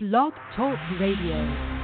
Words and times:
Blog 0.00 0.32
Talk 0.54 0.78
Radio. 1.00 1.77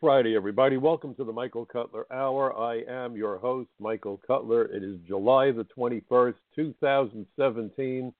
Friday, 0.00 0.36
everybody. 0.36 0.76
Welcome 0.76 1.12
to 1.16 1.24
the 1.24 1.32
Michael 1.32 1.64
Cutler 1.64 2.06
Hour. 2.12 2.56
I 2.56 2.82
am 2.88 3.16
your 3.16 3.36
host, 3.38 3.68
Michael 3.80 4.20
Cutler. 4.24 4.66
It 4.66 4.84
is 4.84 4.96
July 5.08 5.50
the 5.50 5.66
21st, 5.76 6.34
2017. 6.54 8.12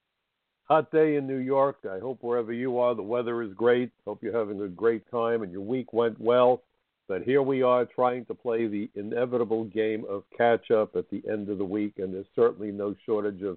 Hot 0.64 0.90
day 0.90 1.14
in 1.14 1.26
New 1.28 1.36
York. 1.36 1.76
I 1.88 2.00
hope 2.00 2.18
wherever 2.20 2.52
you 2.52 2.78
are, 2.78 2.96
the 2.96 3.02
weather 3.02 3.42
is 3.42 3.52
great. 3.54 3.92
Hope 4.04 4.24
you're 4.24 4.36
having 4.36 4.60
a 4.62 4.68
great 4.68 5.08
time 5.08 5.42
and 5.42 5.52
your 5.52 5.60
week 5.60 5.92
went 5.92 6.20
well. 6.20 6.62
But 7.06 7.22
here 7.22 7.42
we 7.42 7.62
are 7.62 7.84
trying 7.84 8.24
to 8.24 8.34
play 8.34 8.66
the 8.66 8.90
inevitable 8.96 9.64
game 9.64 10.04
of 10.08 10.24
catch 10.36 10.72
up 10.72 10.96
at 10.96 11.08
the 11.10 11.22
end 11.30 11.48
of 11.48 11.58
the 11.58 11.64
week, 11.64 11.94
and 11.98 12.12
there's 12.12 12.26
certainly 12.34 12.72
no 12.72 12.96
shortage 13.06 13.42
of 13.42 13.56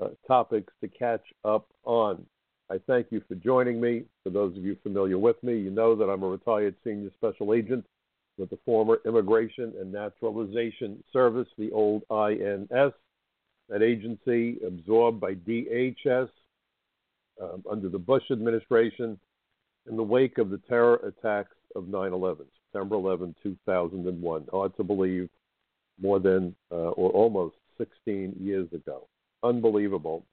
uh, 0.00 0.08
topics 0.28 0.72
to 0.80 0.88
catch 0.88 1.24
up 1.44 1.66
on. 1.84 2.24
I 2.70 2.78
thank 2.86 3.06
you 3.10 3.22
for 3.26 3.34
joining 3.34 3.80
me. 3.80 4.02
For 4.22 4.30
those 4.30 4.56
of 4.56 4.62
you 4.62 4.76
familiar 4.82 5.18
with 5.18 5.42
me, 5.42 5.58
you 5.58 5.70
know 5.70 5.94
that 5.94 6.04
I'm 6.04 6.22
a 6.22 6.28
retired 6.28 6.74
senior 6.84 7.10
special 7.16 7.54
agent 7.54 7.84
with 8.36 8.50
the 8.50 8.58
former 8.64 8.98
Immigration 9.06 9.72
and 9.80 9.90
Naturalization 9.90 11.02
Service, 11.12 11.48
the 11.56 11.72
old 11.72 12.02
INS. 12.10 12.92
That 13.68 13.82
agency 13.82 14.58
absorbed 14.66 15.20
by 15.20 15.34
DHS 15.34 16.28
um, 17.42 17.64
under 17.70 17.88
the 17.88 17.98
Bush 17.98 18.24
administration 18.30 19.18
in 19.88 19.96
the 19.96 20.02
wake 20.02 20.38
of 20.38 20.50
the 20.50 20.60
terror 20.68 20.96
attacks 20.96 21.56
of 21.74 21.88
9 21.88 22.12
11, 22.12 22.46
September 22.66 22.96
11, 22.96 23.34
2001. 23.42 24.46
Hard 24.50 24.76
to 24.76 24.84
believe, 24.84 25.28
more 26.00 26.20
than 26.20 26.54
uh, 26.70 26.90
or 26.90 27.10
almost 27.10 27.56
16 27.78 28.34
years 28.38 28.68
ago. 28.72 29.06
Unbelievable. 29.42 30.24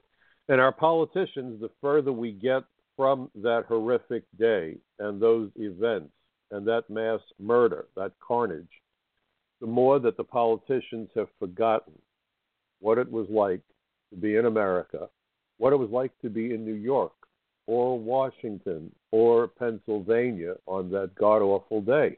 And 0.47 0.61
our 0.61 0.71
politicians, 0.71 1.59
the 1.59 1.71
further 1.81 2.11
we 2.11 2.31
get 2.31 2.63
from 2.95 3.29
that 3.35 3.65
horrific 3.67 4.23
day 4.37 4.77
and 4.99 5.21
those 5.21 5.49
events 5.55 6.11
and 6.51 6.67
that 6.67 6.89
mass 6.89 7.19
murder, 7.39 7.85
that 7.95 8.13
carnage, 8.25 8.69
the 9.59 9.67
more 9.67 9.99
that 9.99 10.17
the 10.17 10.23
politicians 10.23 11.09
have 11.15 11.27
forgotten 11.39 11.93
what 12.79 12.97
it 12.97 13.11
was 13.11 13.27
like 13.29 13.61
to 14.11 14.15
be 14.15 14.35
in 14.35 14.45
America, 14.45 15.09
what 15.57 15.73
it 15.73 15.77
was 15.77 15.89
like 15.89 16.11
to 16.21 16.29
be 16.29 16.53
in 16.53 16.63
New 16.63 16.75
York 16.75 17.13
or 17.67 17.97
Washington 17.97 18.91
or 19.11 19.47
Pennsylvania 19.47 20.53
on 20.67 20.91
that 20.91 21.15
god 21.15 21.41
awful 21.41 21.81
day. 21.81 22.17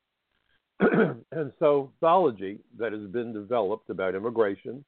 and 0.80 1.52
so, 1.58 1.92
theology 2.00 2.60
that 2.78 2.92
has 2.92 3.08
been 3.10 3.34
developed 3.34 3.90
about 3.90 4.14
immigration 4.14 4.84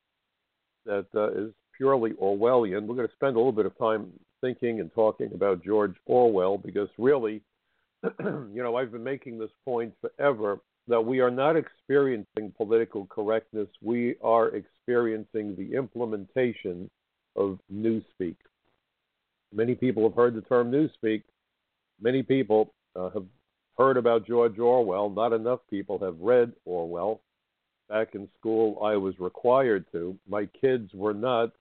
that 0.85 1.07
uh, 1.15 1.31
is 1.31 1.51
purely 1.79 2.11
Orwellian. 2.11 2.85
We're 2.85 2.95
going 2.95 3.07
to 3.07 3.13
spend 3.15 3.35
a 3.35 3.39
little 3.39 3.51
bit 3.51 3.65
of 3.65 3.77
time 3.77 4.11
thinking 4.41 4.79
and 4.81 4.93
talking 4.93 5.31
about 5.33 5.63
George 5.63 5.95
Orwell 6.05 6.57
because 6.57 6.89
really, 6.97 7.41
you 8.03 8.51
know, 8.53 8.75
I've 8.75 8.91
been 8.91 9.03
making 9.03 9.39
this 9.39 9.49
point 9.65 9.93
forever 10.01 10.59
that 10.87 11.01
we 11.01 11.19
are 11.19 11.31
not 11.31 11.55
experiencing 11.55 12.51
political 12.57 13.05
correctness. 13.07 13.67
We 13.81 14.15
are 14.21 14.49
experiencing 14.49 15.55
the 15.55 15.75
implementation 15.75 16.89
of 17.35 17.59
newspeak. 17.73 18.35
Many 19.53 19.75
people 19.75 20.03
have 20.03 20.15
heard 20.15 20.35
the 20.35 20.41
term 20.41 20.71
newspeak. 20.71 21.23
Many 22.01 22.23
people 22.23 22.73
uh, 22.95 23.09
have 23.11 23.25
heard 23.77 23.97
about 23.97 24.27
George 24.27 24.59
Orwell. 24.59 25.09
Not 25.09 25.31
enough 25.31 25.59
people 25.69 25.97
have 25.99 26.19
read 26.19 26.51
Orwell. 26.65 27.21
Back 27.87 28.13
in 28.13 28.27
school, 28.39 28.83
I 28.83 28.97
was 28.97 29.19
required 29.19 29.85
to. 29.93 30.15
My 30.27 30.47
kids 30.59 30.91
were 30.93 31.13
not 31.13 31.51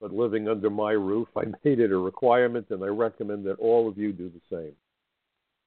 but 0.00 0.12
living 0.12 0.48
under 0.48 0.70
my 0.70 0.92
roof, 0.92 1.28
I 1.36 1.44
made 1.64 1.80
it 1.80 1.92
a 1.92 1.98
requirement, 1.98 2.66
and 2.70 2.82
I 2.82 2.88
recommend 2.88 3.44
that 3.46 3.58
all 3.58 3.88
of 3.88 3.98
you 3.98 4.12
do 4.12 4.30
the 4.30 4.56
same. 4.56 4.72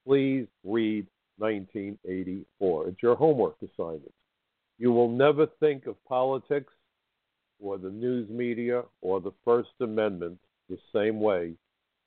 Please 0.06 0.46
read 0.64 1.06
1984. 1.38 2.88
It's 2.88 3.02
your 3.02 3.16
homework 3.16 3.56
assignment. 3.62 4.12
You 4.78 4.92
will 4.92 5.10
never 5.10 5.46
think 5.58 5.86
of 5.86 6.02
politics 6.04 6.72
or 7.60 7.78
the 7.78 7.90
news 7.90 8.28
media 8.30 8.82
or 9.02 9.20
the 9.20 9.32
First 9.44 9.70
Amendment 9.80 10.38
the 10.68 10.78
same 10.94 11.20
way 11.20 11.54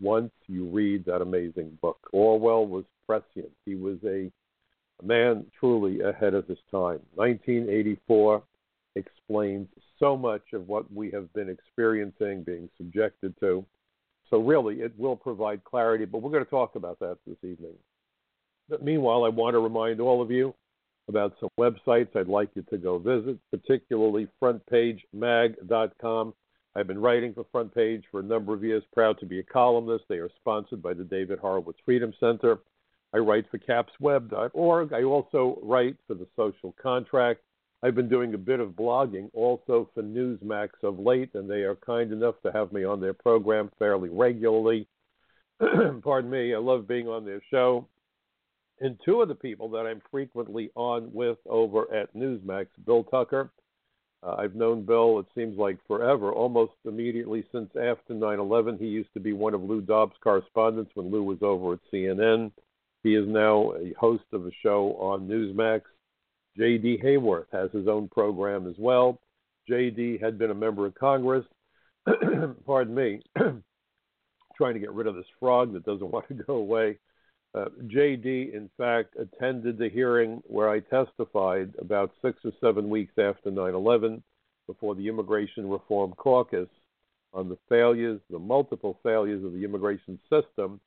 once 0.02 0.32
you 0.48 0.66
read 0.66 1.06
that 1.06 1.22
amazing 1.22 1.78
book. 1.82 1.98
Orwell 2.12 2.66
was 2.66 2.86
prescient. 3.06 3.52
He 3.66 3.76
was 3.76 3.98
a, 4.04 4.32
a 5.02 5.06
man 5.06 5.46
truly 5.60 6.02
ahead 6.02 6.34
of 6.34 6.48
his 6.48 6.58
time. 6.72 7.00
1984 7.16 8.44
explains 8.96 9.68
so 10.04 10.18
much 10.18 10.42
of 10.54 10.68
what 10.68 10.92
we 10.94 11.10
have 11.12 11.32
been 11.34 11.50
experiencing, 11.50 12.44
being 12.44 12.70
subjected 12.78 13.34
to. 13.40 13.66
So, 14.30 14.40
really, 14.40 14.82
it 14.82 14.92
will 14.98 15.16
provide 15.16 15.64
clarity, 15.64 16.06
but 16.06 16.22
we're 16.22 16.32
going 16.32 16.44
to 16.44 16.50
talk 16.50 16.76
about 16.76 17.00
that 17.00 17.18
this 17.26 17.38
evening. 17.44 17.76
But 18.70 18.84
meanwhile, 18.84 19.24
I 19.24 19.30
want 19.30 19.54
to 19.54 19.60
remind 19.60 20.02
all 20.02 20.22
of 20.22 20.32
you 20.32 20.54
about 21.08 21.36
some 21.40 21.50
websites 21.60 22.16
I'd 22.16 22.28
like 22.28 22.50
you 22.56 22.64
to 22.70 22.78
go 22.78 22.98
visit, 22.98 23.38
particularly 23.52 24.28
frontpagemag.com. 24.42 26.34
I've 26.76 26.88
been 26.88 27.00
writing 27.00 27.34
for 27.34 27.46
Front 27.52 27.76
Page 27.76 28.04
for 28.10 28.20
a 28.22 28.24
number 28.24 28.54
of 28.54 28.64
years, 28.64 28.84
proud 28.94 29.20
to 29.20 29.26
be 29.26 29.40
a 29.40 29.44
columnist. 29.44 30.06
They 30.10 30.16
are 30.16 30.30
sponsored 30.40 30.82
by 30.82 30.94
the 30.94 31.04
David 31.04 31.40
Horowitz 31.40 31.80
Freedom 31.86 32.14
Center. 32.20 32.60
I 33.14 33.18
write 33.20 33.46
for 33.52 33.60
capsweb.org. 33.60 34.94
I 34.94 35.04
also 35.04 35.60
write 35.62 35.98
for 36.08 36.16
the 36.16 36.28
Social 36.36 36.74
Contract. 36.82 37.42
I've 37.84 37.96
been 37.96 38.08
doing 38.08 38.34
a 38.34 38.38
bit 38.38 38.62
of 38.62 38.70
blogging 38.70 39.30
also 39.34 39.90
for 39.94 40.02
Newsmax 40.02 40.70
of 40.84 41.00
late, 41.00 41.32
and 41.34 41.50
they 41.50 41.64
are 41.64 41.76
kind 41.76 42.14
enough 42.14 42.36
to 42.44 42.52
have 42.54 42.72
me 42.72 42.86
on 42.86 43.02
their 43.02 43.14
program 43.14 43.70
fairly 43.78 44.08
regularly. 44.08 44.88
Pardon 46.02 46.32
me, 46.32 46.56
I 46.56 46.60
love 46.60 46.88
being 46.88 47.10
on 47.10 47.26
their 47.26 47.42
show. 47.52 47.90
And 48.80 48.98
two 49.04 49.22
of 49.22 49.28
the 49.28 49.36
people 49.36 49.70
that 49.72 49.86
I'm 49.86 50.02
frequently 50.10 50.72
on 50.76 51.12
with 51.12 51.38
over 51.46 51.94
at 51.94 52.16
Newsmax, 52.16 52.68
Bill 52.86 53.04
Tucker. 53.04 53.52
Uh, 54.26 54.36
I've 54.40 54.56
known 54.56 54.86
Bill, 54.86 55.20
it 55.20 55.26
seems 55.36 55.58
like 55.58 55.78
forever, 55.86 56.32
almost 56.32 56.72
immediately 56.86 57.44
since 57.52 57.70
after 57.76 58.14
9 58.14 58.40
11. 58.40 58.78
He 58.78 58.86
used 58.86 59.14
to 59.14 59.20
be 59.20 59.34
one 59.34 59.54
of 59.54 59.62
Lou 59.62 59.82
Dobbs' 59.82 60.16
correspondents 60.24 60.92
when 60.96 61.12
Lou 61.12 61.24
was 61.24 61.40
over 61.42 61.74
at 61.74 61.80
CNN. 61.94 62.54
He 63.04 63.16
is 63.16 63.28
now 63.28 63.74
a 63.74 63.94
host 64.00 64.24
of 64.32 64.46
a 64.46 64.52
show 64.62 64.96
on 65.00 65.28
Newsmax. 65.28 65.82
J.D. 66.58 67.00
Hayworth 67.04 67.48
has 67.52 67.72
his 67.72 67.88
own 67.88 68.08
program 68.10 68.68
as 68.68 68.76
well. 68.78 69.20
J.D. 69.68 70.20
had 70.22 70.38
been 70.38 70.52
a 70.52 70.56
member 70.56 70.86
of 70.86 70.96
Congress. 70.96 71.46
Pardon 72.66 72.96
me. 72.96 73.22
trying 74.56 74.74
to 74.74 74.80
get 74.80 74.94
rid 74.94 75.08
of 75.08 75.16
this 75.16 75.26
frog 75.40 75.74
that 75.74 75.86
doesn't 75.86 76.12
want 76.12 76.28
to 76.28 76.34
go 76.36 76.56
away. 76.56 77.00
Uh, 77.56 77.66
J.D., 77.88 78.52
in 78.54 78.70
fact, 78.78 79.16
attended 79.20 79.78
the 79.78 79.90
hearing 79.90 80.42
where 80.48 80.70
I 80.70 80.80
testified 80.80 81.74
about 81.80 82.12
six 82.22 82.40
or 82.44 82.52
seven 82.60 82.90
weeks 82.90 83.14
after 83.20 83.52
9 83.52 83.74
11 83.74 84.24
before 84.66 84.96
the 84.96 85.08
Immigration 85.08 85.70
Reform 85.70 86.14
Caucus 86.18 86.70
on 87.32 87.50
the 87.50 87.58
failures, 87.70 88.20
the 88.30 88.40
multiple 88.40 89.00
failures 89.04 89.44
of 89.44 89.54
the 89.54 89.64
immigration 89.64 90.20
system 90.32 90.80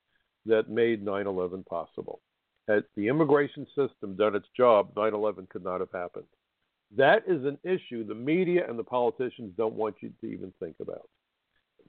that 0.46 0.68
made 0.68 1.04
9 1.04 1.26
11 1.26 1.64
possible. 1.64 2.20
Had 2.68 2.84
the 2.96 3.08
immigration 3.08 3.66
system 3.76 4.16
done 4.16 4.34
its 4.34 4.48
job, 4.56 4.90
9 4.96 5.14
11 5.14 5.46
could 5.50 5.62
not 5.62 5.80
have 5.80 5.92
happened. 5.92 6.26
That 6.96 7.22
is 7.26 7.44
an 7.44 7.58
issue 7.64 8.04
the 8.04 8.14
media 8.14 8.68
and 8.68 8.78
the 8.78 8.84
politicians 8.84 9.52
don't 9.56 9.74
want 9.74 9.96
you 10.00 10.12
to 10.20 10.26
even 10.26 10.52
think 10.60 10.76
about. 10.80 11.08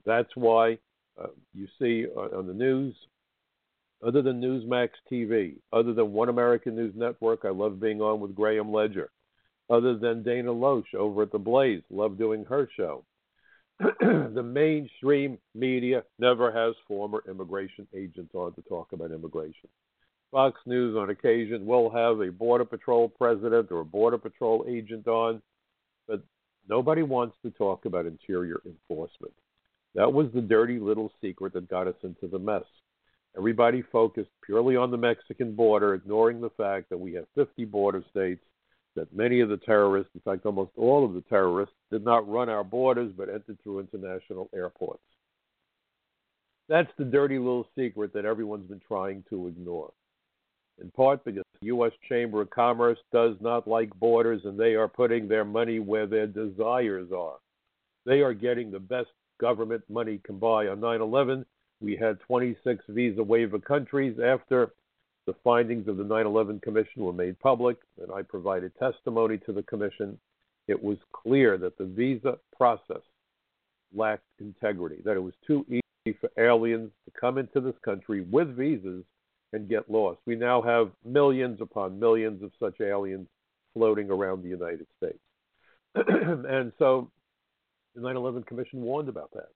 That's 0.05 0.35
why 0.35 0.77
uh, 1.21 1.27
you 1.53 1.67
see 1.79 2.05
on 2.07 2.47
the 2.47 2.53
news, 2.53 2.95
other 4.05 4.21
than 4.21 4.41
Newsmax 4.41 4.89
TV, 5.11 5.55
other 5.73 5.93
than 5.93 6.13
One 6.13 6.29
American 6.29 6.75
News 6.75 6.93
Network, 6.95 7.41
I 7.43 7.49
love 7.49 7.79
being 7.79 8.01
on 8.01 8.19
with 8.19 8.35
Graham 8.35 8.71
Ledger. 8.71 9.09
Other 9.69 9.97
than 9.97 10.23
Dana 10.23 10.51
Loesch 10.51 10.95
over 10.95 11.23
at 11.23 11.31
The 11.31 11.39
Blaze, 11.39 11.81
love 11.89 12.17
doing 12.17 12.45
her 12.45 12.69
show. 12.77 13.03
the 13.79 14.43
mainstream 14.43 15.37
media 15.53 16.03
never 16.19 16.51
has 16.51 16.73
former 16.87 17.21
immigration 17.29 17.87
agents 17.95 18.33
on 18.33 18.53
to 18.53 18.61
talk 18.63 18.93
about 18.93 19.11
immigration. 19.11 19.69
Fox 20.31 20.59
News 20.65 20.95
on 20.97 21.09
occasion 21.09 21.65
will 21.65 21.89
have 21.89 22.19
a 22.19 22.31
Border 22.31 22.65
Patrol 22.65 23.07
president 23.07 23.71
or 23.71 23.79
a 23.79 23.85
Border 23.85 24.17
Patrol 24.17 24.65
agent 24.67 25.07
on, 25.07 25.41
but 26.07 26.21
nobody 26.67 27.01
wants 27.01 27.35
to 27.43 27.51
talk 27.51 27.85
about 27.85 28.05
interior 28.05 28.59
enforcement. 28.65 29.33
That 29.95 30.11
was 30.11 30.27
the 30.33 30.41
dirty 30.41 30.79
little 30.79 31.11
secret 31.21 31.53
that 31.53 31.69
got 31.69 31.87
us 31.87 31.95
into 32.03 32.27
the 32.27 32.39
mess. 32.39 32.65
Everybody 33.37 33.83
focused 33.91 34.29
purely 34.45 34.75
on 34.75 34.91
the 34.91 34.97
Mexican 34.97 35.55
border, 35.55 35.93
ignoring 35.93 36.41
the 36.41 36.49
fact 36.51 36.89
that 36.89 36.97
we 36.97 37.13
have 37.13 37.25
50 37.35 37.65
border 37.65 38.03
states 38.11 38.41
that 38.95 39.15
many 39.15 39.41
of 39.41 39.49
the 39.49 39.57
terrorists, 39.57 40.11
in 40.15 40.21
fact, 40.21 40.45
almost 40.45 40.71
all 40.75 41.05
of 41.05 41.13
the 41.13 41.21
terrorists, 41.21 41.75
did 41.91 42.03
not 42.03 42.27
run 42.27 42.49
our 42.49 42.63
borders 42.63 43.11
but 43.15 43.29
entered 43.29 43.57
through 43.63 43.79
international 43.79 44.49
airports. 44.53 45.03
That's 46.67 46.91
the 46.97 47.05
dirty 47.05 47.37
little 47.37 47.67
secret 47.77 48.11
that 48.13 48.25
everyone's 48.25 48.67
been 48.67 48.81
trying 48.85 49.23
to 49.29 49.47
ignore. 49.47 49.93
In 50.81 50.91
part 50.91 51.25
because 51.25 51.43
the 51.59 51.67
U.S. 51.67 51.91
Chamber 52.07 52.41
of 52.41 52.49
Commerce 52.51 52.99
does 53.11 53.35
not 53.41 53.67
like 53.67 53.93
borders 53.95 54.41
and 54.45 54.59
they 54.59 54.75
are 54.75 54.87
putting 54.87 55.27
their 55.27 55.45
money 55.45 55.79
where 55.79 56.05
their 56.05 56.27
desires 56.27 57.11
are. 57.11 57.37
They 58.05 58.21
are 58.21 58.33
getting 58.33 58.71
the 58.71 58.79
best 58.79 59.09
government 59.39 59.83
money 59.89 60.19
can 60.23 60.37
buy. 60.37 60.67
On 60.67 60.79
9 60.79 61.01
11, 61.01 61.45
we 61.81 61.95
had 61.95 62.19
26 62.21 62.83
visa 62.89 63.23
waiver 63.23 63.59
countries 63.59 64.17
after 64.23 64.71
the 65.25 65.35
findings 65.43 65.87
of 65.87 65.97
the 65.97 66.03
9 66.03 66.25
11 66.25 66.59
Commission 66.61 67.03
were 67.03 67.13
made 67.13 67.39
public, 67.39 67.77
and 68.01 68.11
I 68.11 68.21
provided 68.21 68.71
testimony 68.77 69.37
to 69.39 69.51
the 69.51 69.63
Commission. 69.63 70.17
It 70.67 70.81
was 70.81 70.97
clear 71.11 71.57
that 71.57 71.77
the 71.77 71.85
visa 71.85 72.37
process 72.55 73.01
lacked 73.93 74.23
integrity, 74.39 75.01
that 75.05 75.15
it 75.15 75.23
was 75.23 75.33
too 75.45 75.65
easy 75.69 76.17
for 76.19 76.29
aliens 76.37 76.91
to 77.05 77.19
come 77.19 77.37
into 77.37 77.59
this 77.59 77.75
country 77.83 78.21
with 78.21 78.55
visas 78.55 79.03
and 79.53 79.69
get 79.69 79.89
lost. 79.89 80.19
We 80.25 80.35
now 80.35 80.61
have 80.61 80.91
millions 81.05 81.61
upon 81.61 81.99
millions 81.99 82.43
of 82.43 82.51
such 82.59 82.81
aliens 82.81 83.27
floating 83.73 84.09
around 84.09 84.43
the 84.43 84.49
United 84.49 84.87
States. 84.97 85.19
and 85.95 86.71
so 86.77 87.09
the 87.95 88.01
9 88.01 88.15
11 88.15 88.43
Commission 88.43 88.81
warned 88.81 89.09
about 89.09 89.31
that. 89.33 89.49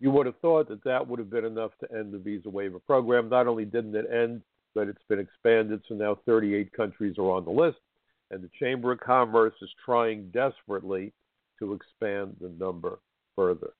You 0.00 0.10
would 0.10 0.26
have 0.26 0.38
thought 0.40 0.68
that 0.68 0.84
that 0.84 1.06
would 1.06 1.18
have 1.18 1.30
been 1.30 1.44
enough 1.44 1.70
to 1.80 1.96
end 1.96 2.12
the 2.12 2.18
visa 2.18 2.50
waiver 2.50 2.78
program. 2.80 3.28
Not 3.28 3.46
only 3.46 3.64
didn't 3.64 3.94
it 3.94 4.06
end, 4.12 4.42
but 4.74 4.88
it's 4.88 5.02
been 5.08 5.18
expanded, 5.18 5.82
so 5.88 5.94
now 5.94 6.18
38 6.26 6.72
countries 6.72 7.18
are 7.18 7.30
on 7.30 7.44
the 7.44 7.50
list, 7.50 7.78
and 8.30 8.42
the 8.42 8.50
Chamber 8.58 8.92
of 8.92 9.00
Commerce 9.00 9.54
is 9.62 9.70
trying 9.84 10.30
desperately 10.30 11.12
to 11.58 11.74
expand 11.74 12.36
the 12.40 12.50
number 12.58 12.98
further. 13.36 13.72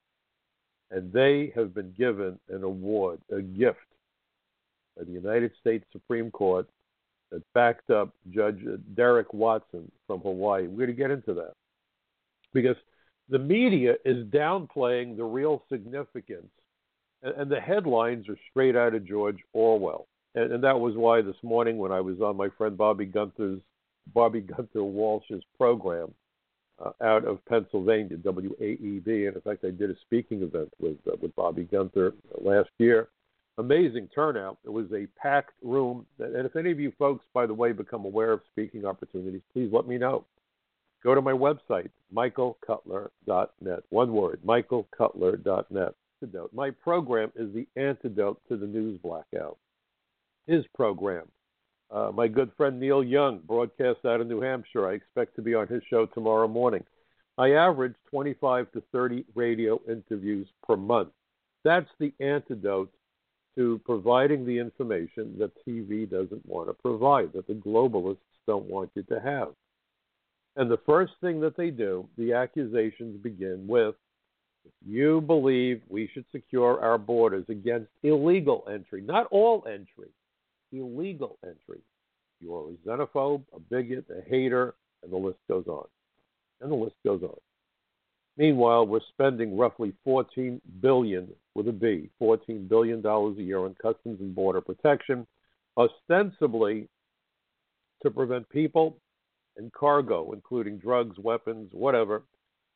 And 0.91 1.13
they 1.13 1.53
have 1.57 1.75
been 1.75 1.95
given 1.97 2.39
an 2.51 2.63
award, 2.63 3.19
a 3.35 3.41
gift, 3.41 3.79
the 4.97 5.13
United 5.13 5.53
States 5.61 5.85
Supreme 5.93 6.31
Court 6.31 6.69
that 7.31 7.43
backed 7.55 7.91
up 7.91 8.15
Judge 8.31 8.61
Derrick 8.95 9.33
Watson 9.33 9.91
from 10.07 10.21
Hawaii. 10.21 10.67
We're 10.67 10.87
going 10.87 10.89
to 10.89 10.93
get 10.95 11.11
into 11.11 11.35
that 11.35 11.55
because 12.53 12.77
the 13.29 13.39
media 13.39 13.95
is 14.05 14.27
downplaying 14.27 15.17
the 15.17 15.25
real 15.25 15.63
significance, 15.71 16.51
and, 17.23 17.35
and 17.35 17.51
the 17.51 17.61
headlines 17.61 18.29
are 18.29 18.37
straight 18.51 18.77
out 18.77 18.95
of 18.95 19.07
George 19.07 19.39
Orwell 19.55 20.07
and, 20.35 20.53
and 20.53 20.65
that 20.65 20.79
was 20.79 20.95
why 20.97 21.23
this 21.23 21.37
morning 21.43 21.79
when 21.79 21.93
I 21.93 22.01
was 22.01 22.21
on 22.21 22.37
my 22.37 22.49
friend 22.57 22.77
Bobby 22.77 23.07
Gunther's 23.07 23.61
Bobby 24.13 24.41
Gunther 24.41 24.83
Walsh's 24.83 25.43
program 25.57 26.13
uh, 26.85 26.91
out 27.03 27.25
of 27.25 27.45
Pennsylvania, 27.47 28.17
WAEB, 28.17 29.07
and 29.07 29.37
in 29.37 29.43
fact 29.45 29.65
I 29.65 29.71
did 29.71 29.91
a 29.91 29.97
speaking 30.03 30.43
event 30.43 30.73
with 30.81 30.97
uh, 31.07 31.17
with 31.21 31.35
Bobby 31.37 31.65
Gunther 31.65 32.15
last 32.41 32.71
year. 32.79 33.09
Amazing 33.59 34.09
turnout. 34.15 34.59
It 34.65 34.71
was 34.71 34.87
a 34.93 35.07
packed 35.21 35.55
room, 35.63 36.07
and 36.19 36.47
if 36.47 36.57
any 36.57 36.71
of 36.71 36.81
you 36.81 36.93
folks, 36.99 37.25
by 37.35 37.47
the 37.47 37.55
way, 37.55 37.73
become 37.73 38.05
aware 38.05 38.33
of 38.33 38.41
speaking 38.51 38.87
opportunities, 38.87 39.43
please 39.53 39.71
let 39.73 39.87
me 39.87 39.99
know. 39.99 40.25
Go 41.05 41.15
to 41.15 41.21
my 41.21 41.33
website, 41.33 41.91
michaelcutler.net. 42.15 43.83
One 43.91 44.13
word, 44.13 44.41
michaelcutler.net. 44.47 45.95
My 46.53 46.71
program 46.71 47.33
is 47.35 47.53
the 47.53 47.67
antidote 47.77 48.41
to 48.49 48.57
the 48.57 48.67
news 48.67 48.99
blackout 49.03 49.59
his 50.47 50.65
program. 50.75 51.29
Uh, 51.91 52.11
my 52.13 52.27
good 52.27 52.51
friend 52.57 52.81
Neil 52.81 53.05
Young 53.05 53.41
broadcasts 53.47 54.05
out 54.05 54.21
of 54.21 54.27
New 54.27 54.41
Hampshire. 54.41 54.89
I 54.89 54.95
expect 54.95 55.37
to 55.37 55.43
be 55.43 55.55
on 55.55 55.69
his 55.69 55.83
show 55.91 56.07
tomorrow 56.07 56.49
morning. 56.49 56.85
I 57.39 57.53
average 57.53 57.95
25 58.11 58.73
to 58.73 58.83
30 58.93 59.25
radio 59.35 59.81
interviews 59.89 60.47
per 60.67 60.77
month. 60.77 61.11
That's 61.65 61.89
the 61.99 62.13
antidote 62.21 62.91
to 63.57 63.81
providing 63.85 64.47
the 64.47 64.59
information 64.59 65.37
that 65.39 65.53
TV 65.67 66.09
doesn't 66.09 66.45
want 66.47 66.69
to 66.69 66.75
provide, 66.75 67.33
that 67.33 67.47
the 67.47 67.55
globalists 67.55 68.17
don't 68.47 68.65
want 68.67 68.91
you 68.95 69.03
to 69.05 69.21
have. 69.21 69.49
And 70.57 70.71
the 70.71 70.81
first 70.87 71.13
thing 71.21 71.41
that 71.41 71.57
they 71.57 71.71
do, 71.71 72.09
the 72.19 72.33
accusations 72.33 73.23
begin 73.23 73.67
with 73.67 73.95
if 74.65 74.73
you 74.87 75.21
believe 75.21 75.83
we 75.89 76.09
should 76.13 76.25
secure 76.31 76.81
our 76.81 76.99
borders 76.99 77.45
against 77.49 77.89
illegal 78.03 78.65
entry, 78.71 79.01
not 79.01 79.27
all 79.31 79.65
entry, 79.67 80.11
illegal 80.73 81.39
entry. 81.45 81.81
You 82.41 82.55
are 82.55 82.71
a 82.71 82.75
xenophobe, 82.87 83.43
a 83.55 83.61
bigot, 83.61 84.07
a 84.11 84.29
hater, 84.29 84.75
and 85.03 85.13
the 85.13 85.17
list 85.17 85.39
goes 85.49 85.67
on. 85.67 85.87
And 86.61 86.71
the 86.71 86.77
list 86.77 86.97
goes 87.05 87.23
on. 87.23 87.37
Meanwhile, 88.37 88.87
we're 88.87 89.01
spending 89.11 89.57
roughly 89.57 89.93
14 90.05 90.61
billion 90.81 91.29
with 91.55 91.69
a 91.69 91.73
B, 91.73 92.09
14 92.19 92.67
billion 92.67 93.03
dollars 93.03 93.37
a 93.39 93.43
year 93.43 93.59
on 93.59 93.75
customs 93.75 94.21
and 94.21 94.35
border 94.35 94.61
protection, 94.61 95.27
ostensibly 95.77 96.89
to 98.03 98.11
prevent 98.11 98.49
people 98.49 98.97
and 99.57 99.73
cargo, 99.73 100.33
including 100.33 100.79
drugs, 100.79 101.19
weapons, 101.19 101.69
whatever, 101.73 102.23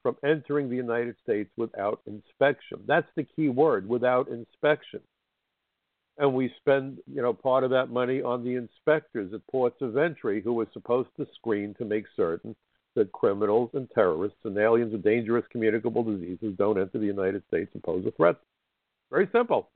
from 0.03 0.17
entering 0.23 0.69
the 0.69 0.77
United 0.77 1.17
States 1.23 1.51
without 1.57 2.01
inspection. 2.07 2.79
That's 2.87 3.09
the 3.17 3.25
key 3.25 3.49
word, 3.49 3.89
without 3.89 4.29
inspection 4.29 5.01
and 6.19 6.33
we 6.33 6.53
spend 6.59 6.99
you 7.13 7.23
know 7.23 7.33
part 7.33 7.65
of 7.65 7.71
that 7.71 7.91
money 7.91 8.23
on 8.23 8.45
the 8.45 8.55
inspectors 8.55 9.33
at 9.33 9.47
ports 9.49 9.81
of 9.81 9.97
entry 9.97 10.41
who 10.41 10.59
are 10.61 10.69
supposed 10.73 11.09
to 11.17 11.27
screen 11.35 11.75
to 11.79 11.85
make 11.85 12.05
certain 12.17 12.55
that 12.97 13.13
criminals 13.13 13.71
and 13.75 13.89
terrorists 13.95 14.39
and 14.45 14.59
aliens 14.59 14.93
with 14.93 15.05
dangerous 15.05 15.45
communicable 15.51 16.03
diseases 16.03 16.55
don't 16.59 16.79
enter 16.79 16.99
the 16.99 17.07
United 17.07 17.43
States 17.47 17.71
and 17.75 17.83
pose 17.83 18.05
a 18.07 18.11
threat. 18.11 18.37
Very 19.11 19.29
simple. 19.33 19.71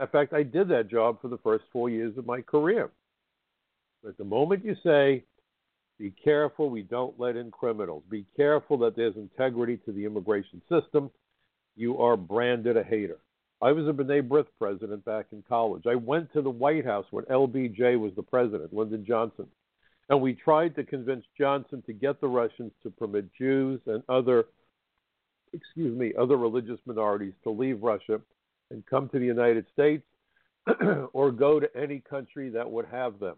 In 0.00 0.06
fact, 0.06 0.32
I 0.32 0.42
did 0.42 0.68
that 0.68 0.88
job 0.88 1.20
for 1.20 1.28
the 1.28 1.38
first 1.38 1.64
four 1.72 1.90
years 1.90 2.16
of 2.16 2.26
my 2.26 2.40
career. 2.42 2.90
But 4.04 4.16
the 4.18 4.24
moment 4.24 4.64
you 4.64 4.76
say, 4.84 5.24
be 5.98 6.12
careful 6.22 6.68
we 6.68 6.82
don't 6.82 7.18
let 7.18 7.36
in 7.36 7.50
criminals, 7.50 8.04
be 8.10 8.26
careful 8.36 8.76
that 8.78 8.94
there's 8.94 9.16
integrity 9.16 9.78
to 9.78 9.92
the 9.92 10.04
immigration 10.04 10.60
system, 10.68 11.10
you 11.74 11.98
are 11.98 12.16
branded 12.16 12.76
a 12.76 12.84
hater. 12.84 13.18
I 13.62 13.72
was 13.72 13.88
a 13.88 13.92
B'nai 13.92 14.22
B'rith 14.22 14.46
president 14.58 15.04
back 15.06 15.26
in 15.32 15.42
college. 15.48 15.86
I 15.86 15.94
went 15.94 16.30
to 16.34 16.42
the 16.42 16.50
White 16.50 16.84
House 16.84 17.06
when 17.10 17.24
LBJ 17.24 17.98
was 17.98 18.12
the 18.14 18.22
president, 18.22 18.74
Lyndon 18.74 19.04
Johnson, 19.06 19.46
and 20.08 20.20
we 20.20 20.34
tried 20.34 20.74
to 20.76 20.84
convince 20.84 21.24
Johnson 21.38 21.82
to 21.86 21.92
get 21.92 22.20
the 22.20 22.28
Russians 22.28 22.72
to 22.82 22.90
permit 22.90 23.26
Jews 23.36 23.80
and 23.86 24.02
other, 24.08 24.44
excuse 25.52 25.96
me, 25.96 26.12
other 26.18 26.36
religious 26.36 26.78
minorities 26.86 27.34
to 27.42 27.50
leave 27.50 27.82
Russia 27.82 28.20
and 28.70 28.86
come 28.86 29.08
to 29.08 29.18
the 29.18 29.24
United 29.24 29.66
States 29.72 30.04
or 31.12 31.32
go 31.32 31.58
to 31.58 31.68
any 31.76 32.02
country 32.08 32.48
that 32.50 32.70
would 32.70 32.86
have 32.86 33.18
them. 33.18 33.36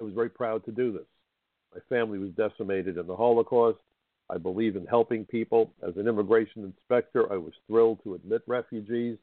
I 0.00 0.04
was 0.04 0.14
very 0.14 0.30
proud 0.30 0.64
to 0.64 0.72
do 0.72 0.92
this. 0.92 1.06
My 1.74 1.80
family 1.88 2.18
was 2.18 2.30
decimated 2.30 2.96
in 2.96 3.06
the 3.06 3.16
Holocaust. 3.16 3.78
I 4.28 4.38
believe 4.38 4.76
in 4.76 4.86
helping 4.86 5.24
people. 5.24 5.72
As 5.86 5.96
an 5.96 6.06
immigration 6.06 6.64
inspector, 6.64 7.32
I 7.32 7.36
was 7.36 7.52
thrilled 7.66 7.98
to 8.04 8.14
admit 8.14 8.42
refugees. 8.46 9.18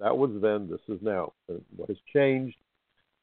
That 0.00 0.16
was 0.16 0.30
then, 0.42 0.68
this 0.68 0.80
is 0.94 1.02
now. 1.02 1.32
And 1.48 1.62
what 1.74 1.88
has 1.88 1.98
changed 2.12 2.56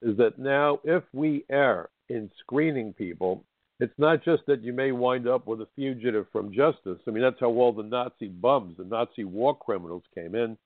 is 0.01 0.17
that 0.17 0.39
now, 0.39 0.79
if 0.83 1.03
we 1.13 1.45
err 1.49 1.89
in 2.09 2.29
screening 2.39 2.93
people, 2.93 3.43
it's 3.79 3.97
not 3.97 4.23
just 4.23 4.43
that 4.45 4.63
you 4.63 4.73
may 4.73 4.91
wind 4.91 5.27
up 5.27 5.47
with 5.47 5.61
a 5.61 5.67
fugitive 5.75 6.27
from 6.31 6.53
justice. 6.53 6.99
I 7.07 7.11
mean, 7.11 7.23
that's 7.23 7.39
how 7.39 7.49
all 7.49 7.73
the 7.73 7.83
Nazi 7.83 8.27
bums, 8.27 8.77
the 8.77 8.83
Nazi 8.83 9.23
war 9.23 9.57
criminals 9.57 10.03
came 10.13 10.35
in. 10.35 10.57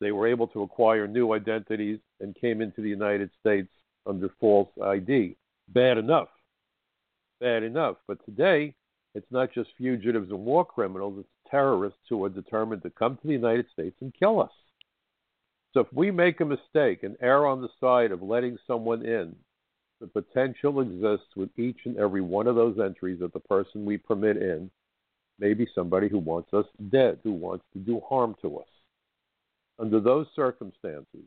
They 0.00 0.12
were 0.12 0.28
able 0.28 0.46
to 0.48 0.62
acquire 0.62 1.08
new 1.08 1.32
identities 1.32 1.98
and 2.20 2.36
came 2.36 2.60
into 2.60 2.82
the 2.82 2.88
United 2.88 3.30
States 3.40 3.68
under 4.06 4.30
false 4.38 4.68
ID. 4.84 5.36
Bad 5.68 5.98
enough. 5.98 6.28
Bad 7.40 7.62
enough. 7.62 7.96
But 8.06 8.24
today, 8.24 8.74
it's 9.14 9.30
not 9.30 9.52
just 9.52 9.70
fugitives 9.76 10.30
and 10.30 10.44
war 10.44 10.64
criminals, 10.64 11.18
it's 11.18 11.50
terrorists 11.50 12.00
who 12.08 12.22
are 12.24 12.28
determined 12.28 12.82
to 12.82 12.90
come 12.90 13.16
to 13.16 13.26
the 13.26 13.32
United 13.32 13.66
States 13.72 13.96
and 14.00 14.12
kill 14.18 14.40
us. 14.40 14.50
So 15.72 15.80
if 15.80 15.92
we 15.92 16.10
make 16.10 16.40
a 16.40 16.44
mistake 16.44 17.02
and 17.02 17.16
err 17.20 17.46
on 17.46 17.60
the 17.60 17.68
side 17.80 18.12
of 18.12 18.22
letting 18.22 18.58
someone 18.66 19.04
in, 19.04 19.34
the 20.00 20.06
potential 20.06 20.80
exists 20.80 21.34
with 21.36 21.50
each 21.58 21.80
and 21.84 21.96
every 21.96 22.20
one 22.20 22.46
of 22.46 22.54
those 22.56 22.78
entries 22.78 23.20
that 23.20 23.32
the 23.32 23.40
person 23.40 23.84
we 23.84 23.96
permit 23.96 24.36
in 24.36 24.70
may 25.38 25.54
be 25.54 25.66
somebody 25.74 26.08
who 26.08 26.18
wants 26.18 26.52
us 26.52 26.66
dead, 26.90 27.18
who 27.22 27.32
wants 27.32 27.64
to 27.72 27.78
do 27.78 28.00
harm 28.08 28.34
to 28.42 28.58
us. 28.58 28.68
Under 29.78 30.00
those 30.00 30.26
circumstances, 30.34 31.24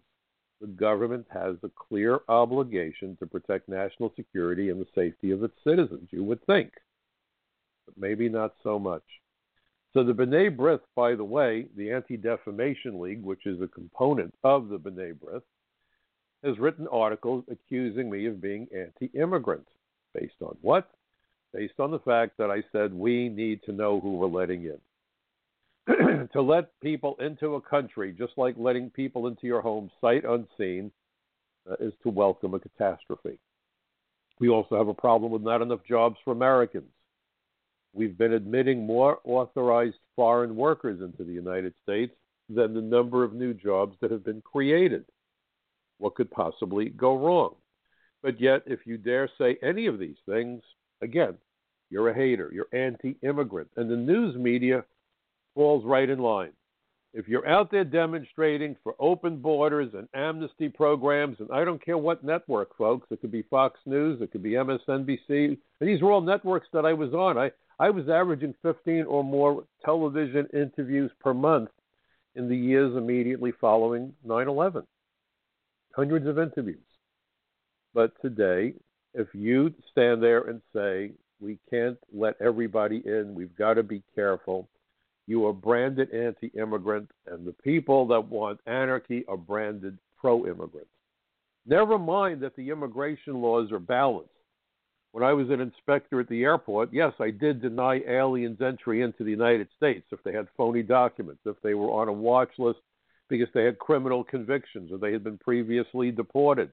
the 0.59 0.67
government 0.67 1.25
has 1.33 1.55
a 1.63 1.69
clear 1.69 2.19
obligation 2.27 3.17
to 3.17 3.25
protect 3.25 3.67
national 3.67 4.13
security 4.15 4.69
and 4.69 4.79
the 4.79 4.87
safety 4.93 5.31
of 5.31 5.43
its 5.43 5.55
citizens, 5.63 6.07
you 6.11 6.23
would 6.23 6.45
think 6.45 6.71
but 7.85 7.97
maybe 7.97 8.29
not 8.29 8.53
so 8.63 8.79
much. 8.79 9.03
So 9.93 10.03
the 10.03 10.13
B'nai 10.13 10.55
B'rith, 10.55 10.81
by 10.95 11.15
the 11.15 11.23
way, 11.23 11.67
the 11.75 11.91
Anti-Defamation 11.91 12.99
League, 12.99 13.23
which 13.23 13.45
is 13.45 13.61
a 13.61 13.67
component 13.67 14.33
of 14.43 14.69
the 14.69 14.79
B'nai 14.79 15.13
B'rith, 15.13 15.41
has 16.43 16.57
written 16.59 16.87
articles 16.87 17.43
accusing 17.49 18.09
me 18.09 18.25
of 18.25 18.41
being 18.41 18.67
anti-immigrant. 18.75 19.67
Based 20.13 20.33
on 20.41 20.57
what? 20.61 20.89
based 21.53 21.79
on 21.79 21.91
the 21.91 21.99
fact 21.99 22.37
that 22.37 22.49
I 22.49 22.63
said 22.71 22.93
we 22.93 23.29
need 23.29 23.61
to 23.63 23.71
know 23.71 23.99
who 23.99 24.17
we're 24.17 24.27
letting 24.27 24.65
in. 24.65 26.27
to 26.33 26.41
let 26.41 26.79
people 26.81 27.15
into 27.19 27.55
a 27.55 27.61
country, 27.61 28.13
just 28.17 28.33
like 28.37 28.55
letting 28.57 28.89
people 28.89 29.27
into 29.27 29.47
your 29.47 29.61
home 29.61 29.89
sight 29.99 30.23
unseen, 30.23 30.91
uh, 31.69 31.75
is 31.79 31.93
to 32.03 32.09
welcome 32.09 32.53
a 32.53 32.59
catastrophe. 32.59 33.39
We 34.39 34.49
also 34.49 34.77
have 34.77 34.87
a 34.87 34.93
problem 34.93 35.31
with 35.31 35.41
not 35.41 35.61
enough 35.61 35.81
jobs 35.87 36.17
for 36.23 36.31
Americans. 36.31 36.89
We've 37.93 38.17
been 38.17 38.33
admitting 38.33 38.85
more 38.85 39.19
authorized 39.23 39.97
foreign 40.15 40.55
workers 40.55 41.01
into 41.01 41.23
the 41.23 41.33
United 41.33 41.73
States 41.83 42.13
than 42.49 42.73
the 42.73 42.81
number 42.81 43.23
of 43.23 43.33
new 43.33 43.53
jobs 43.53 43.97
that 44.01 44.11
have 44.11 44.23
been 44.23 44.41
created. 44.41 45.05
What 46.01 46.15
could 46.15 46.31
possibly 46.31 46.89
go 46.89 47.15
wrong? 47.15 47.53
But 48.23 48.41
yet, 48.41 48.63
if 48.65 48.79
you 48.85 48.97
dare 48.97 49.29
say 49.37 49.57
any 49.61 49.85
of 49.85 49.99
these 49.99 50.17
things, 50.27 50.63
again, 51.01 51.35
you're 51.91 52.09
a 52.09 52.15
hater, 52.15 52.49
you're 52.51 52.73
anti 52.73 53.17
immigrant. 53.21 53.69
And 53.77 53.89
the 53.89 53.95
news 53.95 54.35
media 54.35 54.83
falls 55.53 55.85
right 55.85 56.09
in 56.09 56.17
line. 56.17 56.53
If 57.13 57.27
you're 57.27 57.47
out 57.47 57.69
there 57.69 57.83
demonstrating 57.83 58.77
for 58.83 58.95
open 58.97 59.37
borders 59.37 59.93
and 59.93 60.07
amnesty 60.15 60.69
programs, 60.69 61.37
and 61.39 61.49
I 61.51 61.63
don't 61.65 61.83
care 61.83 61.97
what 61.99 62.23
network, 62.23 62.75
folks, 62.77 63.07
it 63.11 63.21
could 63.21 63.31
be 63.31 63.43
Fox 63.43 63.79
News, 63.85 64.21
it 64.21 64.31
could 64.31 64.41
be 64.41 64.51
MSNBC, 64.51 65.29
and 65.29 65.57
these 65.81 66.01
are 66.01 66.09
all 66.09 66.21
networks 66.21 66.69
that 66.73 66.85
I 66.85 66.93
was 66.93 67.13
on. 67.13 67.37
I, 67.37 67.51
I 67.79 67.91
was 67.91 68.09
averaging 68.09 68.55
15 68.63 69.03
or 69.03 69.23
more 69.23 69.65
television 69.85 70.47
interviews 70.53 71.11
per 71.19 71.33
month 71.33 71.69
in 72.35 72.47
the 72.49 72.57
years 72.57 72.95
immediately 72.95 73.51
following 73.59 74.13
9 74.23 74.47
11. 74.47 74.87
Hundreds 75.95 76.27
of 76.27 76.39
interviews. 76.39 76.77
But 77.93 78.13
today, 78.21 78.73
if 79.13 79.27
you 79.33 79.73
stand 79.91 80.23
there 80.23 80.43
and 80.43 80.61
say, 80.73 81.11
we 81.41 81.59
can't 81.69 81.97
let 82.13 82.35
everybody 82.39 83.01
in, 83.05 83.33
we've 83.35 83.55
got 83.57 83.73
to 83.73 83.83
be 83.83 84.03
careful, 84.15 84.69
you 85.27 85.45
are 85.45 85.53
branded 85.53 86.11
anti 86.11 86.47
immigrant, 86.57 87.09
and 87.27 87.45
the 87.45 87.55
people 87.63 88.07
that 88.07 88.21
want 88.21 88.59
anarchy 88.67 89.25
are 89.27 89.37
branded 89.37 89.97
pro 90.17 90.45
immigrant. 90.45 90.87
Never 91.65 91.99
mind 91.99 92.41
that 92.41 92.55
the 92.55 92.69
immigration 92.69 93.41
laws 93.41 93.71
are 93.71 93.79
balanced. 93.79 94.29
When 95.11 95.23
I 95.23 95.33
was 95.33 95.49
an 95.49 95.59
inspector 95.59 96.21
at 96.21 96.29
the 96.29 96.43
airport, 96.43 96.93
yes, 96.93 97.13
I 97.19 97.31
did 97.31 97.61
deny 97.61 98.01
aliens 98.07 98.61
entry 98.61 99.01
into 99.01 99.23
the 99.23 99.31
United 99.31 99.67
States 99.75 100.05
if 100.11 100.23
they 100.23 100.31
had 100.31 100.47
phony 100.55 100.83
documents, 100.83 101.41
if 101.45 101.57
they 101.61 101.73
were 101.73 101.91
on 101.91 102.07
a 102.07 102.13
watch 102.13 102.51
list 102.57 102.79
because 103.31 103.51
they 103.55 103.63
had 103.63 103.79
criminal 103.79 104.23
convictions 104.23 104.91
or 104.91 104.99
they 104.99 105.11
had 105.11 105.23
been 105.23 105.39
previously 105.39 106.11
deported 106.11 106.71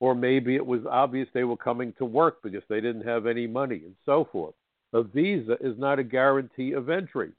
or 0.00 0.14
maybe 0.14 0.56
it 0.56 0.66
was 0.66 0.80
obvious 0.90 1.28
they 1.32 1.44
were 1.44 1.56
coming 1.56 1.92
to 1.98 2.04
work 2.04 2.42
because 2.42 2.62
they 2.68 2.80
didn't 2.80 3.06
have 3.06 3.26
any 3.26 3.46
money 3.46 3.82
and 3.84 3.94
so 4.04 4.26
forth. 4.32 4.54
A 4.94 5.02
visa 5.02 5.56
is 5.60 5.78
not 5.78 5.98
a 5.98 6.04
guarantee 6.04 6.72
of 6.72 6.88
entry. 6.88 7.30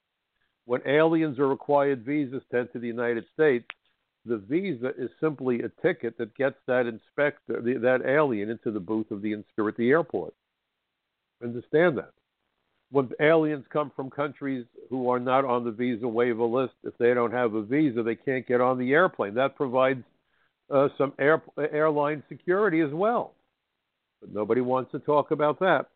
When 0.64 0.80
aliens 0.86 1.40
are 1.40 1.48
required 1.48 2.04
visas 2.04 2.42
to 2.50 2.60
enter 2.60 2.78
the 2.78 2.86
United 2.86 3.24
States, 3.34 3.66
the 4.24 4.38
visa 4.38 4.92
is 4.96 5.10
simply 5.20 5.62
a 5.62 5.82
ticket 5.82 6.16
that 6.18 6.36
gets 6.36 6.56
that 6.68 6.86
inspector, 6.86 7.60
that 7.60 8.02
alien, 8.06 8.48
into 8.48 8.70
the 8.70 8.80
booth 8.80 9.10
of 9.10 9.20
the 9.20 9.32
inspector 9.32 9.68
at 9.68 9.76
the 9.76 9.90
airport. 9.90 10.32
Understand 11.42 11.98
that. 11.98 12.12
When 12.92 13.08
aliens 13.20 13.64
come 13.72 13.90
from 13.96 14.10
countries 14.10 14.66
who 14.90 15.08
are 15.08 15.18
not 15.18 15.46
on 15.46 15.64
the 15.64 15.70
visa 15.70 16.06
waiver 16.06 16.44
list, 16.44 16.74
if 16.84 16.96
they 16.98 17.14
don't 17.14 17.32
have 17.32 17.54
a 17.54 17.62
visa, 17.62 18.02
they 18.02 18.14
can't 18.14 18.46
get 18.46 18.60
on 18.60 18.78
the 18.78 18.92
airplane. 18.92 19.34
That 19.34 19.56
provides 19.56 20.04
uh, 20.70 20.88
some 20.98 21.14
air, 21.18 21.42
airline 21.58 22.22
security 22.28 22.80
as 22.80 22.92
well. 22.92 23.32
But 24.20 24.34
nobody 24.34 24.60
wants 24.60 24.92
to 24.92 24.98
talk 24.98 25.30
about 25.30 25.58
that. 25.60 25.86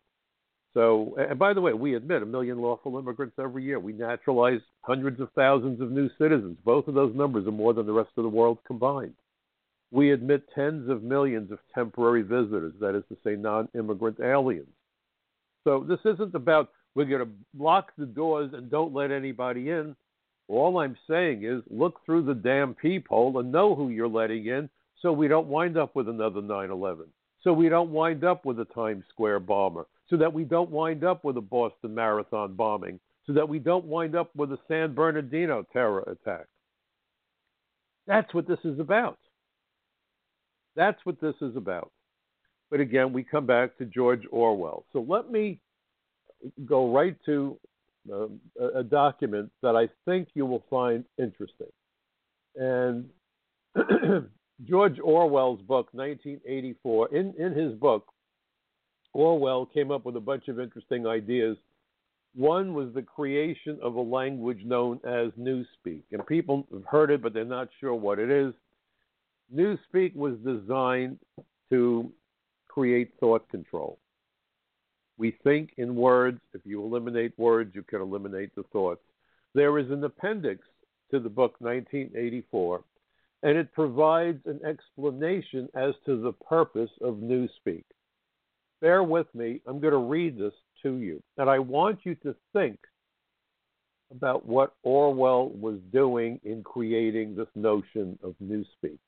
So, 0.73 1.17
and 1.19 1.38
by 1.38 1.55
the 1.55 1.61
way, 1.61 1.75
we 1.75 1.95
admit 1.95 2.23
a 2.23 2.26
million 2.26 2.59
lawful 2.59 2.99
immigrants 2.99 3.37
every 3.38 3.65
year. 3.65 3.79
We 3.79 3.93
naturalize 3.93 4.61
hundreds 4.83 5.21
of 5.21 5.31
thousands 5.35 5.81
of 5.81 5.91
new 5.91 6.11
citizens. 6.19 6.59
Both 6.65 6.88
of 6.88 6.95
those 6.95 7.15
numbers 7.15 7.47
are 7.47 7.53
more 7.53 7.73
than 7.73 7.87
the 7.87 7.93
rest 7.93 8.11
of 8.17 8.25
the 8.25 8.29
world 8.31 8.59
combined. 8.67 9.15
We 9.91 10.12
admit 10.12 10.49
tens 10.55 10.91
of 10.91 11.03
millions 11.03 11.50
of 11.50 11.59
temporary 11.75 12.23
visitors, 12.23 12.75
that 12.81 12.95
is 12.95 13.05
to 13.09 13.17
say, 13.25 13.37
non 13.37 13.69
immigrant 13.75 14.21
aliens. 14.21 14.69
So, 15.65 15.85
this 15.88 16.00
isn't 16.05 16.35
about 16.35 16.71
we're 16.97 17.05
going 17.05 17.25
to 17.25 17.31
lock 17.57 17.93
the 17.99 18.07
doors 18.07 18.50
and 18.55 18.71
don't 18.71 18.95
let 18.95 19.11
anybody 19.12 19.69
in. 19.69 19.95
All 20.49 20.81
I'm 20.81 20.97
saying 21.09 21.45
is 21.45 21.62
look 21.71 22.00
through 22.05 22.25
the 22.25 22.35
damn 22.35 22.75
peephole 22.75 23.38
and 23.38 23.53
know 23.53 23.75
who 23.75 23.91
you're 23.91 24.09
letting 24.09 24.47
in 24.47 24.71
so 25.03 25.12
we 25.12 25.29
don't 25.29 25.47
wind 25.47 25.76
up 25.76 25.95
with 25.95 26.09
another 26.09 26.41
9 26.41 26.71
11. 26.71 27.05
So 27.43 27.53
we 27.53 27.69
don't 27.69 27.91
wind 27.91 28.25
up 28.25 28.47
with 28.47 28.59
a 28.61 28.65
Times 28.65 29.05
Square 29.11 29.41
bomber. 29.41 29.87
So 30.09 30.17
that 30.17 30.33
we 30.33 30.45
don't 30.45 30.71
wind 30.71 31.05
up 31.05 31.23
with 31.23 31.37
a 31.37 31.41
Boston 31.43 31.95
Marathon 31.95 32.55
bombing. 32.55 32.99
So 33.26 33.33
that 33.35 33.49
we 33.49 33.59
don't 33.59 33.85
wind 33.85 34.17
up 34.17 34.35
with 34.35 34.53
a 34.53 34.59
San 34.67 34.95
Bernardino 34.95 35.67
terror 35.73 36.03
attack. 36.03 36.47
That's 38.07 38.33
what 38.33 38.49
this 38.49 38.61
is 38.65 38.81
about. 38.81 39.19
That's 40.76 40.99
what 41.05 41.21
this 41.21 41.35
is 41.43 41.57
about. 41.57 41.91
But 42.71 42.81
again, 42.81 43.12
we 43.12 43.23
come 43.23 43.47
back 43.47 43.76
to 43.79 43.85
George 43.85 44.23
Orwell. 44.31 44.85
So 44.93 45.05
let 45.07 45.31
me 45.31 45.61
go 46.66 46.93
right 46.93 47.16
to 47.26 47.59
uh, 48.12 48.28
a 48.75 48.83
document 48.83 49.50
that 49.62 49.76
I 49.76 49.88
think 50.05 50.28
you 50.35 50.47
will 50.47 50.64
find 50.71 51.05
interesting. 51.19 51.66
And 52.57 53.09
George 54.64 54.99
Orwell's 55.02 55.61
book, 55.61 55.88
1984, 55.93 57.14
in, 57.14 57.35
in 57.38 57.52
his 57.52 57.73
book, 57.75 58.07
Orwell 59.12 59.66
came 59.66 59.90
up 59.90 60.05
with 60.05 60.16
a 60.16 60.21
bunch 60.21 60.49
of 60.49 60.61
interesting 60.61 61.07
ideas. 61.07 61.57
One 62.35 62.75
was 62.75 62.93
the 62.95 63.02
creation 63.02 63.78
of 63.83 63.95
a 63.95 64.00
language 64.00 64.61
known 64.64 65.00
as 65.05 65.33
Newspeak. 65.40 66.02
And 66.12 66.26
people 66.26 66.66
have 66.73 66.85
heard 66.85 67.11
it, 67.11 67.23
but 67.23 67.33
they're 67.33 67.45
not 67.45 67.69
sure 67.81 67.95
what 67.95 68.19
it 68.19 68.31
is. 68.31 68.52
Newspeak 69.55 70.14
was 70.14 70.35
designed 70.45 71.19
to 71.71 72.12
create 72.69 73.12
thought 73.21 73.49
control. 73.49 73.99
We 75.19 75.37
think 75.45 75.73
in 75.77 75.95
words. 75.95 76.41
If 76.53 76.61
you 76.65 76.83
eliminate 76.83 77.33
words, 77.39 77.75
you 77.75 77.83
can 77.83 78.01
eliminate 78.01 78.55
the 78.55 78.65
thoughts. 78.65 79.03
There 79.55 79.79
is 79.79 79.91
an 79.91 80.05
appendix 80.05 80.63
to 81.11 81.21
the 81.21 81.31
book 81.31 81.55
1984, 81.61 82.83
and 83.43 83.57
it 83.57 83.73
provides 83.73 84.41
an 84.47 84.61
explanation 84.65 85.69
as 85.75 85.95
to 86.05 86.21
the 86.21 86.33
purpose 86.33 86.91
of 87.01 87.17
Newspeak. 87.17 87.85
Bear 88.81 89.03
with 89.03 89.27
me, 89.35 89.61
I'm 89.67 89.81
going 89.81 89.93
to 89.93 89.99
read 89.99 90.39
this 90.39 90.53
to 90.83 90.97
you, 90.97 91.23
and 91.39 91.49
I 91.49 91.59
want 91.59 92.01
you 92.05 92.15
to 92.17 92.35
think 92.53 92.79
about 94.11 94.47
what 94.47 94.75
Orwell 94.83 95.49
was 95.49 95.79
doing 95.93 96.41
in 96.45 96.63
creating 96.63 97.35
this 97.35 97.49
notion 97.55 98.19
of 98.23 98.35
Newspeak. 98.43 98.99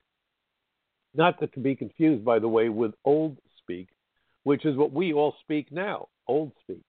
Not 1.15 1.39
to 1.41 1.61
be 1.61 1.75
confused, 1.75 2.25
by 2.25 2.39
the 2.39 2.49
way, 2.49 2.69
with 2.69 2.93
Old 3.05 3.37
which 4.49 4.65
is 4.65 4.79
what 4.79 4.95
we 4.95 5.13
all 5.13 5.35
speak 5.43 5.71
now, 5.71 6.09
old 6.27 6.51
speak. 6.63 6.81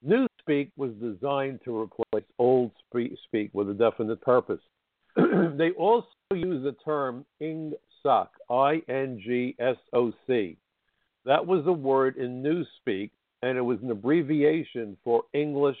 New 0.00 0.28
speak 0.38 0.70
was 0.76 0.92
designed 1.02 1.58
to 1.64 1.76
replace 1.76 2.24
old 2.38 2.70
speak 3.24 3.50
with 3.52 3.68
a 3.68 3.74
definite 3.74 4.20
purpose. 4.20 4.60
they 5.16 5.72
also 5.72 6.06
use 6.30 6.62
the 6.62 6.76
term 6.84 7.26
ingsoc, 7.42 8.28
I 8.48 8.80
N 8.88 9.20
G 9.20 9.56
S 9.58 9.74
O 9.92 10.12
C. 10.28 10.56
That 11.24 11.44
was 11.44 11.66
a 11.66 11.72
word 11.72 12.16
in 12.16 12.44
Newspeak, 12.44 13.10
and 13.42 13.58
it 13.58 13.62
was 13.62 13.80
an 13.82 13.90
abbreviation 13.90 14.96
for 15.02 15.24
English 15.32 15.78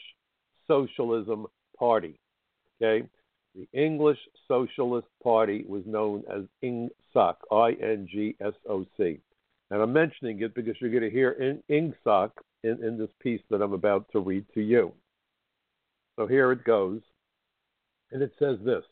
Socialism 0.66 1.46
Party. 1.78 2.18
Okay? 2.82 3.06
The 3.54 3.68
English 3.72 4.18
Socialist 4.48 5.06
Party 5.22 5.64
was 5.68 5.84
known 5.86 6.24
as 6.28 6.42
INGSOC, 6.64 7.36
I 7.52 7.76
N 7.80 8.08
G 8.10 8.34
S 8.40 8.54
O 8.68 8.84
C. 8.96 9.20
And 9.70 9.80
I'm 9.80 9.92
mentioning 9.92 10.40
it 10.42 10.54
because 10.54 10.76
you're 10.80 10.90
going 10.90 11.02
to 11.02 11.10
hear 11.10 11.30
in, 11.32 11.62
Ingsoc 11.70 12.30
in, 12.62 12.82
in 12.84 12.98
this 12.98 13.10
piece 13.20 13.40
that 13.50 13.62
I'm 13.62 13.72
about 13.72 14.06
to 14.12 14.20
read 14.20 14.44
to 14.54 14.60
you. 14.60 14.92
So 16.16 16.26
here 16.26 16.52
it 16.52 16.64
goes. 16.64 17.00
And 18.12 18.22
it 18.22 18.32
says 18.38 18.58
this 18.64 18.84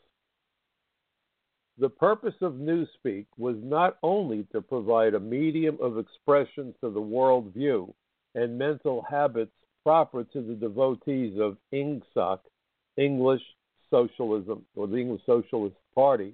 The 1.77 1.89
purpose 1.89 2.35
of 2.41 2.53
Newspeak 2.53 3.25
was 3.37 3.55
not 3.63 3.97
only 4.03 4.45
to 4.51 4.61
provide 4.61 5.13
a 5.13 5.19
medium 5.19 5.77
of 5.81 5.97
expression 5.97 6.73
to 6.81 6.89
the 6.89 7.01
world 7.01 7.53
view 7.53 7.93
and 8.35 8.57
mental 8.57 9.05
habits 9.09 9.51
proper 9.83 10.23
to 10.23 10.41
the 10.41 10.55
devotees 10.55 11.39
of 11.39 11.57
INGSOC, 11.73 12.39
English 12.97 13.41
Socialism, 13.89 14.65
or 14.75 14.87
the 14.87 14.97
English 14.97 15.21
Socialist 15.25 15.75
Party, 15.93 16.33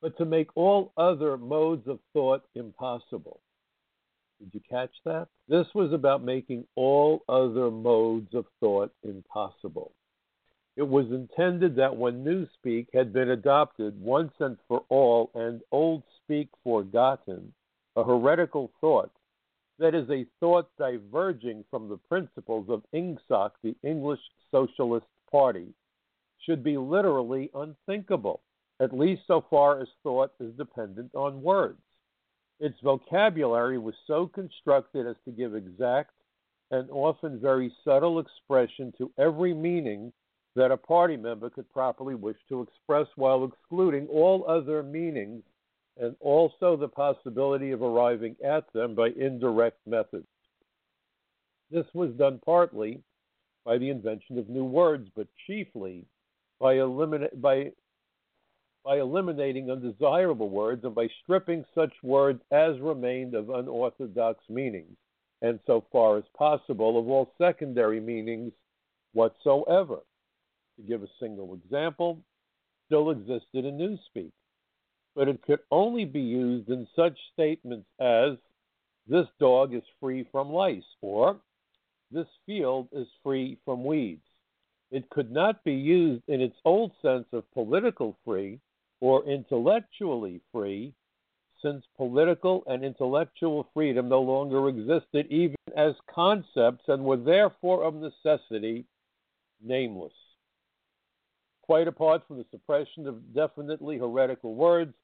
but 0.00 0.16
to 0.18 0.24
make 0.24 0.48
all 0.56 0.92
other 0.96 1.36
modes 1.36 1.86
of 1.88 1.98
thought 2.12 2.44
impossible. 2.54 3.40
Did 4.38 4.50
you 4.52 4.60
catch 4.68 4.90
that? 5.04 5.28
This 5.48 5.66
was 5.74 5.92
about 5.92 6.22
making 6.22 6.66
all 6.74 7.22
other 7.28 7.70
modes 7.70 8.34
of 8.34 8.44
thought 8.60 8.92
impossible. 9.02 9.92
It 10.76 10.86
was 10.86 11.06
intended 11.10 11.74
that 11.76 11.96
when 11.96 12.22
Newspeak 12.22 12.88
had 12.92 13.12
been 13.12 13.30
adopted 13.30 13.98
once 13.98 14.32
and 14.40 14.58
for 14.68 14.84
all 14.90 15.30
and 15.34 15.62
Old 15.72 16.02
Speak 16.22 16.50
forgotten, 16.62 17.54
a 17.96 18.04
heretical 18.04 18.70
thought, 18.80 19.10
that 19.78 19.94
is 19.94 20.08
a 20.10 20.26
thought 20.38 20.68
diverging 20.78 21.64
from 21.70 21.88
the 21.88 21.96
principles 21.96 22.68
of 22.68 22.82
INGSOC, 22.92 23.52
the 23.62 23.74
English 23.82 24.20
Socialist 24.50 25.06
Party, 25.30 25.72
should 26.44 26.62
be 26.62 26.76
literally 26.76 27.50
unthinkable, 27.54 28.40
at 28.80 28.96
least 28.96 29.22
so 29.26 29.44
far 29.48 29.80
as 29.80 29.88
thought 30.02 30.32
is 30.40 30.52
dependent 30.56 31.14
on 31.14 31.42
words. 31.42 31.80
Its 32.60 32.78
vocabulary 32.82 33.78
was 33.78 33.94
so 34.06 34.26
constructed 34.26 35.06
as 35.06 35.16
to 35.24 35.30
give 35.30 35.54
exact 35.54 36.12
and 36.70 36.90
often 36.90 37.40
very 37.40 37.72
subtle 37.84 38.18
expression 38.18 38.92
to 38.98 39.10
every 39.18 39.54
meaning 39.54 40.12
that 40.56 40.70
a 40.70 40.76
party 40.76 41.16
member 41.16 41.50
could 41.50 41.70
properly 41.70 42.14
wish 42.14 42.38
to 42.48 42.62
express 42.62 43.06
while 43.16 43.44
excluding 43.44 44.06
all 44.08 44.44
other 44.48 44.82
meanings 44.82 45.42
and 45.98 46.16
also 46.20 46.76
the 46.76 46.88
possibility 46.88 47.70
of 47.72 47.82
arriving 47.82 48.34
at 48.44 48.64
them 48.72 48.94
by 48.94 49.08
indirect 49.18 49.78
methods. 49.86 50.26
This 51.70 51.86
was 51.94 52.10
done 52.12 52.40
partly 52.44 53.02
by 53.64 53.78
the 53.78 53.90
invention 53.90 54.38
of 54.38 54.48
new 54.48 54.64
words, 54.64 55.08
but 55.14 55.26
chiefly 55.46 56.04
by, 56.58 56.76
elimina- 56.76 57.40
by, 57.40 57.72
by 58.86 59.00
eliminating 59.00 59.68
undesirable 59.68 60.48
words 60.48 60.84
and 60.84 60.94
by 60.94 61.08
stripping 61.24 61.64
such 61.74 61.92
words 62.04 62.40
as 62.52 62.78
remained 62.78 63.34
of 63.34 63.50
unorthodox 63.50 64.38
meanings, 64.48 64.96
and 65.42 65.58
so 65.66 65.84
far 65.90 66.18
as 66.18 66.24
possible 66.38 66.96
of 66.96 67.08
all 67.08 67.32
secondary 67.36 67.98
meanings 67.98 68.52
whatsoever 69.12 69.98
to 70.76 70.82
give 70.86 71.02
a 71.02 71.08
single 71.18 71.54
example, 71.54 72.20
still 72.86 73.10
existed 73.10 73.64
in 73.64 73.76
Newspeak, 73.76 74.30
but 75.16 75.26
it 75.26 75.42
could 75.42 75.60
only 75.72 76.04
be 76.04 76.20
used 76.20 76.68
in 76.68 76.86
such 76.94 77.18
statements 77.32 77.88
as, 77.98 78.38
this 79.08 79.26
dog 79.40 79.74
is 79.74 79.82
free 79.98 80.24
from 80.30 80.52
lice, 80.52 80.84
or 81.00 81.38
this 82.12 82.28
field 82.44 82.86
is 82.92 83.08
free 83.24 83.58
from 83.64 83.84
weeds. 83.84 84.22
It 84.92 85.10
could 85.10 85.32
not 85.32 85.64
be 85.64 85.74
used 85.74 86.22
in 86.28 86.40
its 86.40 86.56
old 86.64 86.92
sense 87.02 87.26
of 87.32 87.50
political 87.52 88.16
free 88.24 88.60
or 89.00 89.24
intellectually 89.26 90.40
free, 90.52 90.92
since 91.62 91.84
political 91.96 92.62
and 92.66 92.84
intellectual 92.84 93.68
freedom 93.74 94.08
no 94.08 94.20
longer 94.20 94.68
existed 94.68 95.26
even 95.30 95.56
as 95.76 95.94
concepts 96.12 96.84
and 96.88 97.04
were 97.04 97.16
therefore 97.16 97.82
of 97.84 97.94
necessity 97.94 98.84
nameless 99.62 100.12
quite 101.66 101.88
apart 101.88 102.22
from 102.26 102.38
the 102.38 102.46
suppression 102.50 103.06
of 103.06 103.34
definitely 103.34 103.98
heretical 103.98 104.54
words, 104.54 104.94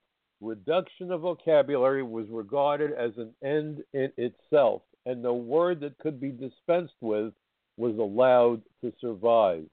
reduction 0.41 1.11
of 1.11 1.23
vocabulary 1.23 2.03
was 2.03 2.27
regarded 2.31 2.93
as 2.93 3.11
an 3.17 3.35
end 3.43 3.83
in 3.93 4.13
itself, 4.17 4.83
and 5.05 5.21
no 5.21 5.35
word 5.35 5.81
that 5.81 5.99
could 5.99 6.21
be 6.21 6.31
dispensed 6.31 6.95
with 7.01 7.33
was 7.77 7.97
allowed 7.99 8.63
to 8.81 8.93
survive. 9.01 9.65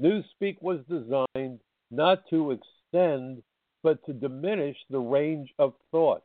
Newspeak 0.00 0.60
was 0.60 0.80
designed 0.88 1.60
not 1.90 2.28
to 2.28 2.50
extend, 2.92 3.42
but 3.82 4.04
to 4.06 4.12
diminish 4.12 4.76
the 4.90 4.98
range 4.98 5.52
of 5.58 5.74
thought, 5.90 6.22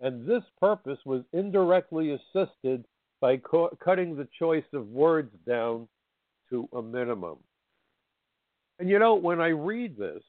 and 0.00 0.26
this 0.26 0.42
purpose 0.60 0.98
was 1.04 1.22
indirectly 1.32 2.12
assisted 2.12 2.84
by 3.20 3.38
co- 3.38 3.76
cutting 3.82 4.14
the 4.14 4.28
choice 4.38 4.64
of 4.72 4.88
words 4.88 5.32
down 5.46 5.88
to 6.50 6.68
a 6.74 6.82
minimum. 6.82 7.38
And 8.78 8.88
you 8.88 8.98
know, 8.98 9.14
when 9.14 9.40
I 9.40 9.48
read 9.48 9.96
this, 9.96 10.22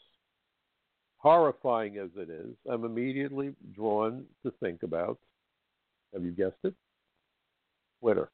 horrifying 1.18 1.98
as 1.98 2.10
it 2.16 2.30
is, 2.30 2.56
I'm 2.70 2.86
immediately 2.86 3.54
drawn 3.76 4.24
to 4.44 4.52
think 4.62 4.84
about 4.84 5.20
have 6.14 6.24
you 6.24 6.32
guessed 6.32 6.56
it? 6.64 6.74
Twitter. 8.00 8.30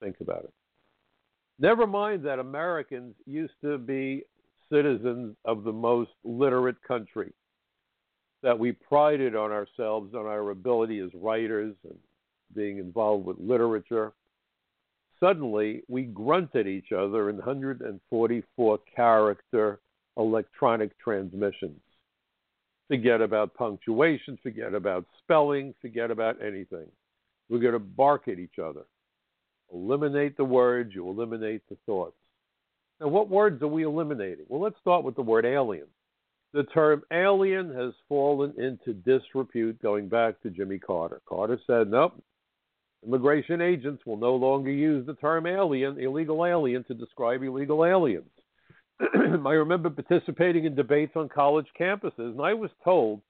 Think 0.00 0.16
about 0.20 0.44
it. 0.44 0.52
Never 1.58 1.86
mind 1.86 2.24
that 2.24 2.38
Americans 2.38 3.14
used 3.26 3.54
to 3.62 3.78
be 3.78 4.24
citizens 4.70 5.36
of 5.44 5.64
the 5.64 5.72
most 5.72 6.10
literate 6.24 6.82
country, 6.86 7.32
that 8.42 8.58
we 8.58 8.72
prided 8.72 9.34
on 9.34 9.50
ourselves 9.50 10.14
on 10.14 10.26
our 10.26 10.50
ability 10.50 10.98
as 11.00 11.10
writers 11.14 11.74
and 11.84 11.98
being 12.54 12.78
involved 12.78 13.26
with 13.26 13.38
literature 13.38 14.12
suddenly 15.24 15.82
we 15.88 16.02
grunted 16.02 16.66
each 16.66 16.92
other 16.92 17.30
in 17.30 17.36
144 17.36 18.78
character 18.94 19.80
electronic 20.16 20.98
transmissions. 20.98 21.80
Forget 22.88 23.22
about 23.22 23.54
punctuation, 23.54 24.38
forget 24.42 24.74
about 24.74 25.06
spelling, 25.22 25.74
forget 25.80 26.10
about 26.10 26.42
anything. 26.42 26.86
We're 27.48 27.60
going 27.60 27.72
to 27.72 27.78
bark 27.78 28.28
at 28.28 28.38
each 28.38 28.58
other. 28.62 28.82
Eliminate 29.72 30.36
the 30.36 30.44
words, 30.44 30.94
you 30.94 31.08
eliminate 31.08 31.62
the 31.68 31.76
thoughts. 31.86 32.16
Now, 33.00 33.08
what 33.08 33.28
words 33.28 33.62
are 33.62 33.68
we 33.68 33.82
eliminating? 33.82 34.46
Well, 34.48 34.60
let's 34.60 34.78
start 34.80 35.04
with 35.04 35.16
the 35.16 35.22
word 35.22 35.44
alien. 35.44 35.86
The 36.52 36.64
term 36.64 37.02
alien 37.12 37.74
has 37.74 37.92
fallen 38.08 38.54
into 38.58 38.92
disrepute 38.92 39.82
going 39.82 40.08
back 40.08 40.40
to 40.42 40.50
Jimmy 40.50 40.78
Carter. 40.78 41.20
Carter 41.28 41.58
said, 41.66 41.90
nope, 41.90 42.22
Immigration 43.06 43.60
agents 43.60 44.04
will 44.06 44.16
no 44.16 44.34
longer 44.34 44.70
use 44.70 45.06
the 45.06 45.14
term 45.14 45.46
alien, 45.46 45.98
illegal 45.98 46.46
alien, 46.46 46.84
to 46.84 46.94
describe 46.94 47.42
illegal 47.42 47.84
aliens. 47.84 48.30
I 49.00 49.52
remember 49.52 49.90
participating 49.90 50.64
in 50.64 50.74
debates 50.74 51.12
on 51.14 51.28
college 51.28 51.66
campuses, 51.78 52.12
and 52.18 52.40
I 52.40 52.54
was 52.54 52.70
told 52.82 53.20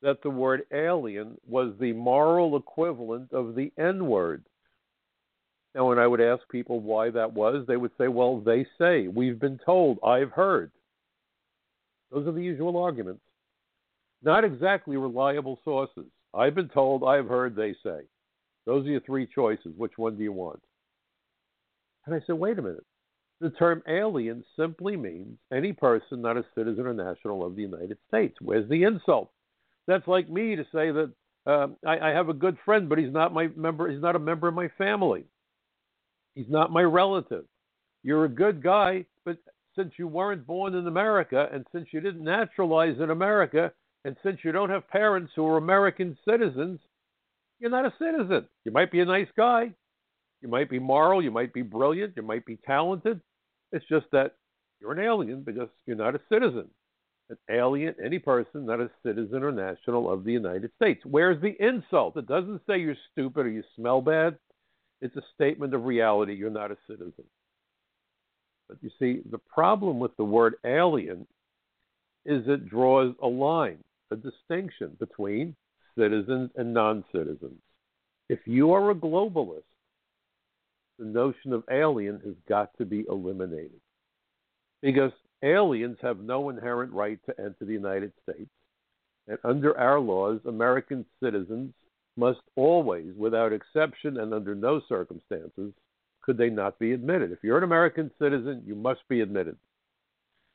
that 0.00 0.22
the 0.22 0.30
word 0.30 0.62
alien 0.72 1.36
was 1.46 1.74
the 1.78 1.92
moral 1.92 2.56
equivalent 2.56 3.32
of 3.32 3.54
the 3.54 3.70
N 3.76 4.06
word. 4.06 4.44
Now, 5.74 5.88
when 5.88 5.98
I 5.98 6.06
would 6.06 6.20
ask 6.20 6.42
people 6.50 6.80
why 6.80 7.10
that 7.10 7.32
was, 7.32 7.64
they 7.66 7.76
would 7.76 7.92
say, 7.96 8.08
well, 8.08 8.40
they 8.40 8.66
say, 8.78 9.06
we've 9.06 9.38
been 9.38 9.60
told, 9.64 9.98
I've 10.04 10.32
heard. 10.32 10.72
Those 12.10 12.26
are 12.26 12.32
the 12.32 12.42
usual 12.42 12.76
arguments. 12.76 13.22
Not 14.22 14.44
exactly 14.44 14.96
reliable 14.96 15.60
sources. 15.64 16.06
I've 16.34 16.54
been 16.54 16.68
told, 16.68 17.04
I've 17.04 17.28
heard, 17.28 17.54
they 17.54 17.74
say. 17.84 18.00
Those 18.66 18.86
are 18.86 18.90
your 18.90 19.00
three 19.00 19.26
choices. 19.26 19.72
Which 19.76 19.96
one 19.96 20.16
do 20.16 20.24
you 20.24 20.32
want? 20.32 20.60
And 22.06 22.14
I 22.14 22.20
said, 22.26 22.34
wait 22.34 22.58
a 22.58 22.62
minute. 22.62 22.84
The 23.40 23.50
term 23.50 23.82
alien 23.88 24.44
simply 24.56 24.96
means 24.96 25.38
any 25.52 25.72
person 25.72 26.20
not 26.20 26.36
a 26.36 26.44
citizen 26.54 26.86
or 26.86 26.92
national 26.92 27.46
of 27.46 27.56
the 27.56 27.62
United 27.62 27.96
States. 28.08 28.36
Where's 28.40 28.68
the 28.68 28.82
insult? 28.82 29.30
That's 29.86 30.06
like 30.06 30.28
me 30.28 30.56
to 30.56 30.64
say 30.64 30.90
that 30.90 31.12
uh, 31.46 31.68
I, 31.86 32.10
I 32.10 32.10
have 32.10 32.28
a 32.28 32.34
good 32.34 32.58
friend, 32.64 32.88
but 32.88 32.98
he's 32.98 33.12
not 33.12 33.32
my 33.32 33.48
member. 33.56 33.90
He's 33.90 34.02
not 34.02 34.16
a 34.16 34.20
member 34.20 34.48
of 34.48 34.54
my 34.54 34.68
family. 34.76 35.24
He's 36.34 36.48
not 36.48 36.72
my 36.72 36.82
relative. 36.82 37.44
You're 38.02 38.24
a 38.24 38.28
good 38.28 38.62
guy, 38.62 39.04
but 39.24 39.38
since 39.76 39.92
you 39.98 40.08
weren't 40.08 40.46
born 40.46 40.74
in 40.74 40.86
America, 40.86 41.48
and 41.52 41.66
since 41.72 41.88
you 41.92 42.00
didn't 42.00 42.24
naturalize 42.24 42.96
in 43.00 43.10
America, 43.10 43.72
and 44.04 44.16
since 44.22 44.38
you 44.42 44.52
don't 44.52 44.70
have 44.70 44.88
parents 44.88 45.32
who 45.36 45.46
are 45.46 45.58
American 45.58 46.16
citizens, 46.26 46.80
you're 47.58 47.70
not 47.70 47.84
a 47.84 47.92
citizen. 47.98 48.48
You 48.64 48.72
might 48.72 48.90
be 48.90 49.00
a 49.00 49.04
nice 49.04 49.28
guy. 49.36 49.70
You 50.40 50.48
might 50.48 50.70
be 50.70 50.78
moral. 50.78 51.22
You 51.22 51.30
might 51.30 51.52
be 51.52 51.62
brilliant. 51.62 52.14
You 52.16 52.22
might 52.22 52.46
be 52.46 52.58
talented. 52.66 53.20
It's 53.72 53.84
just 53.88 54.06
that 54.12 54.36
you're 54.80 54.92
an 54.92 55.04
alien 55.04 55.42
because 55.42 55.68
you're 55.86 55.96
not 55.96 56.14
a 56.14 56.20
citizen. 56.32 56.68
An 57.28 57.36
alien, 57.50 57.94
any 58.04 58.18
person 58.18 58.66
not 58.66 58.80
a 58.80 58.90
citizen 59.04 59.44
or 59.44 59.52
national 59.52 60.10
of 60.10 60.24
the 60.24 60.32
United 60.32 60.72
States. 60.74 61.02
Where's 61.04 61.40
the 61.40 61.54
insult? 61.64 62.16
It 62.16 62.26
doesn't 62.26 62.62
say 62.66 62.78
you're 62.78 62.96
stupid 63.12 63.46
or 63.46 63.50
you 63.50 63.62
smell 63.76 64.00
bad. 64.00 64.38
It's 65.00 65.16
a 65.16 65.22
statement 65.34 65.74
of 65.74 65.84
reality. 65.84 66.34
You're 66.34 66.50
not 66.50 66.70
a 66.70 66.76
citizen. 66.86 67.24
But 68.68 68.78
you 68.82 68.90
see, 68.98 69.22
the 69.30 69.38
problem 69.38 69.98
with 69.98 70.16
the 70.16 70.24
word 70.24 70.54
alien 70.64 71.26
is 72.24 72.42
it 72.46 72.68
draws 72.68 73.14
a 73.22 73.26
line, 73.26 73.82
a 74.10 74.16
distinction 74.16 74.96
between 74.98 75.56
citizens 75.98 76.50
and 76.56 76.72
non 76.72 77.04
citizens. 77.12 77.58
If 78.28 78.40
you 78.44 78.72
are 78.72 78.90
a 78.90 78.94
globalist, 78.94 79.62
the 80.98 81.06
notion 81.06 81.52
of 81.52 81.64
alien 81.70 82.20
has 82.24 82.34
got 82.48 82.76
to 82.78 82.84
be 82.84 83.04
eliminated 83.08 83.80
because 84.82 85.12
aliens 85.42 85.96
have 86.02 86.20
no 86.20 86.50
inherent 86.50 86.92
right 86.92 87.18
to 87.26 87.34
enter 87.40 87.64
the 87.64 87.72
United 87.72 88.12
States. 88.22 88.50
And 89.26 89.38
under 89.44 89.76
our 89.78 89.98
laws, 89.98 90.40
American 90.46 91.04
citizens 91.22 91.72
must 92.20 92.40
always, 92.54 93.12
without 93.16 93.52
exception 93.52 94.18
and 94.18 94.32
under 94.32 94.54
no 94.54 94.80
circumstances, 94.88 95.72
could 96.20 96.36
they 96.36 96.50
not 96.50 96.78
be 96.78 96.92
admitted. 96.92 97.32
If 97.32 97.38
you're 97.42 97.58
an 97.58 97.64
American 97.64 98.10
citizen, 98.20 98.62
you 98.66 98.74
must 98.74 99.00
be 99.08 99.22
admitted. 99.22 99.56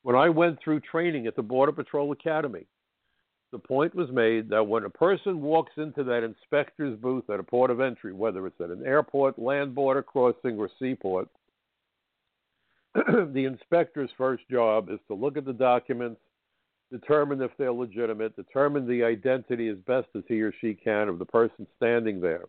When 0.02 0.14
I 0.14 0.28
went 0.28 0.60
through 0.62 0.80
training 0.80 1.26
at 1.26 1.34
the 1.34 1.42
Border 1.42 1.72
Patrol 1.72 2.12
Academy, 2.12 2.66
the 3.50 3.58
point 3.58 3.94
was 3.94 4.10
made 4.10 4.48
that 4.50 4.66
when 4.66 4.84
a 4.84 4.90
person 4.90 5.42
walks 5.42 5.72
into 5.76 6.04
that 6.04 6.22
inspector's 6.22 6.96
booth 6.98 7.28
at 7.30 7.40
a 7.40 7.42
port 7.42 7.70
of 7.70 7.80
entry, 7.80 8.12
whether 8.12 8.46
it's 8.46 8.60
at 8.60 8.70
an 8.70 8.86
airport, 8.86 9.38
land 9.38 9.74
border 9.74 10.02
crossing, 10.02 10.58
or 10.58 10.70
seaport, 10.78 11.28
the 12.94 13.44
inspector's 13.44 14.10
first 14.16 14.48
job 14.48 14.88
is 14.90 15.00
to 15.08 15.14
look 15.14 15.36
at 15.36 15.44
the 15.44 15.52
documents, 15.52 16.20
determine 16.90 17.42
if 17.42 17.50
they're 17.58 17.72
legitimate, 17.72 18.36
determine 18.36 18.86
the 18.86 19.02
identity 19.02 19.68
as 19.68 19.78
best 19.78 20.08
as 20.14 20.22
he 20.28 20.40
or 20.40 20.52
she 20.60 20.74
can 20.74 21.08
of 21.08 21.18
the 21.18 21.24
person 21.24 21.66
standing 21.76 22.20
there. 22.20 22.44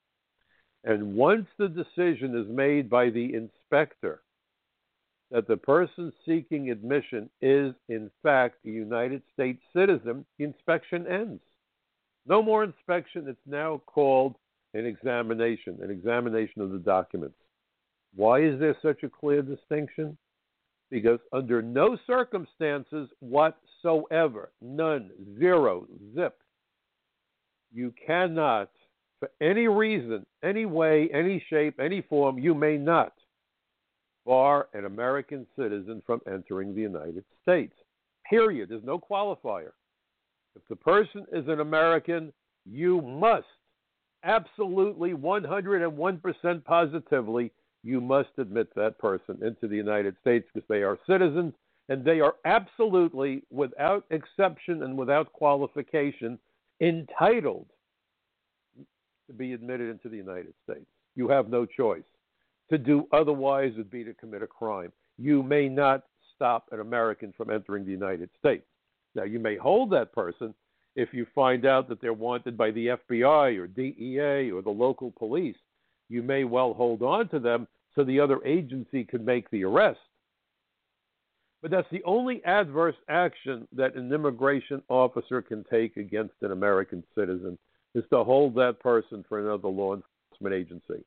And 0.84 1.16
once 1.16 1.48
the 1.58 1.68
decision 1.68 2.38
is 2.38 2.48
made 2.48 2.90
by 2.90 3.10
the 3.10 3.34
inspector 3.34 4.22
that 5.32 5.48
the 5.48 5.58
person 5.58 6.14
seeking 6.26 6.72
admission 6.72 7.30
is, 7.42 7.74
in 7.90 8.10
fact, 8.24 8.66
a 8.66 8.70
United 8.70 9.22
States 9.34 9.62
citizen, 9.76 10.26
the 10.38 10.46
inspection 10.46 11.06
ends. 11.08 11.42
No 12.26 12.42
more 12.42 12.64
inspection. 12.64 13.28
It's 13.28 13.40
now 13.46 13.82
called 13.86 14.36
an 14.74 14.86
examination, 14.86 15.80
an 15.82 15.92
examination 15.92 16.62
of 16.62 16.72
the 16.72 16.78
documents. 16.78 17.38
Why 18.16 18.42
is 18.42 18.60
there 18.60 18.78
such 18.82 19.04
a 19.04 19.10
clear 19.10 19.42
distinction? 19.42 20.18
Because 20.90 21.20
under 21.34 21.62
no 21.62 21.98
circumstances 22.08 23.10
whatsoever, 23.20 24.52
none, 24.62 25.12
zero, 25.38 25.86
zip, 26.16 26.38
you 27.74 27.94
cannot, 28.06 28.70
for 29.20 29.30
any 29.42 29.68
reason, 29.68 30.26
any 30.44 30.66
way, 30.66 31.10
any 31.14 31.44
shape, 31.50 31.80
any 31.80 32.02
form, 32.02 32.40
you 32.40 32.54
may 32.54 32.78
not 32.78 33.14
bar 34.26 34.68
an 34.74 34.86
American 34.86 35.46
citizen 35.58 36.02
from 36.06 36.22
entering 36.28 36.74
the 36.74 36.82
United 36.82 37.24
States. 37.42 37.74
Period. 38.30 38.70
There's 38.70 38.84
no 38.84 39.00
qualifier. 39.00 39.72
If 40.56 40.62
the 40.70 40.76
person 40.76 41.26
is 41.32 41.48
an 41.48 41.60
American, 41.60 42.34
you 42.66 43.02
must, 43.02 43.46
absolutely 44.24 45.12
101% 45.14 46.64
positively, 46.66 47.52
you 47.84 48.02
must 48.02 48.30
admit 48.38 48.74
that 48.76 48.98
person 49.00 49.38
into 49.42 49.68
the 49.68 49.76
United 49.76 50.16
States 50.22 50.48
because 50.54 50.68
they 50.68 50.84
are 50.84 50.98
citizens 51.08 51.54
and 51.90 52.04
they 52.04 52.20
are 52.20 52.36
absolutely, 52.46 53.44
without 53.52 54.06
exception 54.10 54.84
and 54.84 54.98
without 54.98 55.32
qualification, 55.32 56.38
entitled 56.82 57.68
to 59.28 59.34
be 59.34 59.54
admitted 59.54 59.90
into 59.90 60.10
the 60.10 60.18
United 60.18 60.54
States. 60.64 60.86
You 61.16 61.30
have 61.30 61.50
no 61.50 61.66
choice. 61.66 62.04
To 62.70 62.78
do 62.78 63.08
otherwise 63.14 63.74
would 63.78 63.90
be 63.90 64.04
to 64.04 64.14
commit 64.14 64.44
a 64.44 64.48
crime. 64.48 64.92
You 65.18 65.42
may 65.42 65.70
not 65.70 66.04
stop 66.36 66.68
an 66.72 66.82
American 66.82 67.34
from 67.36 67.50
entering 67.50 67.86
the 67.86 67.92
United 67.92 68.30
States. 68.38 68.66
Now, 69.16 69.24
you 69.24 69.40
may 69.40 69.56
hold 69.56 69.90
that 69.92 70.14
person 70.14 70.54
if 70.96 71.14
you 71.14 71.26
find 71.34 71.66
out 71.66 71.88
that 71.90 72.02
they're 72.02 72.14
wanted 72.14 72.58
by 72.58 72.72
the 72.72 72.88
FBI 73.10 73.58
or 73.58 73.68
DEA 73.68 74.52
or 74.52 74.62
the 74.62 74.70
local 74.70 75.12
police. 75.12 75.56
You 76.10 76.24
may 76.24 76.44
well 76.44 76.74
hold 76.74 77.02
on 77.02 77.28
to 77.30 77.40
them 77.40 77.68
so 77.96 78.04
the 78.04 78.20
other 78.20 78.44
agency 78.46 79.04
can 79.04 79.26
make 79.26 79.50
the 79.50 79.64
arrest. 79.64 80.00
But 81.62 81.72
that's 81.72 81.90
the 81.92 82.04
only 82.04 82.44
adverse 82.46 82.96
action 83.10 83.68
that 83.74 83.96
an 83.96 84.14
immigration 84.14 84.84
officer 84.90 85.42
can 85.42 85.66
take 85.70 85.98
against 85.98 86.36
an 86.42 86.52
American 86.52 87.04
citizen 87.16 87.58
is 87.96 88.04
to 88.12 88.24
hold 88.24 88.54
that 88.56 88.80
person 88.80 89.26
for 89.28 89.40
another 89.40 89.68
law 89.68 89.96
enforcement 89.96 90.54
agency. 90.54 91.04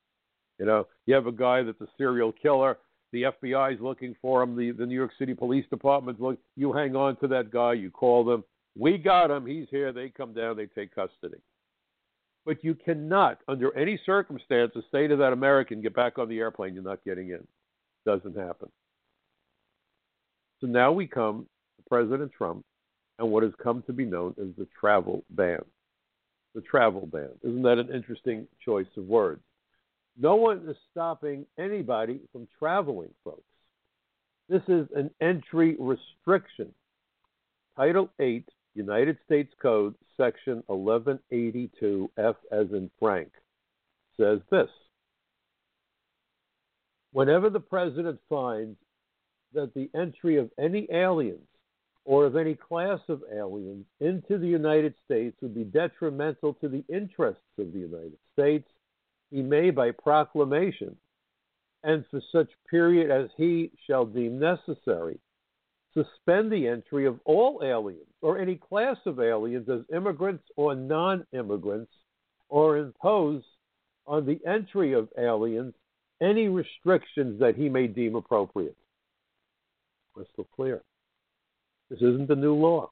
You 0.59 0.65
know, 0.65 0.87
you 1.05 1.15
have 1.15 1.27
a 1.27 1.31
guy 1.31 1.63
that's 1.63 1.79
a 1.81 1.87
serial 1.97 2.33
killer. 2.33 2.77
The 3.13 3.23
FBI 3.23 3.75
is 3.75 3.81
looking 3.81 4.15
for 4.21 4.43
him. 4.43 4.55
The, 4.55 4.71
the 4.71 4.85
New 4.85 4.95
York 4.95 5.11
City 5.17 5.33
Police 5.33 5.65
Department's 5.69 6.21
look. 6.21 6.37
You 6.55 6.73
hang 6.73 6.95
on 6.95 7.15
to 7.17 7.27
that 7.29 7.51
guy. 7.51 7.73
You 7.73 7.89
call 7.89 8.23
them. 8.23 8.43
We 8.77 8.97
got 8.97 9.31
him. 9.31 9.45
He's 9.45 9.67
here. 9.69 9.91
They 9.91 10.09
come 10.09 10.33
down. 10.33 10.57
They 10.57 10.67
take 10.67 10.93
custody. 10.93 11.37
But 12.45 12.63
you 12.63 12.75
cannot, 12.75 13.39
under 13.47 13.75
any 13.77 13.99
circumstances, 14.05 14.83
say 14.91 15.07
to 15.07 15.15
that 15.17 15.33
American, 15.33 15.81
get 15.81 15.95
back 15.95 16.17
on 16.17 16.27
the 16.27 16.39
airplane. 16.39 16.73
You're 16.73 16.83
not 16.83 17.03
getting 17.05 17.29
in. 17.29 17.45
Doesn't 18.05 18.35
happen. 18.35 18.69
So 20.59 20.67
now 20.67 20.91
we 20.91 21.07
come 21.07 21.45
to 21.77 21.83
President 21.87 22.31
Trump 22.35 22.65
and 23.19 23.29
what 23.29 23.43
has 23.43 23.51
come 23.61 23.83
to 23.85 23.93
be 23.93 24.05
known 24.05 24.33
as 24.41 24.47
the 24.57 24.67
travel 24.79 25.23
ban. 25.29 25.59
The 26.55 26.61
travel 26.61 27.05
ban. 27.05 27.29
Isn't 27.43 27.61
that 27.61 27.77
an 27.77 27.93
interesting 27.93 28.47
choice 28.65 28.87
of 28.97 29.05
words? 29.05 29.41
No 30.19 30.35
one 30.35 30.63
is 30.67 30.75
stopping 30.91 31.45
anybody 31.57 32.19
from 32.31 32.47
traveling, 32.59 33.09
folks. 33.23 33.43
This 34.49 34.63
is 34.67 34.87
an 34.95 35.09
entry 35.21 35.77
restriction. 35.79 36.73
Title 37.77 38.09
8, 38.19 38.43
United 38.75 39.17
States 39.25 39.53
Code, 39.61 39.95
Section 40.17 40.63
1182, 40.67 42.09
F 42.17 42.35
as 42.51 42.67
in 42.71 42.89
Frank, 42.99 43.31
says 44.17 44.39
this 44.49 44.69
Whenever 47.11 47.49
the 47.49 47.59
President 47.59 48.19
finds 48.29 48.77
that 49.53 49.73
the 49.73 49.89
entry 49.93 50.37
of 50.37 50.49
any 50.57 50.87
aliens 50.91 51.47
or 52.05 52.25
of 52.25 52.35
any 52.35 52.55
class 52.55 52.99
of 53.09 53.21
aliens 53.33 53.85
into 53.99 54.37
the 54.37 54.47
United 54.47 54.93
States 55.05 55.35
would 55.41 55.53
be 55.53 55.63
detrimental 55.63 56.53
to 56.55 56.69
the 56.69 56.83
interests 56.89 57.43
of 57.59 57.73
the 57.73 57.79
United 57.79 58.17
States, 58.33 58.67
he 59.29 59.41
may, 59.41 59.69
by 59.69 59.91
proclamation, 59.91 60.95
and 61.83 62.05
for 62.09 62.21
such 62.31 62.49
period 62.69 63.11
as 63.11 63.29
he 63.37 63.71
shall 63.85 64.05
deem 64.05 64.39
necessary, 64.39 65.19
suspend 65.93 66.51
the 66.51 66.67
entry 66.67 67.05
of 67.05 67.19
all 67.25 67.61
aliens 67.63 68.07
or 68.21 68.39
any 68.39 68.55
class 68.55 68.97
of 69.05 69.19
aliens 69.19 69.67
as 69.69 69.81
immigrants 69.95 70.43
or 70.55 70.75
non 70.75 71.25
immigrants, 71.33 71.91
or 72.49 72.77
impose 72.77 73.43
on 74.05 74.25
the 74.25 74.39
entry 74.45 74.93
of 74.93 75.09
aliens 75.17 75.73
any 76.21 76.47
restrictions 76.47 77.39
that 77.39 77.55
he 77.55 77.69
may 77.69 77.87
deem 77.87 78.15
appropriate. 78.15 78.75
Crystal 80.13 80.47
clear. 80.55 80.81
This 81.89 81.99
isn't 81.99 82.29
a 82.29 82.35
new 82.35 82.53
law. 82.53 82.89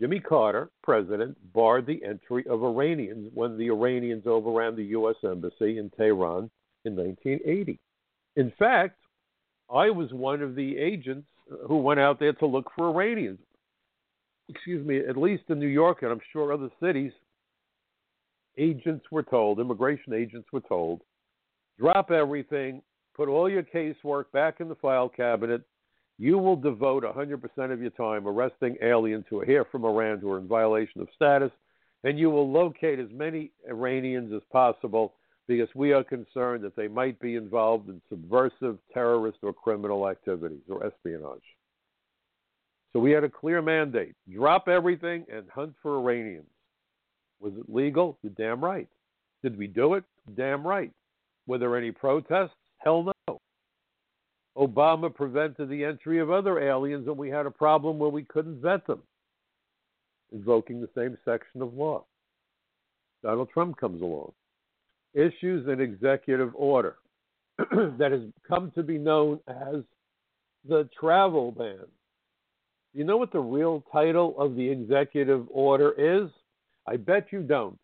Jimmy 0.00 0.20
Carter, 0.20 0.70
president, 0.82 1.36
barred 1.52 1.86
the 1.86 2.02
entry 2.04 2.44
of 2.48 2.64
Iranians 2.64 3.30
when 3.34 3.58
the 3.58 3.68
Iranians 3.68 4.26
overran 4.26 4.74
the 4.74 4.84
U.S. 4.84 5.16
Embassy 5.24 5.78
in 5.78 5.90
Tehran 5.90 6.50
in 6.84 6.96
1980. 6.96 7.78
In 8.36 8.52
fact, 8.58 8.98
I 9.70 9.90
was 9.90 10.12
one 10.12 10.40
of 10.40 10.54
the 10.54 10.78
agents 10.78 11.28
who 11.66 11.78
went 11.78 12.00
out 12.00 12.18
there 12.18 12.32
to 12.34 12.46
look 12.46 12.70
for 12.76 12.88
Iranians. 12.88 13.38
Excuse 14.48 14.86
me, 14.86 14.98
at 14.98 15.16
least 15.16 15.44
in 15.48 15.58
New 15.58 15.66
York 15.66 16.02
and 16.02 16.10
I'm 16.10 16.20
sure 16.32 16.52
other 16.52 16.70
cities, 16.82 17.12
agents 18.58 19.06
were 19.10 19.22
told, 19.22 19.60
immigration 19.60 20.12
agents 20.12 20.48
were 20.52 20.60
told, 20.60 21.02
drop 21.78 22.10
everything, 22.10 22.82
put 23.14 23.28
all 23.28 23.48
your 23.48 23.62
casework 23.62 24.24
back 24.32 24.60
in 24.60 24.68
the 24.68 24.74
file 24.76 25.08
cabinet, 25.08 25.62
you 26.18 26.36
will 26.36 26.56
devote 26.56 27.04
100% 27.04 27.72
of 27.72 27.80
your 27.80 27.90
time 27.90 28.26
arresting 28.26 28.76
aliens 28.82 29.24
who 29.30 29.40
are 29.40 29.46
here 29.46 29.64
from 29.64 29.84
Iran 29.84 30.18
who 30.18 30.30
are 30.30 30.38
in 30.38 30.46
violation 30.46 31.00
of 31.00 31.08
status, 31.14 31.50
and 32.04 32.18
you 32.18 32.30
will 32.30 32.50
locate 32.50 32.98
as 32.98 33.08
many 33.12 33.52
Iranians 33.68 34.32
as 34.34 34.42
possible 34.52 35.14
because 35.50 35.74
we 35.74 35.92
are 35.92 36.04
concerned 36.04 36.62
that 36.62 36.76
they 36.76 36.86
might 36.86 37.18
be 37.18 37.34
involved 37.34 37.88
in 37.88 38.00
subversive, 38.08 38.78
terrorist, 38.94 39.38
or 39.42 39.52
criminal 39.52 40.08
activities 40.08 40.62
or 40.68 40.86
espionage. 40.86 41.42
So 42.92 43.00
we 43.00 43.10
had 43.10 43.24
a 43.24 43.28
clear 43.28 43.60
mandate 43.60 44.14
drop 44.32 44.68
everything 44.68 45.26
and 45.28 45.48
hunt 45.52 45.74
for 45.82 45.98
Iranians. 45.98 46.46
Was 47.40 47.52
it 47.58 47.68
legal? 47.68 48.16
You're 48.22 48.32
damn 48.38 48.64
right. 48.64 48.86
Did 49.42 49.58
we 49.58 49.66
do 49.66 49.94
it? 49.94 50.04
Damn 50.36 50.64
right. 50.64 50.92
Were 51.48 51.58
there 51.58 51.76
any 51.76 51.90
protests? 51.90 52.54
Hell 52.78 53.12
no. 53.26 53.40
Obama 54.56 55.12
prevented 55.12 55.68
the 55.68 55.82
entry 55.82 56.20
of 56.20 56.30
other 56.30 56.60
aliens, 56.60 57.08
and 57.08 57.18
we 57.18 57.28
had 57.28 57.46
a 57.46 57.50
problem 57.50 57.98
where 57.98 58.08
we 58.08 58.22
couldn't 58.22 58.62
vet 58.62 58.86
them, 58.86 59.02
invoking 60.30 60.80
the 60.80 60.88
same 60.94 61.18
section 61.24 61.60
of 61.60 61.74
law. 61.74 62.04
Donald 63.24 63.48
Trump 63.52 63.76
comes 63.78 64.00
along, 64.00 64.30
issues 65.14 65.66
an 65.68 65.80
executive 65.80 66.52
order 66.54 66.96
that 67.58 68.12
has 68.12 68.22
come 68.46 68.70
to 68.74 68.82
be 68.82 68.98
known 68.98 69.40
as 69.48 69.82
the 70.68 70.88
travel 70.98 71.52
ban. 71.52 71.86
You 72.92 73.04
know 73.04 73.16
what 73.16 73.32
the 73.32 73.40
real 73.40 73.84
title 73.92 74.34
of 74.38 74.56
the 74.56 74.68
executive 74.68 75.46
order 75.50 75.92
is? 75.96 76.30
I 76.86 76.96
bet 76.96 77.28
you 77.30 77.42
don't. 77.42 77.78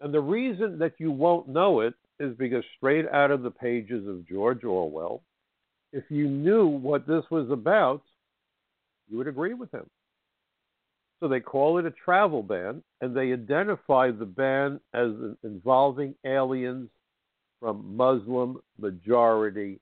And 0.00 0.12
the 0.12 0.20
reason 0.20 0.78
that 0.78 0.94
you 0.98 1.12
won't 1.12 1.48
know 1.48 1.80
it 1.80 1.94
is 2.18 2.36
because 2.36 2.64
straight 2.76 3.06
out 3.08 3.30
of 3.30 3.42
the 3.42 3.50
pages 3.50 4.06
of 4.08 4.26
George 4.26 4.64
Orwell, 4.64 5.22
if 5.92 6.04
you 6.08 6.28
knew 6.28 6.66
what 6.66 7.06
this 7.06 7.24
was 7.30 7.50
about, 7.50 8.02
you 9.08 9.18
would 9.18 9.28
agree 9.28 9.54
with 9.54 9.70
him. 9.72 9.88
So 11.22 11.28
they 11.28 11.38
call 11.38 11.78
it 11.78 11.86
a 11.86 11.92
travel 11.92 12.42
ban, 12.42 12.82
and 13.00 13.16
they 13.16 13.32
identify 13.32 14.10
the 14.10 14.26
ban 14.26 14.80
as 14.92 15.12
involving 15.44 16.16
aliens 16.26 16.88
from 17.60 17.96
Muslim 17.96 18.58
majority 18.76 19.78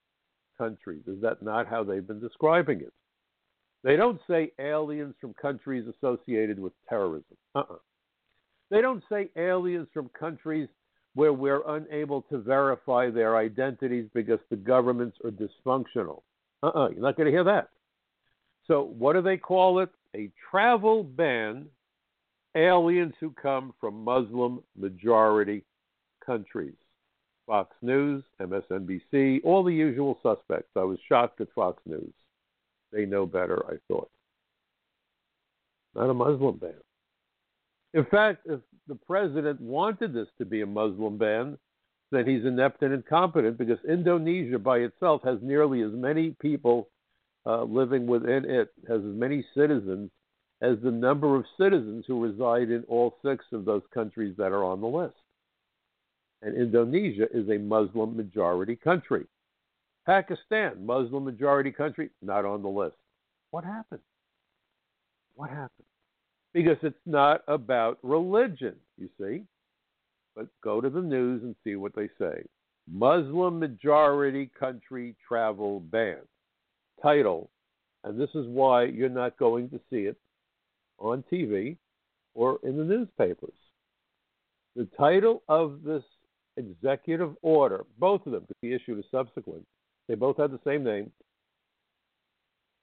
countries. 0.58 1.00
Is 1.06 1.18
that 1.22 1.42
not 1.42 1.66
how 1.66 1.82
they've 1.82 2.06
been 2.06 2.20
describing 2.20 2.80
it? 2.80 2.92
They 3.82 3.96
don't 3.96 4.20
say 4.28 4.52
aliens 4.60 5.14
from 5.18 5.32
countries 5.32 5.86
associated 5.88 6.58
with 6.58 6.74
terrorism. 6.86 7.38
Uh-uh. 7.54 7.76
They 8.70 8.82
don't 8.82 9.02
say 9.10 9.30
aliens 9.34 9.88
from 9.94 10.10
countries 10.10 10.68
where 11.14 11.32
we're 11.32 11.66
unable 11.66 12.20
to 12.22 12.36
verify 12.36 13.08
their 13.08 13.38
identities 13.38 14.10
because 14.12 14.40
the 14.50 14.56
governments 14.56 15.16
are 15.24 15.30
dysfunctional. 15.30 16.20
Uh 16.62 16.66
uh-uh, 16.66 16.84
uh, 16.84 16.88
you 16.90 16.98
are 16.98 17.00
not 17.00 17.16
going 17.16 17.24
to 17.24 17.32
hear 17.32 17.44
that. 17.44 17.70
So, 18.66 18.82
what 18.82 19.14
do 19.14 19.22
they 19.22 19.38
call 19.38 19.78
it? 19.78 19.88
A 20.16 20.30
travel 20.50 21.04
ban, 21.04 21.66
aliens 22.56 23.14
who 23.20 23.30
come 23.30 23.72
from 23.80 24.04
Muslim 24.04 24.62
majority 24.76 25.64
countries. 26.24 26.74
Fox 27.46 27.74
News, 27.82 28.22
MSNBC, 28.40 29.40
all 29.44 29.64
the 29.64 29.74
usual 29.74 30.18
suspects. 30.22 30.70
I 30.76 30.84
was 30.84 30.98
shocked 31.08 31.40
at 31.40 31.52
Fox 31.54 31.82
News. 31.86 32.12
They 32.92 33.06
know 33.06 33.26
better, 33.26 33.64
I 33.66 33.76
thought. 33.88 34.10
Not 35.94 36.10
a 36.10 36.14
Muslim 36.14 36.58
ban. 36.58 36.74
In 37.94 38.04
fact, 38.04 38.46
if 38.46 38.60
the 38.86 38.94
president 38.94 39.60
wanted 39.60 40.12
this 40.12 40.28
to 40.38 40.44
be 40.44 40.60
a 40.60 40.66
Muslim 40.66 41.18
ban, 41.18 41.58
then 42.12 42.26
he's 42.26 42.44
inept 42.44 42.82
and 42.82 42.94
incompetent 42.94 43.58
because 43.58 43.78
Indonesia 43.88 44.58
by 44.58 44.78
itself 44.78 45.22
has 45.24 45.38
nearly 45.42 45.82
as 45.82 45.92
many 45.92 46.36
people 46.40 46.88
uh, 47.46 47.62
living 47.64 48.06
within 48.06 48.44
it, 48.44 48.70
has 48.88 48.98
as 48.98 49.14
many 49.14 49.44
citizens 49.56 50.10
as 50.62 50.76
the 50.82 50.90
number 50.90 51.36
of 51.36 51.44
citizens 51.58 52.04
who 52.06 52.22
reside 52.22 52.70
in 52.70 52.84
all 52.88 53.16
six 53.24 53.44
of 53.52 53.64
those 53.64 53.82
countries 53.94 54.34
that 54.36 54.52
are 54.52 54.64
on 54.64 54.80
the 54.80 54.86
list. 54.86 55.14
And 56.42 56.56
Indonesia 56.56 57.26
is 57.32 57.48
a 57.48 57.58
Muslim 57.58 58.16
majority 58.16 58.76
country. 58.76 59.26
Pakistan, 60.06 60.84
Muslim 60.84 61.24
majority 61.24 61.70
country, 61.70 62.10
not 62.22 62.44
on 62.44 62.62
the 62.62 62.68
list. 62.68 62.96
What 63.50 63.64
happened? 63.64 64.00
What 65.34 65.50
happened? 65.50 65.86
Because 66.52 66.78
it's 66.82 66.96
not 67.06 67.42
about 67.48 67.98
religion, 68.02 68.74
you 68.98 69.08
see. 69.18 69.44
But 70.34 70.48
go 70.62 70.80
to 70.80 70.90
the 70.90 71.02
news 71.02 71.42
and 71.42 71.54
see 71.64 71.76
what 71.76 71.94
they 71.94 72.08
say. 72.18 72.44
Muslim 72.90 73.58
majority 73.58 74.50
country 74.58 75.14
travel 75.26 75.80
ban. 75.80 76.18
Title, 77.02 77.50
and 78.04 78.20
this 78.20 78.30
is 78.34 78.46
why 78.46 78.84
you're 78.84 79.08
not 79.08 79.38
going 79.38 79.68
to 79.70 79.80
see 79.90 80.02
it 80.02 80.16
on 80.98 81.24
TV 81.32 81.76
or 82.34 82.58
in 82.62 82.76
the 82.76 82.84
newspapers. 82.84 83.54
The 84.76 84.88
title 84.96 85.42
of 85.48 85.82
this 85.82 86.04
executive 86.56 87.34
order, 87.42 87.84
both 87.98 88.24
of 88.26 88.32
them 88.32 88.46
could 88.46 88.60
be 88.62 88.74
issued 88.74 88.98
a 88.98 89.02
subsequent, 89.10 89.66
they 90.08 90.14
both 90.14 90.36
had 90.36 90.50
the 90.50 90.60
same 90.64 90.84
name 90.84 91.10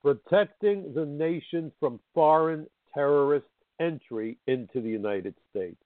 Protecting 0.01 0.93
the 0.93 1.05
Nation 1.05 1.71
from 1.79 1.99
Foreign 2.13 2.67
Terrorist 2.93 3.47
Entry 3.79 4.37
into 4.47 4.81
the 4.81 4.89
United 4.89 5.35
States. 5.49 5.81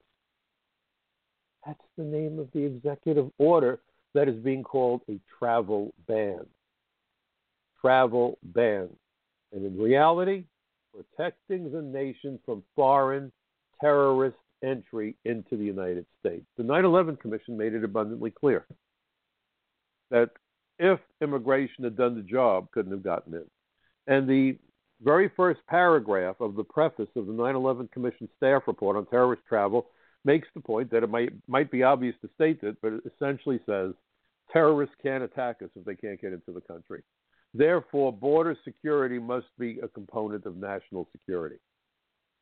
That's 1.65 1.79
the 1.97 2.03
name 2.03 2.39
of 2.39 2.49
the 2.53 2.63
executive 2.63 3.31
order 3.37 3.79
that 4.13 4.27
is 4.27 4.35
being 4.43 4.63
called 4.63 5.01
a 5.09 5.19
travel 5.39 5.93
ban. 6.07 6.45
Travel 7.81 8.37
ban. 8.43 8.89
And 9.51 9.65
in 9.65 9.77
reality, 9.77 10.45
protecting 10.93 11.71
the 11.71 11.81
nation 11.81 12.39
from 12.45 12.63
foreign 12.75 13.31
terrorist 13.81 14.37
entry 14.63 15.15
into 15.25 15.57
the 15.57 15.63
United 15.63 16.05
States. 16.19 16.45
The 16.57 16.63
9 16.63 16.85
11 16.85 17.17
Commission 17.17 17.57
made 17.57 17.73
it 17.73 17.83
abundantly 17.83 18.31
clear 18.31 18.65
that 20.11 20.29
if 20.77 20.99
immigration 21.21 21.83
had 21.83 21.97
done 21.97 22.15
the 22.15 22.21
job, 22.21 22.69
couldn't 22.71 22.91
have 22.91 23.03
gotten 23.03 23.33
in. 23.33 23.45
And 24.07 24.27
the 24.27 24.57
very 25.03 25.31
first 25.35 25.61
paragraph 25.67 26.35
of 26.39 26.55
the 26.55 26.63
preface 26.63 27.09
of 27.15 27.27
the 27.27 27.33
9 27.33 27.55
11 27.55 27.89
Commission 27.93 28.29
staff 28.37 28.63
report 28.67 28.97
on 28.97 29.05
terrorist 29.07 29.43
travel 29.47 29.87
makes 30.23 30.47
the 30.53 30.61
point 30.61 30.91
that 30.91 31.03
it 31.03 31.09
might, 31.09 31.31
might 31.47 31.71
be 31.71 31.81
obvious 31.83 32.15
to 32.21 32.29
state 32.35 32.59
it, 32.61 32.77
but 32.81 32.93
it 32.93 33.01
essentially 33.15 33.59
says 33.65 33.93
terrorists 34.51 34.95
can't 35.01 35.23
attack 35.23 35.57
us 35.63 35.69
if 35.75 35.85
they 35.85 35.95
can't 35.95 36.21
get 36.21 36.33
into 36.33 36.51
the 36.51 36.61
country. 36.61 37.01
Therefore, 37.53 38.13
border 38.13 38.55
security 38.63 39.19
must 39.19 39.47
be 39.59 39.79
a 39.83 39.87
component 39.87 40.45
of 40.45 40.55
national 40.55 41.07
security. 41.11 41.57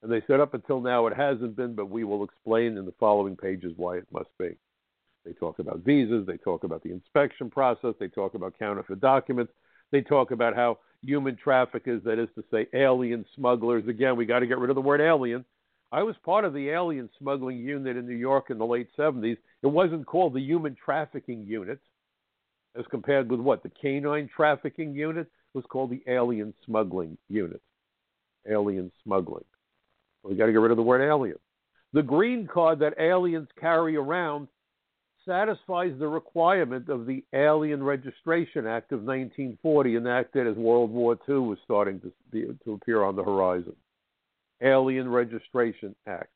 And 0.02 0.12
they 0.12 0.22
said 0.28 0.40
up 0.40 0.54
until 0.54 0.80
now 0.82 1.08
it 1.08 1.16
hasn't 1.16 1.56
been, 1.56 1.76
but 1.76 1.90
we 1.90 2.04
will 2.04 2.24
explain 2.24 2.78
in 2.78 2.86
the 2.86 2.94
following 3.00 3.36
pages 3.36 3.74
why 3.76 3.98
it 3.98 4.08
must 4.12 4.30
be. 4.38 4.56
They 5.26 5.34
talk 5.34 5.60
about 5.60 5.80
visas, 5.80 6.26
they 6.26 6.38
talk 6.38 6.64
about 6.64 6.84
the 6.84 6.92
inspection 6.92 7.50
process, 7.50 7.96
they 8.00 8.08
talk 8.08 8.36
about 8.36 8.58
counterfeit 8.58 9.02
documents, 9.02 9.52
they 9.92 10.02
talk 10.02 10.32
about 10.32 10.56
how 10.56 10.78
human 11.04 11.36
traffickers, 11.36 12.02
that 12.04 12.20
is 12.20 12.30
to 12.36 12.44
say, 12.52 12.68
alien 12.74 13.26
smugglers, 13.36 13.88
again, 13.88 14.16
we 14.16 14.26
got 14.26 14.40
to 14.40 14.48
get 14.48 14.60
rid 14.60 14.70
of 14.70 14.76
the 14.76 14.82
word 14.82 15.02
alien. 15.02 15.44
I 15.92 16.04
was 16.04 16.16
part 16.24 16.46
of 16.46 16.54
the 16.54 16.70
alien 16.70 17.10
smuggling 17.18 17.58
unit 17.58 17.98
in 17.98 18.08
New 18.08 18.16
York 18.16 18.50
in 18.50 18.60
the 18.60 18.66
late 18.66 18.90
70s. 18.98 19.38
It 19.64 19.68
wasn't 19.68 20.06
called 20.06 20.34
the 20.34 20.42
human 20.42 20.76
trafficking 20.76 21.46
unit 21.46 21.80
as 22.80 22.86
compared 22.90 23.30
with 23.30 23.42
what? 23.42 23.62
The 23.62 23.70
canine 23.70 24.30
trafficking 24.34 24.96
unit 24.96 25.28
was 25.54 25.66
called 25.70 25.92
the 25.92 26.02
alien 26.08 26.54
smuggling 26.66 27.18
unit. 27.28 27.62
Alien 28.50 28.92
smuggling. 29.04 29.44
Well, 30.24 30.32
we 30.32 30.38
got 30.38 30.46
to 30.46 30.52
get 30.52 30.60
rid 30.60 30.72
of 30.72 30.78
the 30.78 30.84
word 30.84 31.08
alien. 31.08 31.38
The 31.92 32.04
green 32.04 32.48
card 32.48 32.80
that 32.80 33.00
aliens 33.00 33.50
carry 33.60 33.96
around 33.96 34.48
satisfies 35.26 35.94
the 36.00 36.08
requirement 36.08 36.90
of 36.90 37.06
the 37.06 37.24
Alien 37.34 37.84
Registration 37.84 38.66
Act 38.66 38.92
of 38.92 39.00
1940, 39.02 39.96
enacted 39.96 40.48
as 40.48 40.56
World 40.56 40.92
War 40.92 41.18
II 41.28 41.40
was 41.40 41.58
starting 41.64 42.00
to, 42.02 42.12
be, 42.32 42.48
to 42.64 42.74
appear 42.74 43.04
on 43.04 43.16
the 43.16 43.24
horizon. 43.24 43.76
Alien 44.62 45.10
Registration 45.10 45.96
Act. 46.08 46.30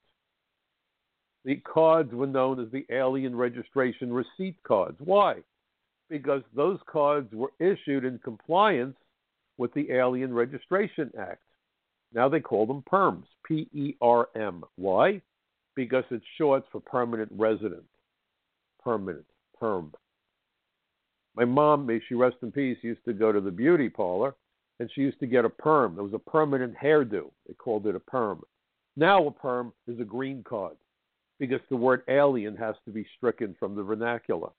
The 1.45 1.55
cards 1.57 2.13
were 2.13 2.27
known 2.27 2.59
as 2.59 2.71
the 2.71 2.85
Alien 2.89 3.35
Registration 3.35 4.11
Receipt 4.13 4.55
Cards. 4.63 4.97
Why? 4.99 5.37
Because 6.09 6.41
those 6.55 6.79
cards 6.87 7.33
were 7.33 7.51
issued 7.59 8.05
in 8.05 8.19
compliance 8.19 8.95
with 9.57 9.73
the 9.73 9.91
Alien 9.91 10.33
Registration 10.33 11.11
Act. 11.17 11.41
Now 12.13 12.29
they 12.29 12.39
call 12.39 12.65
them 12.65 12.83
PERMs, 12.91 13.25
P 13.47 13.67
E 13.73 13.95
R 14.01 14.29
M. 14.35 14.63
Why? 14.75 15.21
Because 15.75 16.03
it's 16.11 16.25
short 16.37 16.63
for 16.71 16.79
permanent 16.79 17.31
resident. 17.35 17.83
Permanent, 18.83 19.25
PERM. 19.59 19.93
My 21.35 21.45
mom, 21.45 21.85
may 21.85 21.99
she 22.07 22.13
rest 22.13 22.35
in 22.43 22.51
peace, 22.51 22.77
used 22.81 23.03
to 23.05 23.13
go 23.13 23.31
to 23.31 23.41
the 23.41 23.49
beauty 23.49 23.89
parlor 23.89 24.35
and 24.79 24.89
she 24.93 25.01
used 25.01 25.19
to 25.19 25.27
get 25.27 25.45
a 25.45 25.49
perm. 25.49 25.97
It 25.97 26.01
was 26.01 26.13
a 26.13 26.19
permanent 26.19 26.75
hairdo. 26.75 27.31
They 27.47 27.53
called 27.53 27.87
it 27.87 27.95
a 27.95 27.99
perm. 27.99 28.41
Now 28.95 29.25
a 29.25 29.31
perm 29.31 29.73
is 29.87 29.99
a 29.99 30.03
green 30.03 30.43
card 30.43 30.75
because 31.39 31.61
the 31.69 31.75
word 31.75 32.03
alien 32.07 32.55
has 32.57 32.75
to 32.85 32.91
be 32.91 33.05
stricken 33.17 33.55
from 33.59 33.75
the 33.75 33.83
vernacular. 33.83 34.49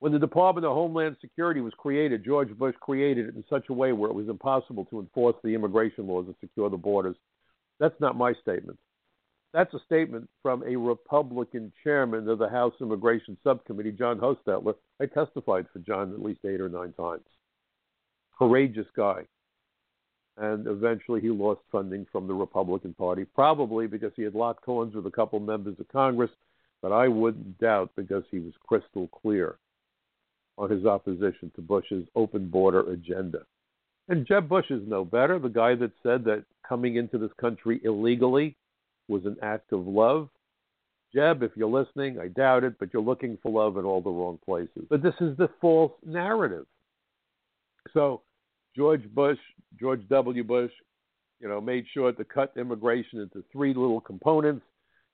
When 0.00 0.12
the 0.12 0.18
Department 0.18 0.66
of 0.66 0.72
Homeland 0.72 1.16
Security 1.20 1.60
was 1.60 1.74
created, 1.76 2.24
George 2.24 2.56
Bush 2.56 2.74
created 2.80 3.28
it 3.28 3.34
in 3.36 3.44
such 3.50 3.68
a 3.68 3.74
way 3.74 3.92
where 3.92 4.10
it 4.10 4.14
was 4.14 4.30
impossible 4.30 4.86
to 4.86 4.98
enforce 4.98 5.36
the 5.44 5.54
immigration 5.54 6.06
laws 6.06 6.24
and 6.26 6.34
secure 6.40 6.70
the 6.70 6.78
borders. 6.78 7.16
That's 7.78 8.00
not 8.00 8.16
my 8.16 8.32
statement. 8.40 8.78
That's 9.52 9.74
a 9.74 9.80
statement 9.84 10.28
from 10.42 10.62
a 10.62 10.74
Republican 10.74 11.70
chairman 11.84 12.28
of 12.30 12.38
the 12.38 12.48
House 12.48 12.72
Immigration 12.80 13.36
Subcommittee, 13.44 13.92
John 13.92 14.18
Hostettler. 14.18 14.74
I 15.02 15.06
testified 15.06 15.66
for 15.70 15.80
John 15.80 16.14
at 16.14 16.22
least 16.22 16.40
eight 16.46 16.62
or 16.62 16.70
nine 16.70 16.94
times. 16.94 17.26
Courageous 18.38 18.86
guy. 18.96 19.26
And 20.38 20.66
eventually 20.66 21.20
he 21.20 21.28
lost 21.28 21.60
funding 21.70 22.06
from 22.10 22.26
the 22.26 22.32
Republican 22.32 22.94
Party, 22.94 23.26
probably 23.26 23.86
because 23.86 24.12
he 24.16 24.22
had 24.22 24.34
locked 24.34 24.64
horns 24.64 24.94
with 24.94 25.06
a 25.06 25.10
couple 25.10 25.40
members 25.40 25.78
of 25.78 25.88
Congress, 25.88 26.30
but 26.80 26.90
I 26.90 27.08
wouldn't 27.08 27.58
doubt 27.58 27.90
because 27.96 28.24
he 28.30 28.38
was 28.38 28.54
crystal 28.66 29.08
clear 29.08 29.58
on 30.60 30.70
his 30.70 30.84
opposition 30.84 31.50
to 31.56 31.62
Bush's 31.62 32.06
open 32.14 32.48
border 32.48 32.80
agenda. 32.92 33.40
And 34.08 34.26
Jeb 34.26 34.48
Bush 34.48 34.70
is 34.70 34.82
no 34.86 35.04
better, 35.04 35.38
the 35.38 35.48
guy 35.48 35.74
that 35.76 35.92
said 36.02 36.22
that 36.24 36.44
coming 36.68 36.96
into 36.96 37.16
this 37.16 37.30
country 37.40 37.80
illegally 37.82 38.56
was 39.08 39.24
an 39.24 39.36
act 39.42 39.72
of 39.72 39.86
love. 39.86 40.28
Jeb, 41.14 41.42
if 41.42 41.52
you're 41.56 41.68
listening, 41.68 42.18
I 42.20 42.28
doubt 42.28 42.64
it, 42.64 42.78
but 42.78 42.90
you're 42.92 43.02
looking 43.02 43.38
for 43.42 43.50
love 43.50 43.78
in 43.78 43.84
all 43.84 44.02
the 44.02 44.10
wrong 44.10 44.38
places. 44.44 44.84
But 44.90 45.02
this 45.02 45.14
is 45.20 45.36
the 45.38 45.48
false 45.60 45.92
narrative. 46.04 46.66
So 47.94 48.20
George 48.76 49.08
Bush, 49.14 49.38
George 49.80 50.06
W. 50.08 50.44
Bush, 50.44 50.72
you 51.40 51.48
know, 51.48 51.60
made 51.60 51.86
sure 51.94 52.12
to 52.12 52.24
cut 52.24 52.52
immigration 52.56 53.20
into 53.20 53.42
three 53.50 53.72
little 53.72 54.00
components 54.00 54.64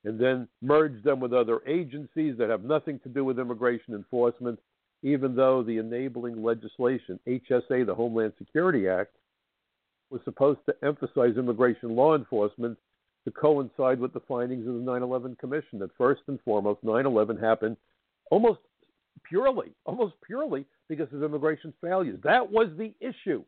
and 0.03 0.19
then 0.19 0.47
merge 0.61 1.01
them 1.03 1.21
with 1.21 1.33
other 1.33 1.61
agencies 1.65 2.35
that 2.37 2.49
have 2.49 2.63
nothing 2.63 2.99
to 2.99 3.09
do 3.09 3.23
with 3.23 3.39
immigration 3.39 3.93
enforcement 3.93 4.59
even 5.07 5.35
though 5.35 5.63
the 5.63 5.77
enabling 5.77 6.43
legislation, 6.43 7.17
HSA, 7.27 7.85
the 7.85 7.95
Homeland 7.95 8.33
Security 8.37 8.89
Act, 8.89 9.15
was 10.09 10.19
supposed 10.25 10.59
to 10.65 10.75
emphasize 10.85 11.37
immigration 11.37 11.95
law 11.95 12.15
enforcement 12.15 12.77
to 13.23 13.31
coincide 13.31 13.99
with 13.99 14.13
the 14.13 14.19
findings 14.27 14.67
of 14.67 14.73
the 14.73 14.79
9 14.79 15.01
11 15.01 15.37
Commission. 15.39 15.79
That 15.79 15.91
first 15.97 16.21
and 16.27 16.39
foremost, 16.43 16.83
9 16.83 17.05
11 17.05 17.37
happened 17.37 17.77
almost 18.31 18.59
purely, 19.23 19.71
almost 19.85 20.15
purely 20.25 20.65
because 20.89 21.07
of 21.13 21.23
immigration 21.23 21.73
failures. 21.81 22.19
That 22.23 22.51
was 22.51 22.67
the 22.77 22.93
issue. 22.99 23.43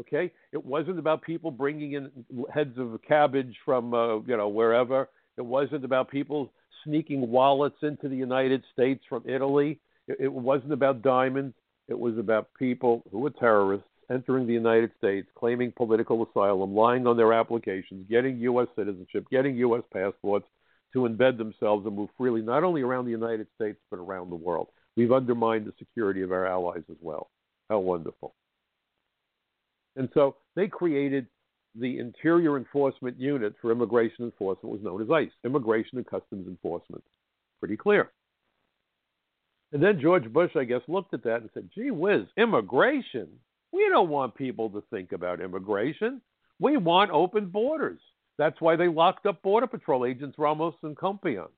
Okay, 0.00 0.32
it 0.52 0.64
wasn't 0.64 0.98
about 0.98 1.22
people 1.22 1.52
bringing 1.52 1.92
in 1.92 2.10
heads 2.52 2.76
of 2.78 2.98
cabbage 3.06 3.54
from 3.64 3.94
uh, 3.94 4.18
you 4.20 4.36
know 4.36 4.48
wherever. 4.48 5.08
It 5.36 5.42
wasn't 5.42 5.84
about 5.84 6.10
people 6.10 6.52
sneaking 6.82 7.30
wallets 7.30 7.78
into 7.82 8.08
the 8.08 8.16
United 8.16 8.64
States 8.72 9.04
from 9.08 9.22
Italy. 9.28 9.78
It, 10.08 10.18
it 10.20 10.32
wasn't 10.32 10.72
about 10.72 11.02
diamonds. 11.02 11.54
It 11.88 11.98
was 11.98 12.16
about 12.18 12.48
people 12.58 13.02
who 13.10 13.18
were 13.18 13.30
terrorists 13.30 13.88
entering 14.10 14.46
the 14.46 14.52
United 14.52 14.90
States, 14.98 15.28
claiming 15.34 15.72
political 15.72 16.26
asylum, 16.26 16.74
lying 16.74 17.06
on 17.06 17.16
their 17.16 17.32
applications, 17.32 18.06
getting 18.08 18.38
U.S. 18.38 18.68
citizenship, 18.76 19.26
getting 19.30 19.56
U.S. 19.56 19.82
passports 19.92 20.46
to 20.92 21.00
embed 21.00 21.38
themselves 21.38 21.86
and 21.86 21.96
move 21.96 22.08
freely, 22.16 22.40
not 22.40 22.64
only 22.64 22.82
around 22.82 23.04
the 23.04 23.10
United 23.10 23.46
States, 23.54 23.78
but 23.90 23.98
around 23.98 24.30
the 24.30 24.36
world. 24.36 24.68
we've 24.96 25.12
undermined 25.12 25.66
the 25.66 25.72
security 25.78 26.22
of 26.22 26.32
our 26.32 26.46
allies 26.46 26.84
as 26.90 26.96
well. 27.00 27.30
How 27.68 27.80
wonderful. 27.80 28.34
And 29.96 30.08
so 30.14 30.36
they 30.54 30.68
created 30.68 31.26
the 31.74 31.98
Interior 31.98 32.56
Enforcement 32.56 33.18
Unit 33.18 33.54
for 33.60 33.72
Immigration 33.72 34.24
Enforcement, 34.24 34.72
was 34.72 34.82
known 34.82 35.02
as 35.02 35.10
ICE, 35.10 35.32
Immigration 35.44 35.98
and 35.98 36.06
Customs 36.06 36.46
Enforcement. 36.46 37.02
Pretty 37.58 37.76
clear. 37.76 38.10
And 39.74 39.82
then 39.82 40.00
George 40.00 40.32
Bush, 40.32 40.52
I 40.54 40.62
guess, 40.62 40.82
looked 40.86 41.14
at 41.14 41.24
that 41.24 41.40
and 41.40 41.50
said, 41.52 41.68
gee 41.74 41.90
whiz, 41.90 42.22
immigration? 42.38 43.28
We 43.72 43.88
don't 43.90 44.08
want 44.08 44.36
people 44.36 44.70
to 44.70 44.84
think 44.88 45.10
about 45.10 45.40
immigration. 45.40 46.20
We 46.60 46.76
want 46.76 47.10
open 47.10 47.46
borders. 47.46 47.98
That's 48.38 48.60
why 48.60 48.76
they 48.76 48.86
locked 48.86 49.26
up 49.26 49.42
Border 49.42 49.66
Patrol 49.66 50.06
agents 50.06 50.38
Ramos 50.38 50.74
and 50.84 50.96
Compean 50.96 51.48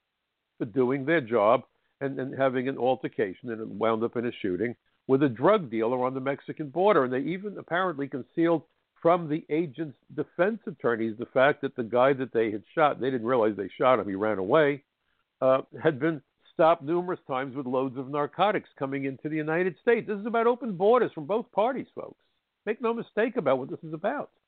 for 0.58 0.64
doing 0.64 1.04
their 1.04 1.20
job 1.20 1.64
and, 2.00 2.18
and 2.18 2.34
having 2.34 2.68
an 2.68 2.78
altercation 2.78 3.50
and 3.50 3.60
it 3.60 3.68
wound 3.68 4.02
up 4.02 4.16
in 4.16 4.26
a 4.26 4.32
shooting 4.40 4.74
with 5.06 5.22
a 5.22 5.28
drug 5.28 5.70
dealer 5.70 6.02
on 6.02 6.14
the 6.14 6.20
Mexican 6.20 6.70
border. 6.70 7.04
And 7.04 7.12
they 7.12 7.30
even 7.30 7.58
apparently 7.58 8.08
concealed 8.08 8.62
from 9.02 9.28
the 9.28 9.44
agent's 9.50 9.98
defense 10.14 10.60
attorneys 10.66 11.18
the 11.18 11.26
fact 11.26 11.60
that 11.60 11.76
the 11.76 11.84
guy 11.84 12.14
that 12.14 12.32
they 12.32 12.50
had 12.50 12.62
shot, 12.74 12.98
they 12.98 13.10
didn't 13.10 13.26
realize 13.26 13.52
they 13.58 13.68
shot 13.78 13.98
him, 13.98 14.08
he 14.08 14.14
ran 14.14 14.38
away, 14.38 14.84
uh, 15.42 15.60
had 15.82 16.00
been 16.00 16.22
stopped 16.56 16.82
numerous 16.82 17.20
times 17.28 17.54
with 17.54 17.66
loads 17.66 17.98
of 17.98 18.08
narcotics 18.08 18.70
coming 18.78 19.04
into 19.04 19.28
the 19.28 19.36
United 19.36 19.76
States. 19.82 20.08
This 20.08 20.18
is 20.18 20.24
about 20.24 20.46
open 20.46 20.74
borders 20.74 21.12
from 21.14 21.26
both 21.26 21.52
parties, 21.52 21.86
folks. 21.94 22.24
Make 22.64 22.80
no 22.80 22.94
mistake 22.94 23.36
about 23.36 23.58
what 23.58 23.70
this 23.70 23.82
is 23.82 23.94
about. 23.94 24.30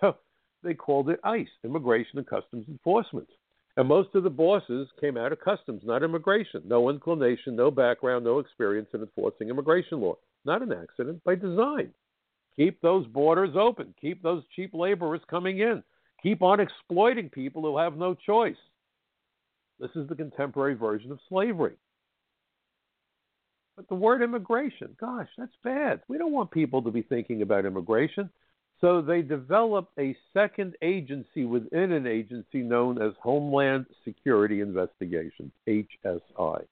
So 0.00 0.16
they 0.62 0.74
called 0.74 1.10
it 1.10 1.20
ICE, 1.22 1.48
Immigration 1.64 2.18
and 2.18 2.26
Customs 2.26 2.66
Enforcement. 2.68 3.28
And 3.76 3.86
most 3.86 4.14
of 4.14 4.24
the 4.24 4.30
bosses 4.30 4.88
came 5.00 5.16
out 5.16 5.32
of 5.32 5.40
customs, 5.40 5.82
not 5.84 6.02
immigration. 6.02 6.62
No 6.66 6.90
inclination, 6.90 7.54
no 7.54 7.70
background, 7.70 8.24
no 8.24 8.38
experience 8.38 8.88
in 8.92 9.00
enforcing 9.00 9.48
immigration 9.48 10.00
law. 10.00 10.16
Not 10.44 10.62
an 10.62 10.72
accident, 10.72 11.22
by 11.24 11.36
design. 11.36 11.90
Keep 12.56 12.80
those 12.80 13.06
borders 13.06 13.54
open. 13.54 13.94
Keep 14.00 14.22
those 14.22 14.42
cheap 14.56 14.74
laborers 14.74 15.20
coming 15.30 15.60
in. 15.60 15.82
Keep 16.22 16.42
on 16.42 16.58
exploiting 16.58 17.28
people 17.28 17.62
who 17.62 17.78
have 17.78 17.96
no 17.96 18.14
choice. 18.14 18.56
This 19.82 19.90
is 19.96 20.08
the 20.08 20.14
contemporary 20.14 20.74
version 20.74 21.10
of 21.10 21.18
slavery. 21.28 21.74
But 23.74 23.88
the 23.88 23.96
word 23.96 24.22
immigration, 24.22 24.96
gosh, 25.00 25.28
that's 25.36 25.56
bad. 25.64 26.02
We 26.06 26.18
don't 26.18 26.30
want 26.30 26.52
people 26.52 26.82
to 26.82 26.92
be 26.92 27.02
thinking 27.02 27.42
about 27.42 27.66
immigration. 27.66 28.30
So 28.80 29.02
they 29.02 29.22
developed 29.22 29.90
a 29.98 30.16
second 30.32 30.76
agency 30.82 31.44
within 31.46 31.90
an 31.90 32.06
agency 32.06 32.58
known 32.58 33.02
as 33.02 33.12
Homeland 33.20 33.86
Security 34.04 34.60
Investigations, 34.60 35.50
HSI. 35.68 36.64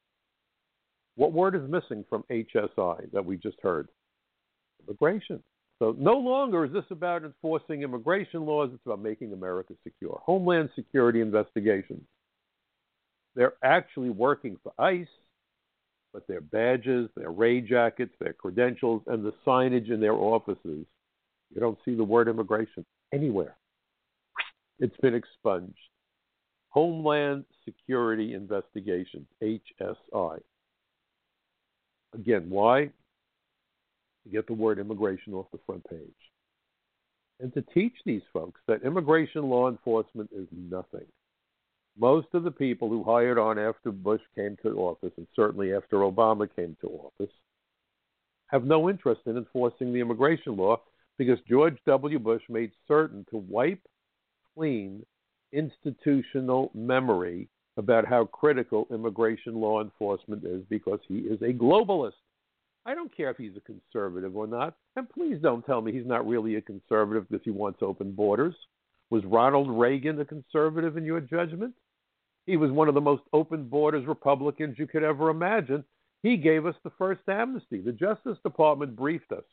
What 1.16 1.32
word 1.32 1.56
is 1.56 1.68
missing 1.68 2.04
from 2.08 2.22
HSI 2.30 3.10
that 3.12 3.24
we 3.24 3.38
just 3.38 3.56
heard? 3.60 3.88
Immigration. 4.86 5.42
So 5.80 5.96
no 5.98 6.14
longer 6.14 6.64
is 6.64 6.72
this 6.72 6.84
about 6.90 7.24
enforcing 7.24 7.82
immigration 7.82 8.46
laws, 8.46 8.70
it's 8.72 8.86
about 8.86 9.02
making 9.02 9.32
America 9.32 9.74
secure. 9.82 10.20
Homeland 10.24 10.70
Security 10.76 11.20
Investigations. 11.20 12.02
They're 13.34 13.54
actually 13.62 14.10
working 14.10 14.56
for 14.62 14.72
ICE, 14.78 15.06
but 16.12 16.26
their 16.26 16.40
badges, 16.40 17.08
their 17.16 17.30
raid 17.30 17.68
jackets, 17.68 18.12
their 18.20 18.32
credentials, 18.32 19.02
and 19.06 19.24
the 19.24 19.32
signage 19.46 19.90
in 19.90 20.00
their 20.00 20.14
offices, 20.14 20.86
you 21.54 21.60
don't 21.60 21.78
see 21.84 21.94
the 21.94 22.04
word 22.04 22.28
immigration 22.28 22.84
anywhere. 23.12 23.56
It's 24.78 24.96
been 24.98 25.14
expunged. 25.14 25.74
Homeland 26.70 27.44
Security 27.64 28.34
Investigations, 28.34 29.26
HSI. 29.42 30.40
Again, 32.14 32.46
why? 32.48 32.90
To 34.24 34.30
get 34.30 34.46
the 34.46 34.54
word 34.54 34.78
immigration 34.78 35.34
off 35.34 35.46
the 35.52 35.58
front 35.66 35.88
page. 35.88 36.00
And 37.40 37.52
to 37.54 37.62
teach 37.74 37.94
these 38.04 38.22
folks 38.32 38.60
that 38.68 38.82
immigration 38.82 39.48
law 39.48 39.68
enforcement 39.68 40.30
is 40.34 40.46
nothing. 40.52 41.06
Most 41.98 42.28
of 42.34 42.44
the 42.44 42.50
people 42.50 42.88
who 42.88 43.04
hired 43.04 43.38
on 43.38 43.58
after 43.58 43.90
Bush 43.90 44.22
came 44.34 44.56
to 44.62 44.78
office, 44.78 45.12
and 45.16 45.26
certainly 45.34 45.74
after 45.74 45.98
Obama 45.98 46.48
came 46.54 46.76
to 46.80 46.88
office, 46.88 47.32
have 48.46 48.64
no 48.64 48.88
interest 48.88 49.22
in 49.26 49.36
enforcing 49.36 49.92
the 49.92 50.00
immigration 50.00 50.56
law 50.56 50.80
because 51.18 51.38
George 51.48 51.76
W. 51.86 52.18
Bush 52.18 52.42
made 52.48 52.72
certain 52.88 53.26
to 53.30 53.36
wipe 53.36 53.86
clean 54.54 55.04
institutional 55.52 56.70
memory 56.74 57.48
about 57.76 58.06
how 58.06 58.24
critical 58.24 58.86
immigration 58.90 59.54
law 59.54 59.80
enforcement 59.82 60.44
is 60.44 60.62
because 60.68 61.00
he 61.08 61.18
is 61.18 61.40
a 61.42 61.52
globalist. 61.52 62.12
I 62.86 62.94
don't 62.94 63.14
care 63.14 63.30
if 63.30 63.36
he's 63.36 63.56
a 63.56 63.60
conservative 63.60 64.36
or 64.36 64.46
not, 64.46 64.74
and 64.96 65.08
please 65.08 65.38
don't 65.42 65.64
tell 65.66 65.80
me 65.80 65.92
he's 65.92 66.06
not 66.06 66.26
really 66.26 66.56
a 66.56 66.62
conservative 66.62 67.28
because 67.28 67.44
he 67.44 67.50
wants 67.50 67.80
open 67.82 68.12
borders. 68.12 68.54
Was 69.10 69.24
Ronald 69.24 69.68
Reagan 69.70 70.20
a 70.20 70.24
conservative 70.24 70.96
in 70.96 71.04
your 71.04 71.20
judgment? 71.20 71.74
He 72.46 72.56
was 72.56 72.70
one 72.70 72.88
of 72.88 72.94
the 72.94 73.00
most 73.00 73.22
open 73.32 73.68
borders 73.68 74.06
Republicans 74.06 74.78
you 74.78 74.86
could 74.86 75.02
ever 75.02 75.30
imagine. 75.30 75.84
He 76.22 76.36
gave 76.36 76.66
us 76.66 76.74
the 76.84 76.92
first 76.98 77.22
amnesty. 77.28 77.80
The 77.80 77.92
Justice 77.92 78.38
Department 78.42 78.96
briefed 78.96 79.32
us 79.32 79.44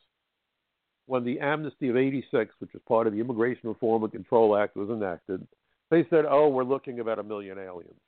when 1.07 1.23
the 1.23 1.39
amnesty 1.39 1.89
of 1.89 1.97
86, 1.97 2.53
which 2.59 2.73
was 2.73 2.81
part 2.87 3.07
of 3.07 3.13
the 3.13 3.19
Immigration 3.19 3.69
Reform 3.69 4.03
and 4.03 4.11
Control 4.11 4.57
Act, 4.57 4.75
was 4.75 4.89
enacted. 4.89 5.47
They 5.89 6.05
said, 6.09 6.25
oh, 6.29 6.49
we're 6.49 6.63
looking 6.63 6.99
about 6.99 7.19
a 7.19 7.23
million 7.23 7.57
aliens. 7.57 7.99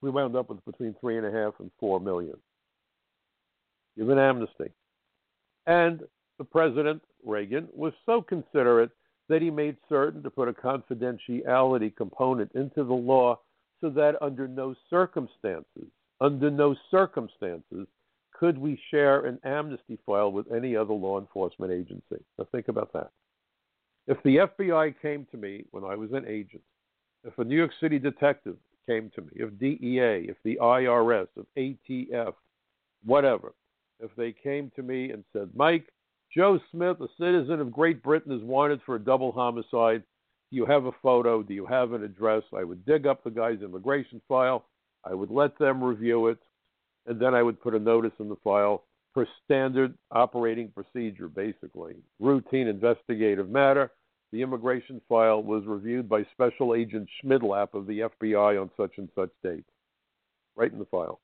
We 0.00 0.10
wound 0.10 0.36
up 0.36 0.50
with 0.50 0.64
between 0.64 0.94
three 1.00 1.16
and 1.16 1.26
a 1.26 1.30
half 1.30 1.54
and 1.60 1.70
four 1.78 2.00
million. 2.00 2.36
Give 3.96 4.10
an 4.10 4.18
amnesty. 4.18 4.72
And 5.66 6.00
the 6.38 6.44
president, 6.44 7.02
Reagan, 7.24 7.68
was 7.72 7.92
so 8.04 8.20
considerate 8.20 8.90
that 9.28 9.42
he 9.42 9.50
made 9.50 9.76
certain 9.88 10.22
to 10.22 10.30
put 10.30 10.48
a 10.48 10.52
confidentiality 10.52 11.94
component 11.96 12.50
into 12.54 12.84
the 12.84 12.94
law 12.94 13.38
so 13.80 13.90
that 13.90 14.20
under 14.22 14.46
no 14.46 14.74
circumstances, 14.90 15.88
under 16.20 16.50
no 16.50 16.74
circumstances, 16.90 17.86
could 18.32 18.58
we 18.58 18.80
share 18.90 19.26
an 19.26 19.38
amnesty 19.44 19.98
file 20.04 20.32
with 20.32 20.50
any 20.52 20.76
other 20.76 20.92
law 20.92 21.18
enforcement 21.20 21.72
agency. 21.72 22.22
Now 22.38 22.46
think 22.52 22.68
about 22.68 22.92
that. 22.92 23.10
If 24.06 24.22
the 24.22 24.36
FBI 24.36 24.94
came 25.00 25.26
to 25.30 25.36
me 25.36 25.64
when 25.70 25.84
I 25.84 25.94
was 25.94 26.12
an 26.12 26.26
agent, 26.26 26.62
if 27.24 27.38
a 27.38 27.44
New 27.44 27.56
York 27.56 27.70
City 27.80 27.98
detective 27.98 28.56
came 28.86 29.10
to 29.14 29.22
me, 29.22 29.30
if 29.36 29.58
DEA, 29.58 30.28
if 30.28 30.36
the 30.44 30.58
IRS, 30.60 31.28
if 31.36 31.78
ATF, 31.88 32.34
whatever, 33.04 33.54
if 34.00 34.10
they 34.16 34.32
came 34.32 34.70
to 34.76 34.82
me 34.82 35.10
and 35.10 35.24
said, 35.32 35.48
Mike, 35.54 35.88
Joe 36.36 36.58
Smith, 36.72 37.00
a 37.00 37.06
citizen 37.18 37.60
of 37.60 37.70
Great 37.70 38.02
Britain, 38.02 38.32
is 38.32 38.42
wanted 38.42 38.80
for 38.84 38.96
a 38.96 39.00
double 39.00 39.30
homicide. 39.30 40.02
Do 40.50 40.56
you 40.56 40.66
have 40.66 40.86
a 40.86 40.92
photo? 41.00 41.42
Do 41.42 41.54
you 41.54 41.64
have 41.66 41.92
an 41.92 42.02
address? 42.02 42.42
I 42.52 42.64
would 42.64 42.84
dig 42.84 43.06
up 43.06 43.22
the 43.22 43.30
guy's 43.30 43.62
immigration 43.62 44.20
file. 44.28 44.64
I 45.04 45.14
would 45.14 45.30
let 45.30 45.56
them 45.58 45.82
review 45.82 46.26
it. 46.28 46.38
And 47.06 47.20
then 47.20 47.34
I 47.34 47.42
would 47.42 47.60
put 47.60 47.74
a 47.74 47.78
notice 47.78 48.12
in 48.18 48.28
the 48.28 48.36
file 48.42 48.84
for 49.12 49.28
standard 49.44 49.94
operating 50.10 50.70
procedure, 50.70 51.28
basically. 51.28 51.94
Routine 52.18 52.66
investigative 52.66 53.48
matter. 53.48 53.92
The 54.32 54.42
immigration 54.42 55.00
file 55.08 55.40
was 55.40 55.64
reviewed 55.66 56.08
by 56.08 56.26
Special 56.32 56.74
Agent 56.74 57.08
Schmidlap 57.22 57.74
of 57.74 57.86
the 57.86 58.00
FBI 58.00 58.60
on 58.60 58.70
such 58.76 58.98
and 58.98 59.08
such 59.14 59.30
date. 59.44 59.66
Right 60.56 60.72
in 60.72 60.80
the 60.80 60.86
file. 60.86 61.20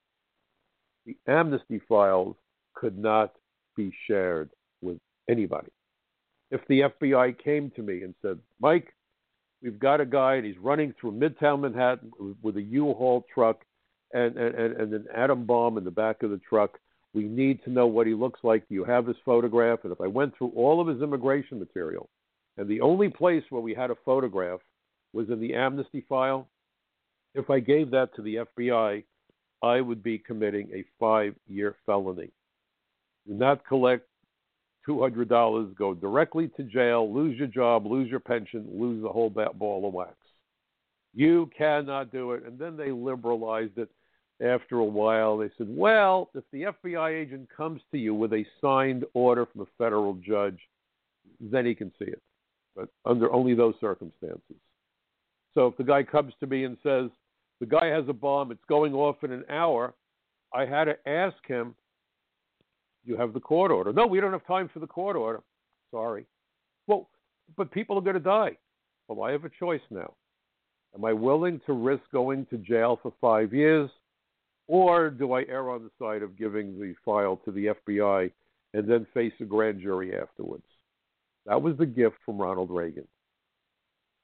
The 1.04 1.16
amnesty 1.26 1.80
files 1.88 2.36
could 2.74 2.96
not 2.96 3.34
be 3.74 3.92
shared 4.06 4.50
anybody. 5.30 5.70
If 6.50 6.60
the 6.68 6.80
FBI 6.80 7.38
came 7.42 7.70
to 7.76 7.82
me 7.82 8.02
and 8.02 8.14
said, 8.22 8.38
Mike, 8.60 8.94
we've 9.62 9.78
got 9.78 10.00
a 10.00 10.06
guy 10.06 10.34
and 10.36 10.44
he's 10.44 10.58
running 10.58 10.94
through 11.00 11.12
Midtown 11.12 11.60
Manhattan 11.60 12.12
with 12.42 12.56
a 12.56 12.62
U-Haul 12.62 13.24
truck 13.32 13.64
and, 14.12 14.36
and, 14.36 14.54
and 14.54 14.92
an 14.92 15.06
atom 15.14 15.46
bomb 15.46 15.78
in 15.78 15.84
the 15.84 15.90
back 15.90 16.22
of 16.22 16.30
the 16.30 16.40
truck. 16.48 16.78
We 17.14 17.24
need 17.24 17.62
to 17.64 17.70
know 17.70 17.86
what 17.86 18.06
he 18.06 18.14
looks 18.14 18.40
like. 18.42 18.68
Do 18.68 18.74
you 18.74 18.84
have 18.84 19.06
his 19.06 19.16
photograph? 19.24 19.80
And 19.84 19.92
if 19.92 20.00
I 20.00 20.06
went 20.06 20.36
through 20.36 20.52
all 20.56 20.80
of 20.80 20.88
his 20.88 21.02
immigration 21.02 21.58
material, 21.58 22.08
and 22.56 22.68
the 22.68 22.80
only 22.80 23.08
place 23.08 23.44
where 23.50 23.62
we 23.62 23.74
had 23.74 23.90
a 23.90 23.96
photograph 24.04 24.60
was 25.12 25.28
in 25.30 25.40
the 25.40 25.54
amnesty 25.54 26.04
file, 26.08 26.48
if 27.34 27.48
I 27.48 27.60
gave 27.60 27.90
that 27.92 28.14
to 28.16 28.22
the 28.22 28.46
FBI, 28.58 29.04
I 29.62 29.80
would 29.80 30.02
be 30.02 30.18
committing 30.18 30.68
a 30.72 30.84
five 30.98 31.34
year 31.48 31.76
felony. 31.86 32.30
Do 33.26 33.34
not 33.34 33.66
collect 33.66 34.06
$200, 34.90 35.76
go 35.76 35.94
directly 35.94 36.48
to 36.56 36.64
jail, 36.64 37.12
lose 37.12 37.38
your 37.38 37.46
job, 37.46 37.86
lose 37.86 38.10
your 38.10 38.20
pension, 38.20 38.66
lose 38.72 39.02
the 39.02 39.08
whole 39.08 39.30
ball 39.30 39.86
of 39.86 39.94
wax. 39.94 40.16
You 41.14 41.50
cannot 41.56 42.10
do 42.12 42.32
it. 42.32 42.44
And 42.44 42.58
then 42.58 42.76
they 42.76 42.90
liberalized 42.90 43.78
it 43.78 43.88
after 44.42 44.76
a 44.76 44.84
while. 44.84 45.38
They 45.38 45.50
said, 45.56 45.68
well, 45.68 46.30
if 46.34 46.44
the 46.52 46.72
FBI 46.84 47.22
agent 47.22 47.48
comes 47.56 47.82
to 47.92 47.98
you 47.98 48.14
with 48.14 48.32
a 48.32 48.44
signed 48.60 49.04
order 49.14 49.46
from 49.46 49.62
a 49.62 49.66
federal 49.78 50.14
judge, 50.14 50.58
then 51.40 51.66
he 51.66 51.74
can 51.74 51.92
see 51.98 52.06
it, 52.06 52.22
but 52.74 52.88
under 53.04 53.32
only 53.32 53.54
those 53.54 53.74
circumstances. 53.80 54.56
So 55.54 55.66
if 55.66 55.76
the 55.76 55.84
guy 55.84 56.02
comes 56.02 56.32
to 56.40 56.46
me 56.46 56.64
and 56.64 56.76
says, 56.82 57.10
the 57.60 57.66
guy 57.66 57.86
has 57.86 58.04
a 58.08 58.12
bomb, 58.12 58.50
it's 58.50 58.64
going 58.68 58.94
off 58.94 59.22
in 59.22 59.32
an 59.32 59.44
hour, 59.50 59.94
I 60.54 60.64
had 60.64 60.84
to 60.84 61.08
ask 61.08 61.36
him, 61.46 61.74
"You 63.04 63.16
have 63.16 63.32
the 63.32 63.40
court 63.40 63.70
order?" 63.70 63.92
No, 63.92 64.06
we 64.06 64.20
don't 64.20 64.32
have 64.32 64.46
time 64.46 64.68
for 64.68 64.78
the 64.78 64.86
court 64.86 65.16
order. 65.16 65.42
Sorry. 65.90 66.26
Well, 66.86 67.08
but 67.56 67.70
people 67.70 67.98
are 67.98 68.02
going 68.02 68.14
to 68.14 68.20
die. 68.20 68.56
Well, 69.08 69.22
I 69.22 69.32
have 69.32 69.44
a 69.44 69.50
choice 69.50 69.82
now. 69.90 70.14
Am 70.94 71.04
I 71.04 71.12
willing 71.12 71.60
to 71.66 71.72
risk 71.72 72.02
going 72.12 72.46
to 72.46 72.58
jail 72.58 72.98
for 73.02 73.12
five 73.20 73.52
years, 73.52 73.90
or 74.66 75.10
do 75.10 75.32
I 75.32 75.42
err 75.44 75.70
on 75.70 75.82
the 75.82 75.90
side 75.98 76.22
of 76.22 76.36
giving 76.36 76.78
the 76.78 76.94
file 77.04 77.36
to 77.44 77.52
the 77.52 77.66
FBI 77.66 78.30
and 78.74 78.88
then 78.88 79.06
face 79.14 79.32
a 79.40 79.44
grand 79.44 79.80
jury 79.80 80.16
afterwards? 80.16 80.64
That 81.46 81.62
was 81.62 81.76
the 81.76 81.86
gift 81.86 82.16
from 82.24 82.38
Ronald 82.38 82.70
Reagan. 82.70 83.06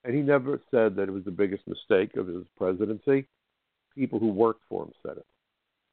And 0.05 0.14
he 0.14 0.22
never 0.22 0.61
said 0.70 0.95
that 0.97 1.09
it 1.09 1.12
was 1.12 1.24
the 1.24 1.31
biggest 1.33 1.66
mistake 1.66 2.16
of 2.16 2.29
his 2.29 2.45
presidency. 2.57 3.27
People 3.95 4.20
who 4.20 4.29
worked 4.29 4.62
for 4.68 4.85
him 4.85 4.93
said 5.05 5.16
it. 5.16 5.27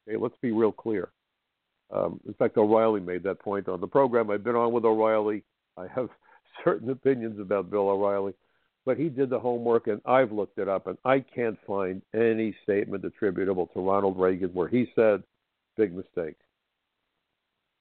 Okay, 0.07 0.17
let's 0.17 0.37
be 0.41 0.51
real 0.51 0.71
clear. 0.71 1.09
Um, 1.93 2.19
in 2.27 2.33
fact, 2.33 2.57
O'Reilly 2.57 2.99
made 2.99 3.23
that 3.23 3.39
point 3.39 3.69
on 3.69 3.79
the 3.79 3.87
program. 3.87 4.31
I've 4.31 4.43
been 4.43 4.55
on 4.55 4.73
with 4.73 4.83
O'Reilly. 4.83 5.43
I 5.77 5.85
have 5.93 6.09
certain 6.63 6.89
opinions 6.89 7.39
about 7.39 7.69
Bill 7.69 7.89
O'Reilly, 7.89 8.33
but 8.85 8.97
he 8.97 9.09
did 9.09 9.29
the 9.29 9.39
homework, 9.39 9.87
and 9.87 10.01
I've 10.05 10.31
looked 10.31 10.57
it 10.57 10.67
up, 10.67 10.87
and 10.87 10.97
I 11.05 11.19
can't 11.19 11.57
find 11.67 12.01
any 12.13 12.55
statement 12.63 13.05
attributable 13.05 13.67
to 13.67 13.79
Ronald 13.79 14.19
Reagan 14.19 14.49
where 14.53 14.67
he 14.67 14.89
said, 14.95 15.23
big 15.77 15.95
mistake. 15.95 16.35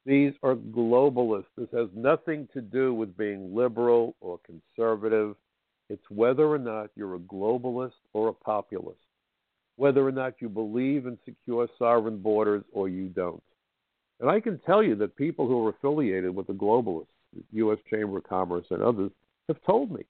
These 0.04 0.32
are 0.42 0.56
globalists. 0.56 1.44
This 1.56 1.68
has 1.72 1.88
nothing 1.94 2.48
to 2.54 2.60
do 2.60 2.92
with 2.92 3.16
being 3.16 3.54
liberal 3.54 4.16
or 4.20 4.40
conservative. 4.44 5.36
It's 5.88 6.02
whether 6.10 6.46
or 6.46 6.58
not 6.58 6.90
you're 6.96 7.14
a 7.14 7.20
globalist 7.20 7.92
or 8.12 8.28
a 8.28 8.32
populist, 8.32 8.98
whether 9.76 10.06
or 10.06 10.12
not 10.12 10.34
you 10.40 10.48
believe 10.48 11.06
in 11.06 11.18
secure 11.24 11.68
sovereign 11.78 12.18
borders 12.18 12.64
or 12.72 12.88
you 12.88 13.08
don't. 13.08 13.42
And 14.22 14.30
I 14.30 14.38
can 14.38 14.58
tell 14.64 14.84
you 14.84 14.94
that 14.96 15.16
people 15.16 15.48
who 15.48 15.66
are 15.66 15.70
affiliated 15.70 16.34
with 16.34 16.46
the 16.46 16.52
globalists, 16.52 17.06
the 17.34 17.42
U.S. 17.54 17.78
Chamber 17.90 18.18
of 18.18 18.24
Commerce 18.24 18.64
and 18.70 18.80
others, 18.80 19.10
have 19.48 19.60
told 19.66 19.90
me 19.90 20.04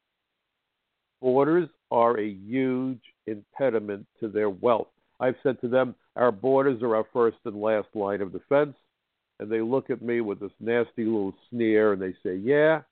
borders 1.22 1.68
are 1.90 2.18
a 2.20 2.28
huge 2.28 3.00
impediment 3.26 4.06
to 4.20 4.28
their 4.28 4.50
wealth. 4.50 4.88
I've 5.18 5.36
said 5.42 5.60
to 5.62 5.68
them, 5.68 5.94
our 6.16 6.30
borders 6.30 6.82
are 6.82 6.94
our 6.94 7.06
first 7.12 7.38
and 7.46 7.58
last 7.58 7.88
line 7.94 8.20
of 8.20 8.32
defense. 8.32 8.74
And 9.40 9.50
they 9.50 9.62
look 9.62 9.88
at 9.88 10.02
me 10.02 10.20
with 10.20 10.40
this 10.40 10.52
nasty 10.60 11.04
little 11.04 11.32
sneer 11.48 11.94
and 11.94 12.02
they 12.02 12.12
say, 12.22 12.36
yeah, 12.36 12.82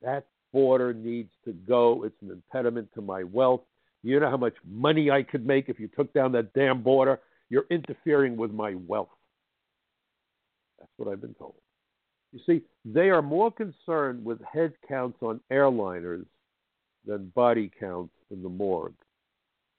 that 0.00 0.26
border 0.52 0.94
needs 0.94 1.30
to 1.44 1.52
go. 1.52 2.04
It's 2.04 2.22
an 2.22 2.30
impediment 2.30 2.88
to 2.94 3.02
my 3.02 3.24
wealth. 3.24 3.60
You 4.02 4.20
know 4.20 4.30
how 4.30 4.36
much 4.38 4.54
money 4.66 5.10
I 5.10 5.22
could 5.22 5.44
make 5.46 5.68
if 5.68 5.78
you 5.78 5.88
took 5.88 6.12
down 6.14 6.32
that 6.32 6.54
damn 6.54 6.82
border? 6.82 7.20
You're 7.50 7.66
interfering 7.70 8.36
with 8.36 8.52
my 8.52 8.74
wealth. 8.86 9.10
That's 10.86 11.06
what 11.06 11.12
I've 11.12 11.20
been 11.20 11.34
told. 11.34 11.54
You 12.32 12.40
see, 12.46 12.62
they 12.84 13.10
are 13.10 13.22
more 13.22 13.50
concerned 13.50 14.24
with 14.24 14.40
head 14.42 14.74
counts 14.88 15.18
on 15.22 15.40
airliners 15.50 16.26
than 17.06 17.32
body 17.34 17.70
counts 17.78 18.12
in 18.30 18.42
the 18.42 18.48
morgue. 18.48 18.94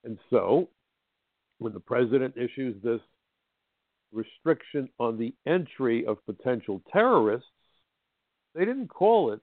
And 0.04 0.18
so, 0.30 0.70
when 1.60 1.74
the 1.74 1.80
president 1.80 2.36
issues 2.38 2.82
this 2.84 3.02
restriction 4.12 4.90
on 5.00 5.18
the 5.18 5.34
entry 5.46 6.06
of 6.06 6.26
potential 6.26 6.82
terrorists, 6.92 7.50
they 8.56 8.66
didn't 8.66 8.88
call 8.88 9.34
it 9.34 9.42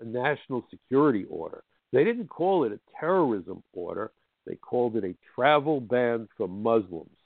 a 0.00 0.04
national 0.04 0.64
security 0.70 1.24
order. 1.30 1.62
They 1.92 2.04
didn't 2.04 2.28
call 2.28 2.64
it 2.64 2.72
a 2.72 2.80
terrorism 2.98 3.62
order. 3.72 4.10
They 4.46 4.56
called 4.56 4.96
it 4.96 5.04
a 5.04 5.14
travel 5.34 5.80
ban 5.80 6.28
for 6.36 6.48
Muslims. 6.48 7.16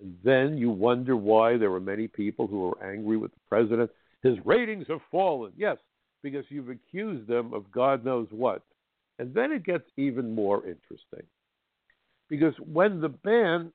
Then 0.00 0.58
you 0.58 0.70
wonder 0.70 1.16
why 1.16 1.56
there 1.56 1.70
were 1.70 1.80
many 1.80 2.06
people 2.06 2.46
who 2.46 2.60
were 2.60 2.84
angry 2.84 3.16
with 3.16 3.32
the 3.32 3.40
president. 3.48 3.90
His 4.22 4.36
ratings 4.44 4.86
have 4.88 5.00
fallen. 5.10 5.52
Yes, 5.56 5.78
because 6.22 6.44
you've 6.48 6.68
accused 6.68 7.26
them 7.26 7.54
of 7.54 7.70
God 7.70 8.04
knows 8.04 8.28
what. 8.30 8.62
And 9.18 9.32
then 9.32 9.52
it 9.52 9.64
gets 9.64 9.84
even 9.96 10.34
more 10.34 10.58
interesting. 10.58 11.26
Because 12.28 12.54
when 12.58 13.00
the 13.00 13.08
ban 13.08 13.72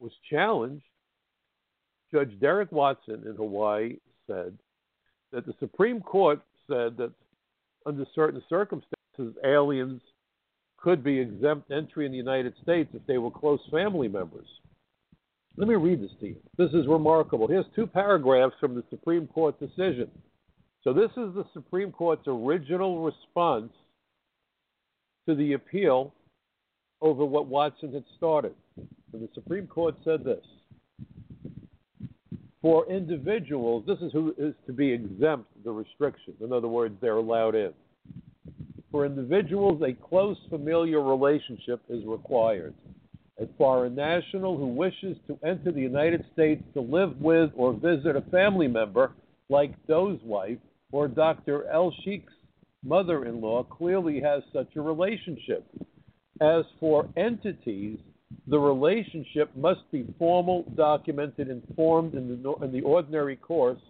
was 0.00 0.12
challenged, 0.28 0.84
Judge 2.12 2.38
Derrick 2.40 2.72
Watson 2.72 3.22
in 3.26 3.34
Hawaii 3.36 3.98
said 4.26 4.56
that 5.32 5.46
the 5.46 5.54
Supreme 5.60 6.00
Court 6.00 6.40
said 6.66 6.96
that 6.96 7.12
under 7.84 8.06
certain 8.14 8.42
circumstances, 8.48 9.36
aliens 9.44 10.00
could 10.86 11.02
be 11.02 11.18
exempt 11.18 11.68
entry 11.72 12.06
in 12.06 12.12
the 12.12 12.16
United 12.16 12.54
States 12.62 12.88
if 12.94 13.04
they 13.08 13.18
were 13.18 13.28
close 13.28 13.58
family 13.72 14.06
members. 14.06 14.46
Let 15.56 15.66
me 15.66 15.74
read 15.74 16.00
this 16.00 16.12
to 16.20 16.26
you. 16.28 16.36
This 16.58 16.70
is 16.74 16.86
remarkable. 16.86 17.48
Here's 17.48 17.66
two 17.74 17.88
paragraphs 17.88 18.54
from 18.60 18.76
the 18.76 18.84
Supreme 18.88 19.26
Court 19.26 19.58
decision. 19.58 20.08
So, 20.84 20.92
this 20.92 21.10
is 21.16 21.34
the 21.34 21.44
Supreme 21.52 21.90
Court's 21.90 22.28
original 22.28 23.02
response 23.02 23.72
to 25.28 25.34
the 25.34 25.54
appeal 25.54 26.14
over 27.00 27.24
what 27.24 27.48
Watson 27.48 27.92
had 27.92 28.04
started. 28.16 28.54
The 29.12 29.28
Supreme 29.34 29.66
Court 29.66 29.96
said 30.04 30.22
this 30.22 30.44
For 32.62 32.88
individuals, 32.88 33.82
this 33.88 33.98
is 33.98 34.12
who 34.12 34.32
is 34.38 34.54
to 34.68 34.72
be 34.72 34.92
exempt 34.92 35.48
the 35.64 35.72
restriction. 35.72 36.34
In 36.40 36.52
other 36.52 36.68
words, 36.68 36.94
they're 37.00 37.16
allowed 37.16 37.56
in. 37.56 37.72
For 38.96 39.04
individuals, 39.04 39.82
a 39.82 39.92
close 39.92 40.38
familiar 40.48 41.02
relationship 41.02 41.82
is 41.90 42.02
required. 42.06 42.72
A 43.38 43.46
foreign 43.58 43.94
national 43.94 44.56
who 44.56 44.68
wishes 44.68 45.18
to 45.26 45.38
enter 45.44 45.70
the 45.70 45.82
United 45.82 46.24
States 46.32 46.62
to 46.72 46.80
live 46.80 47.14
with 47.20 47.50
or 47.54 47.74
visit 47.74 48.16
a 48.16 48.22
family 48.30 48.68
member, 48.68 49.12
like 49.50 49.74
Doe's 49.86 50.18
wife 50.24 50.56
or 50.92 51.08
Dr. 51.08 51.68
El 51.68 51.92
Sheikh's 52.06 52.32
mother 52.82 53.26
in 53.26 53.42
law, 53.42 53.64
clearly 53.64 54.18
has 54.18 54.42
such 54.50 54.74
a 54.76 54.80
relationship. 54.80 55.66
As 56.40 56.64
for 56.80 57.06
entities, 57.18 57.98
the 58.46 58.58
relationship 58.58 59.54
must 59.54 59.82
be 59.92 60.06
formal, 60.18 60.64
documented, 60.74 61.50
and 61.50 61.62
formed 61.76 62.14
in 62.14 62.28
the, 62.42 62.54
in 62.64 62.72
the 62.72 62.80
ordinary 62.80 63.36
course, 63.36 63.82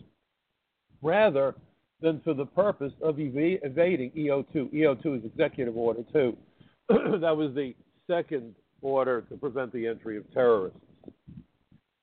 rather 1.00 1.54
than 2.00 2.20
for 2.20 2.34
the 2.34 2.46
purpose 2.46 2.92
of 3.02 3.18
ev- 3.18 3.32
evading 3.62 4.10
EO2. 4.16 4.72
EO2 4.74 5.18
is 5.18 5.24
Executive 5.24 5.76
Order 5.76 6.02
2. 6.12 6.36
that 6.88 7.36
was 7.36 7.54
the 7.54 7.74
second 8.06 8.54
order 8.82 9.22
to 9.22 9.36
prevent 9.36 9.72
the 9.72 9.86
entry 9.86 10.16
of 10.16 10.30
terrorists. 10.32 10.78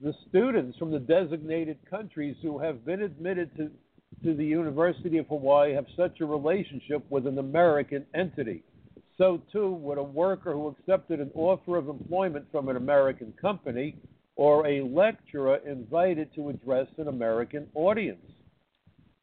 The 0.02 0.14
students 0.28 0.78
from 0.78 0.92
the 0.92 1.00
designated 1.00 1.78
countries 1.90 2.36
who 2.42 2.60
have 2.60 2.86
been 2.86 3.04
admitted 3.04 3.56
to, 3.56 3.70
to 4.24 4.36
the 4.36 4.44
University 4.44 5.18
of 5.18 5.28
Hawaii 5.28 5.74
have 5.74 5.86
such 5.96 6.20
a 6.20 6.26
relationship 6.26 7.06
with 7.10 7.28
an 7.28 7.38
American 7.38 8.06
entity. 8.14 8.64
So, 9.18 9.42
too, 9.52 9.72
would 9.76 10.00
a 10.00 10.04
worker 10.04 10.54
who 10.54 10.68
accepted 10.68 11.20
an 11.20 11.32
offer 11.36 11.78
of 11.78 11.88
employment 11.88 12.48
from 12.52 12.68
an 12.68 12.76
American 12.76 13.32
company 13.40 13.96
or 14.36 14.66
a 14.68 14.82
lecturer 14.82 15.58
invited 15.68 16.34
to 16.34 16.50
address 16.50 16.88
an 16.98 17.08
American 17.08 17.68
audience 17.76 18.33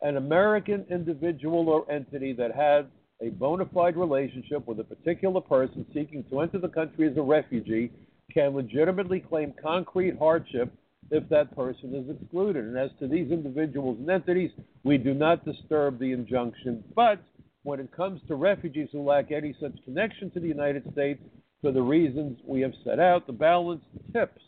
an 0.03 0.17
American 0.17 0.85
individual 0.91 1.69
or 1.69 1.91
entity 1.91 2.33
that 2.33 2.55
has 2.55 2.85
a 3.23 3.29
bona 3.31 3.67
fide 3.67 3.97
relationship 3.97 4.67
with 4.67 4.81
a 4.81 4.85
particular 4.85 5.41
person 5.41 5.85
seeking 5.93 6.25
to 6.31 6.41
enter 6.41 6.59
the 6.59 6.69
country 6.69 7.09
as 7.11 7.17
a 7.17 7.23
refugee 7.23 7.93
can 8.33 8.55
legitimately 8.55 9.21
claim 9.21 9.53
concrete 9.63 10.19
hardship 10.19 10.73
if 11.11 11.29
that 11.29 11.55
person 11.55 11.95
is 11.95 12.17
excluded. 12.17 12.65
And 12.65 12.79
as 12.79 12.91
to 13.01 13.09
these 13.09 13.31
individuals 13.31 13.99
and 13.99 14.09
entities, 14.09 14.51
we 14.85 14.97
do 14.97 15.13
not 15.13 15.45
disturb 15.45 15.99
the 15.99 16.13
injunction. 16.13 16.83
But 16.95 17.21
when 17.65 17.81
it 17.81 17.95
comes 17.95 18.21
to 18.29 18.37
refugees 18.37 18.89
who 18.93 19.03
lack 19.03 19.33
any 19.33 19.55
such 19.61 19.75
connection 19.85 20.31
to 20.31 20.41
the 20.41 20.49
United 20.49 20.91
States, 20.93 21.21
for 21.61 21.73
the 21.73 21.83
reasons 21.83 22.39
we 22.47 22.63
have 22.63 22.73
set 22.85 22.99
out, 22.99 23.27
the 23.27 23.33
balance 23.33 23.83
tips 24.15 24.41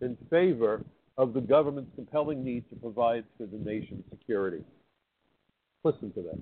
in 0.00 0.16
favor 0.30 0.84
of 1.18 1.34
the 1.34 1.40
government's 1.40 1.90
compelling 1.96 2.44
need 2.44 2.64
to 2.70 2.76
provide 2.76 3.24
for 3.36 3.46
the 3.46 3.58
nation's 3.58 4.04
security. 4.08 4.62
Listen 5.84 6.12
to 6.12 6.22
that. 6.22 6.38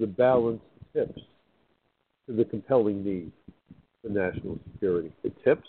The 0.00 0.06
balance 0.06 0.60
tips 0.92 1.20
to 2.28 2.34
the 2.34 2.44
compelling 2.44 3.04
need 3.04 3.30
for 4.02 4.10
national 4.10 4.58
security. 4.72 5.12
It 5.22 5.32
tips. 5.44 5.68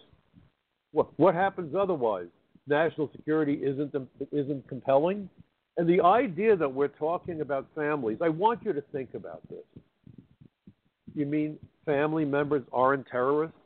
What, 0.91 1.08
what 1.18 1.36
happens 1.36 1.76
otherwise? 1.76 2.28
National 2.68 3.10
security 3.12 3.56
isn't 3.56 3.94
isn't 4.32 4.68
compelling, 4.70 5.30
and 5.76 5.88
the 5.88 6.02
idea 6.02 6.56
that 6.56 6.74
we're 6.74 6.88
talking 6.88 7.41
about 7.41 7.68
families. 7.76 8.20
I 8.22 8.30
want 8.30 8.64
you 8.64 8.72
to 8.72 8.82
think 8.94 9.16
about 9.16 9.41
this. 9.50 9.66
You 11.14 11.26
mean 11.26 11.60
family 11.86 12.24
members 12.24 12.64
aren't 12.72 13.06
terrorists? 13.08 13.58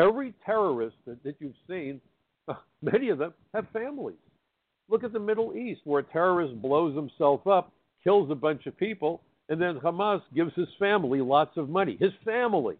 Every 0.00 0.34
terrorist 0.44 0.96
that, 1.06 1.22
that 1.22 1.36
you've 1.38 1.54
seen 1.68 2.00
Many 2.82 3.10
of 3.10 3.18
them 3.18 3.32
have 3.54 3.66
families. 3.72 4.16
Look 4.88 5.04
at 5.04 5.12
the 5.12 5.20
Middle 5.20 5.54
East, 5.54 5.82
where 5.84 6.00
a 6.00 6.12
terrorist 6.12 6.60
blows 6.60 6.94
himself 6.94 7.46
up, 7.46 7.72
kills 8.02 8.30
a 8.30 8.34
bunch 8.34 8.66
of 8.66 8.76
people, 8.76 9.22
and 9.48 9.60
then 9.60 9.78
Hamas 9.78 10.20
gives 10.34 10.52
his 10.54 10.68
family 10.78 11.20
lots 11.20 11.56
of 11.56 11.68
money. 11.68 11.96
His 12.00 12.12
family. 12.24 12.76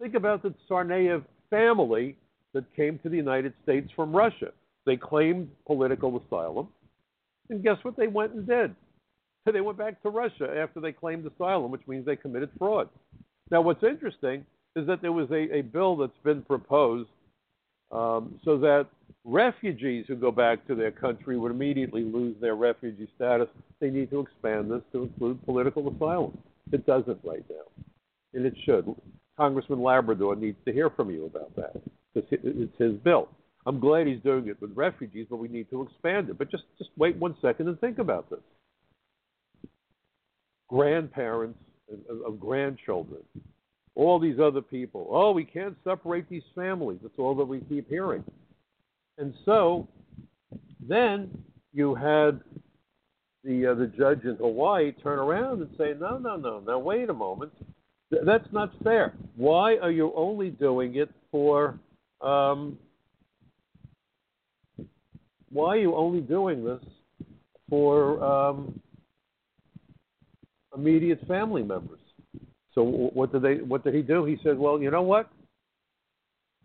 Think 0.00 0.14
about 0.14 0.42
the 0.42 0.54
Tsarnaev 0.68 1.24
family 1.50 2.16
that 2.54 2.64
came 2.74 2.98
to 3.00 3.08
the 3.08 3.16
United 3.16 3.52
States 3.62 3.90
from 3.94 4.14
Russia. 4.14 4.52
They 4.86 4.96
claimed 4.96 5.50
political 5.66 6.20
asylum. 6.26 6.68
And 7.50 7.62
guess 7.62 7.76
what 7.82 7.96
they 7.96 8.08
went 8.08 8.32
and 8.32 8.46
did? 8.46 8.74
They 9.52 9.60
went 9.60 9.78
back 9.78 10.02
to 10.02 10.10
Russia 10.10 10.52
after 10.58 10.80
they 10.80 10.92
claimed 10.92 11.24
asylum, 11.26 11.70
which 11.70 11.86
means 11.86 12.04
they 12.04 12.16
committed 12.16 12.50
fraud. 12.58 12.88
Now, 13.50 13.60
what's 13.60 13.84
interesting 13.84 14.44
is 14.74 14.86
that 14.88 15.02
there 15.02 15.12
was 15.12 15.30
a, 15.30 15.58
a 15.58 15.62
bill 15.62 15.96
that's 15.96 16.18
been 16.24 16.42
proposed 16.42 17.08
um, 17.90 18.38
so 18.44 18.58
that 18.58 18.86
refugees 19.24 20.04
who 20.08 20.16
go 20.16 20.30
back 20.30 20.66
to 20.66 20.74
their 20.74 20.90
country 20.90 21.36
would 21.38 21.52
immediately 21.52 22.02
lose 22.02 22.36
their 22.40 22.54
refugee 22.54 23.08
status. 23.16 23.48
They 23.80 23.90
need 23.90 24.10
to 24.10 24.20
expand 24.20 24.70
this 24.70 24.82
to 24.92 25.02
include 25.02 25.44
political 25.44 25.94
asylum. 25.94 26.38
It 26.72 26.86
doesn't 26.86 27.20
right 27.24 27.44
now, 27.48 27.84
and 28.34 28.46
it 28.46 28.54
should. 28.64 28.94
Congressman 29.36 29.82
Labrador 29.82 30.34
needs 30.34 30.58
to 30.64 30.72
hear 30.72 30.90
from 30.90 31.10
you 31.10 31.26
about 31.26 31.54
that. 31.56 31.80
Because 32.14 32.28
it's 32.42 32.78
his 32.78 32.94
bill. 33.04 33.28
I'm 33.66 33.80
glad 33.80 34.06
he's 34.06 34.22
doing 34.22 34.48
it 34.48 34.60
with 34.60 34.70
refugees, 34.74 35.26
but 35.28 35.36
we 35.36 35.48
need 35.48 35.68
to 35.70 35.82
expand 35.82 36.30
it. 36.30 36.38
But 36.38 36.50
just, 36.50 36.64
just 36.78 36.90
wait 36.96 37.16
one 37.16 37.36
second 37.42 37.68
and 37.68 37.78
think 37.80 37.98
about 37.98 38.30
this. 38.30 38.40
Grandparents 40.68 41.58
of, 42.08 42.32
of 42.32 42.40
grandchildren, 42.40 43.22
all 43.96 44.18
these 44.20 44.38
other 44.38 44.60
people. 44.62 45.08
Oh, 45.10 45.32
we 45.32 45.44
can't 45.44 45.74
separate 45.82 46.28
these 46.28 46.42
families. 46.54 46.98
That's 47.02 47.18
all 47.18 47.34
that 47.36 47.44
we 47.44 47.60
keep 47.60 47.88
hearing. 47.88 48.22
And 49.18 49.32
so 49.44 49.88
then 50.86 51.30
you 51.72 51.94
had 51.94 52.40
the 53.42 53.68
uh, 53.68 53.74
the 53.74 53.86
judge 53.86 54.24
in 54.24 54.36
Hawaii 54.36 54.92
turn 54.92 55.18
around 55.18 55.62
and 55.62 55.70
say, 55.78 55.94
no, 55.98 56.18
no, 56.18 56.36
no. 56.36 56.60
Now 56.60 56.78
wait 56.78 57.08
a 57.08 57.14
moment. 57.14 57.52
Th- 58.10 58.22
that's 58.24 58.46
not 58.52 58.70
fair. 58.84 59.14
Why 59.36 59.76
are 59.78 59.90
you 59.90 60.12
only 60.14 60.50
doing 60.50 60.96
it 60.96 61.10
for? 61.30 61.78
Um, 62.20 62.78
why 65.50 65.68
are 65.68 65.78
you 65.78 65.94
only 65.94 66.20
doing 66.20 66.64
this 66.64 66.82
for 67.70 68.22
um, 68.22 68.78
immediate 70.76 71.26
family 71.26 71.62
members? 71.62 72.00
So 72.76 72.84
what 72.84 73.32
did 73.32 73.42
they? 73.42 73.56
What 73.56 73.84
did 73.84 73.94
he 73.94 74.02
do? 74.02 74.24
He 74.26 74.38
said, 74.42 74.58
"Well, 74.58 74.80
you 74.80 74.90
know 74.90 75.02
what? 75.02 75.30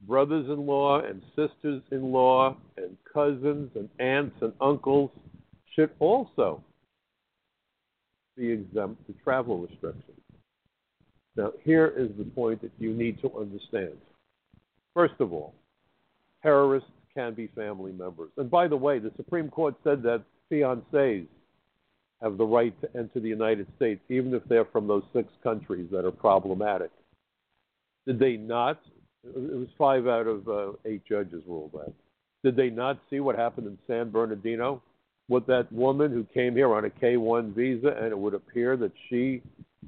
Brothers-in-law 0.08 1.02
and 1.06 1.22
sisters-in-law 1.36 2.58
and 2.78 2.98
cousins 3.12 3.72
and 3.76 3.90
aunts 4.00 4.36
and 4.42 4.52
uncles 4.60 5.12
should 5.74 5.92
also 6.00 6.62
be 8.36 8.52
exempt 8.52 9.08
to 9.08 9.14
travel 9.24 9.60
restrictions." 9.60 10.20
Now, 11.38 11.54
here 11.64 11.88
is 11.88 12.10
the 12.18 12.26
point 12.26 12.62
that 12.62 12.72
you 12.78 12.94
need 12.94 13.22
to 13.22 13.32
understand. 13.38 13.98
First 14.94 15.14
of 15.20 15.32
all, 15.32 15.54
terrorists 16.44 16.90
can 17.14 17.34
be 17.34 17.48
family 17.48 17.94
members. 17.94 18.32
And 18.36 18.52
by 18.52 18.68
the 18.68 18.76
way, 18.76 19.00
the 19.00 19.14
Supreme 19.16 19.50
Court 19.50 19.76
said 19.82 20.04
that 20.04 20.24
fiancés 20.52 21.28
have 22.22 22.38
the 22.38 22.46
right 22.46 22.80
to 22.82 22.90
enter 22.98 23.20
the 23.20 23.28
United 23.28 23.68
States, 23.76 24.02
even 24.10 24.34
if 24.34 24.44
they're 24.48 24.66
from 24.66 24.88
those 24.88 25.04
six 25.14 25.28
countries 25.44 25.88
that 25.92 26.06
are 26.06 26.12
problematic. 26.12 26.92
Did 28.06 28.20
they 28.20 28.38
not? 28.38 28.80
It 29.24 29.36
was 29.36 29.68
five 29.78 30.08
out 30.08 30.28
of 30.28 30.48
uh, 30.48 30.72
eight 30.86 31.04
judges 31.08 31.44
ruled 31.48 31.72
that. 31.74 31.94
Did 32.44 32.56
they 32.56 32.70
not 32.70 33.00
see 33.10 33.20
what 33.20 33.36
happened 33.36 33.68
in 33.68 33.78
San 33.88 34.10
Bernardino 34.10 34.82
with 35.30 35.46
that 35.48 35.72
woman 35.72 36.12
who 36.12 36.26
came 36.34 36.56
here 36.56 36.74
on 36.74 36.86
a 36.86 36.90
K 36.90 37.18
1 37.18 37.54
visa, 37.54 37.96
and 37.98 38.08
it 38.08 38.18
would 38.18 38.34
appear 38.34 38.76
that 38.78 38.92
she 39.10 39.42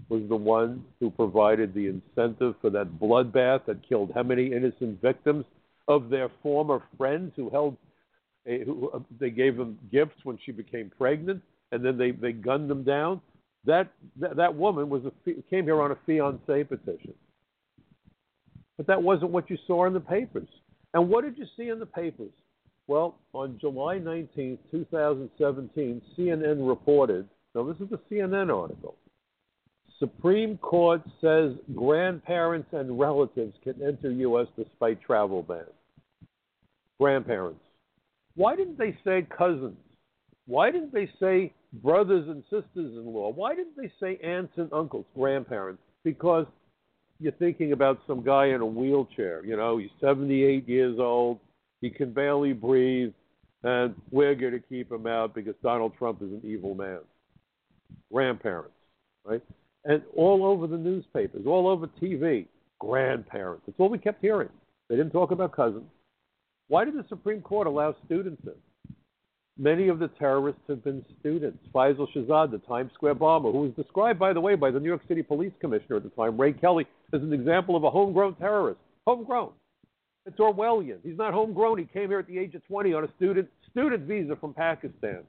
was 0.09 0.21
the 0.29 0.35
one 0.35 0.83
who 0.99 1.09
provided 1.09 1.73
the 1.73 1.87
incentive 1.87 2.55
for 2.61 2.69
that 2.69 2.99
bloodbath 2.99 3.65
that 3.65 3.87
killed 3.87 4.11
how 4.15 4.23
many 4.23 4.53
innocent 4.53 5.01
victims 5.01 5.45
of 5.87 6.09
their 6.09 6.29
former 6.41 6.81
friends 6.97 7.33
who 7.35 7.49
held 7.49 7.77
a, 8.47 8.63
who 8.63 8.89
uh, 8.93 8.99
they 9.19 9.29
gave 9.29 9.57
them 9.57 9.77
gifts 9.91 10.17
when 10.23 10.37
she 10.45 10.51
became 10.51 10.91
pregnant 10.97 11.41
and 11.73 11.83
then 11.83 11.97
they 11.97 12.11
they 12.11 12.31
gunned 12.31 12.69
them 12.69 12.83
down 12.83 13.19
that 13.65 13.91
that, 14.19 14.35
that 14.35 14.55
woman 14.55 14.89
was 14.89 15.03
a 15.05 15.31
came 15.49 15.65
here 15.65 15.81
on 15.81 15.91
a 15.91 15.95
fiancé 16.07 16.67
petition 16.67 17.13
but 18.77 18.87
that 18.87 19.01
wasn't 19.01 19.29
what 19.29 19.49
you 19.49 19.57
saw 19.67 19.85
in 19.85 19.93
the 19.93 19.99
papers 19.99 20.47
and 20.93 21.09
what 21.09 21.23
did 21.23 21.37
you 21.37 21.45
see 21.57 21.69
in 21.69 21.79
the 21.79 21.85
papers 21.85 22.31
well 22.87 23.15
on 23.33 23.57
July 23.59 23.97
19th 23.97 24.59
2017 24.71 26.01
CNN 26.17 26.67
reported 26.67 27.27
now 27.55 27.63
this 27.63 27.77
is 27.77 27.91
a 27.91 28.13
CNN 28.13 28.53
article 28.55 28.95
Supreme 29.99 30.57
Court 30.57 31.01
says 31.21 31.53
grandparents 31.75 32.67
and 32.73 32.99
relatives 32.99 33.55
can 33.63 33.81
enter 33.81 34.11
U.S. 34.11 34.47
despite 34.57 35.01
travel 35.01 35.43
bans. 35.43 35.69
Grandparents. 36.99 37.61
Why 38.35 38.55
didn't 38.57 38.77
they 38.77 38.97
say 39.05 39.25
cousins? 39.35 39.77
Why 40.45 40.71
didn't 40.71 40.93
they 40.93 41.09
say 41.19 41.53
brothers 41.81 42.27
and 42.27 42.43
sisters 42.43 42.65
in 42.75 43.05
law? 43.05 43.31
Why 43.31 43.55
didn't 43.55 43.77
they 43.77 43.91
say 43.99 44.19
aunts 44.23 44.53
and 44.57 44.71
uncles, 44.73 45.05
grandparents? 45.15 45.81
Because 46.03 46.45
you're 47.19 47.31
thinking 47.33 47.71
about 47.71 47.99
some 48.05 48.23
guy 48.23 48.47
in 48.47 48.61
a 48.61 48.65
wheelchair. 48.65 49.45
You 49.45 49.55
know, 49.55 49.77
he's 49.77 49.89
78 50.01 50.67
years 50.67 50.99
old, 50.99 51.39
he 51.81 51.89
can 51.89 52.11
barely 52.11 52.53
breathe, 52.53 53.13
and 53.63 53.95
we're 54.11 54.35
going 54.35 54.53
to 54.53 54.59
keep 54.59 54.91
him 54.91 55.07
out 55.07 55.33
because 55.33 55.55
Donald 55.63 55.93
Trump 55.97 56.21
is 56.21 56.29
an 56.29 56.41
evil 56.43 56.75
man. 56.75 56.99
Grandparents, 58.11 58.75
right? 59.25 59.41
and 59.85 60.01
all 60.15 60.45
over 60.45 60.67
the 60.67 60.77
newspapers, 60.77 61.45
all 61.45 61.67
over 61.67 61.87
TV, 62.01 62.45
grandparents. 62.79 63.63
That's 63.65 63.79
all 63.79 63.89
we 63.89 63.97
kept 63.97 64.21
hearing. 64.21 64.49
They 64.89 64.95
didn't 64.95 65.11
talk 65.11 65.31
about 65.31 65.51
cousins. 65.51 65.89
Why 66.67 66.85
did 66.85 66.95
the 66.95 67.05
Supreme 67.09 67.41
Court 67.41 67.67
allow 67.67 67.95
students 68.05 68.41
in? 68.45 68.53
Many 69.57 69.87
of 69.87 69.99
the 69.99 70.07
terrorists 70.19 70.61
have 70.67 70.83
been 70.83 71.05
students. 71.19 71.59
Faisal 71.73 72.07
Shahzad, 72.15 72.51
the 72.51 72.57
Times 72.59 72.91
Square 72.95 73.15
bomber, 73.15 73.51
who 73.51 73.59
was 73.59 73.71
described, 73.73 74.17
by 74.17 74.33
the 74.33 74.41
way, 74.41 74.55
by 74.55 74.71
the 74.71 74.79
New 74.79 74.89
York 74.89 75.03
City 75.07 75.21
Police 75.21 75.53
Commissioner 75.61 75.97
at 75.97 76.03
the 76.03 76.09
time, 76.09 76.39
Ray 76.39 76.53
Kelly, 76.53 76.87
as 77.13 77.21
an 77.21 77.33
example 77.33 77.75
of 77.75 77.83
a 77.83 77.89
homegrown 77.89 78.35
terrorist. 78.35 78.79
Homegrown. 79.05 79.51
It's 80.25 80.39
Orwellian. 80.39 80.97
He's 81.03 81.17
not 81.17 81.33
homegrown. 81.33 81.77
He 81.77 81.85
came 81.85 82.09
here 82.09 82.19
at 82.19 82.27
the 82.27 82.39
age 82.39 82.55
of 82.55 82.65
20 82.65 82.93
on 82.93 83.03
a 83.03 83.09
student 83.17 83.47
student 83.69 84.03
visa 84.03 84.35
from 84.37 84.53
Pakistan. 84.53 85.19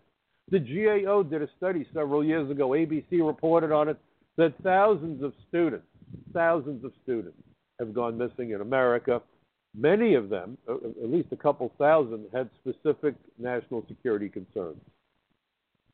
The 0.50 0.60
GAO 0.60 1.22
did 1.22 1.42
a 1.42 1.48
study 1.56 1.86
several 1.92 2.22
years 2.22 2.50
ago. 2.50 2.70
ABC 2.70 3.26
reported 3.26 3.72
on 3.72 3.88
it 3.88 3.96
that 4.36 4.54
thousands 4.62 5.22
of 5.22 5.32
students, 5.48 5.86
thousands 6.32 6.84
of 6.84 6.92
students 7.02 7.38
have 7.78 7.92
gone 7.92 8.16
missing 8.16 8.50
in 8.50 8.60
America. 8.60 9.20
Many 9.76 10.14
of 10.14 10.28
them, 10.28 10.56
uh, 10.68 10.74
at 10.74 11.10
least 11.10 11.28
a 11.32 11.36
couple 11.36 11.72
thousand, 11.78 12.26
had 12.32 12.48
specific 12.60 13.14
national 13.38 13.84
security 13.88 14.28
concerns. 14.28 14.80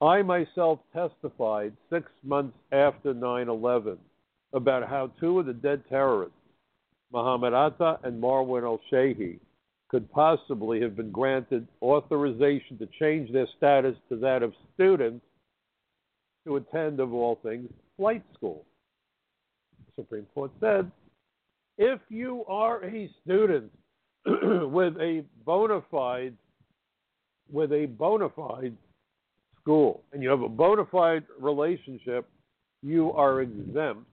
I 0.03 0.23
myself 0.23 0.81
testified 0.95 1.73
six 1.91 2.11
months 2.23 2.57
after 2.73 3.15
9 3.15 3.49
11 3.49 3.99
about 4.53 4.89
how 4.89 5.11
two 5.21 5.39
of 5.39 5.47
the 5.47 5.53
dead 5.53 5.83
terrorists, 5.89 6.35
Mohammed 7.13 7.55
Atta 7.55 7.99
and 8.05 8.23
Marwan 8.23 8.65
al 8.65 8.81
Shehhi, 8.91 9.39
could 9.89 10.11
possibly 10.13 10.81
have 10.81 10.97
been 10.97 11.11
granted 11.11 11.67
authorization 11.83 12.79
to 12.79 12.89
change 12.99 13.33
their 13.33 13.49
status 13.57 13.97
to 14.09 14.17
that 14.17 14.43
of 14.43 14.53
students 14.75 15.25
to 16.47 16.57
attend, 16.57 17.01
of 17.01 17.13
all 17.13 17.39
things, 17.43 17.69
flight 17.97 18.23
school. 18.35 18.65
The 19.97 20.03
Supreme 20.03 20.27
Court 20.35 20.51
said 20.61 20.91
if 21.81 21.99
you 22.11 22.45
are 22.47 22.85
a 22.85 23.11
student 23.25 23.73
with 24.27 24.95
a 24.99 25.25
bona 25.47 25.81
fide 25.91 26.37
with 27.51 27.73
a 27.73 27.87
bona 27.87 28.29
fide 28.29 28.77
school 29.61 30.03
and 30.13 30.23
you 30.23 30.29
have 30.29 30.43
a 30.43 30.49
bona 30.49 30.85
fide 30.85 31.25
relationship, 31.41 32.29
you 32.83 33.13
are 33.13 33.41
exempt 33.41 34.07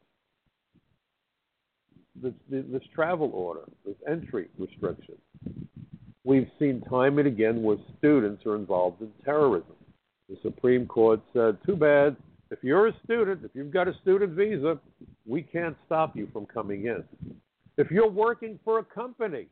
this, 2.22 2.34
this 2.49 2.82
travel 2.95 3.30
order, 3.34 3.65
this 3.86 3.95
entry 4.09 4.47
restriction. 4.57 5.15
We've 6.24 6.49
seen 6.57 6.82
time 6.89 7.20
and 7.20 7.28
again 7.28 7.61
where 7.61 7.78
students 7.99 8.45
are 8.45 8.55
involved 8.55 9.01
in 9.01 9.11
terrorism. 9.24 9.76
The 10.30 10.38
Supreme 10.41 10.88
Court 10.88 11.22
said, 11.34 11.57
too 11.65 11.76
bad, 11.76 12.15
if 12.49 12.59
you're 12.63 12.88
a 12.88 12.93
student, 13.03 13.41
if 13.43 13.51
you've 13.53 13.72
got 13.72 13.88
a 13.88 13.93
student 14.01 14.32
visa, 14.32 14.80
we 15.26 15.41
can't 15.41 15.76
stop 15.86 16.15
you 16.15 16.28
from 16.34 16.45
coming 16.45 16.86
in. 16.86 17.03
If 17.78 17.91
you're 17.91 18.09
working 18.09 18.59
for 18.65 18.80
a 18.80 18.84
company, 18.84 19.47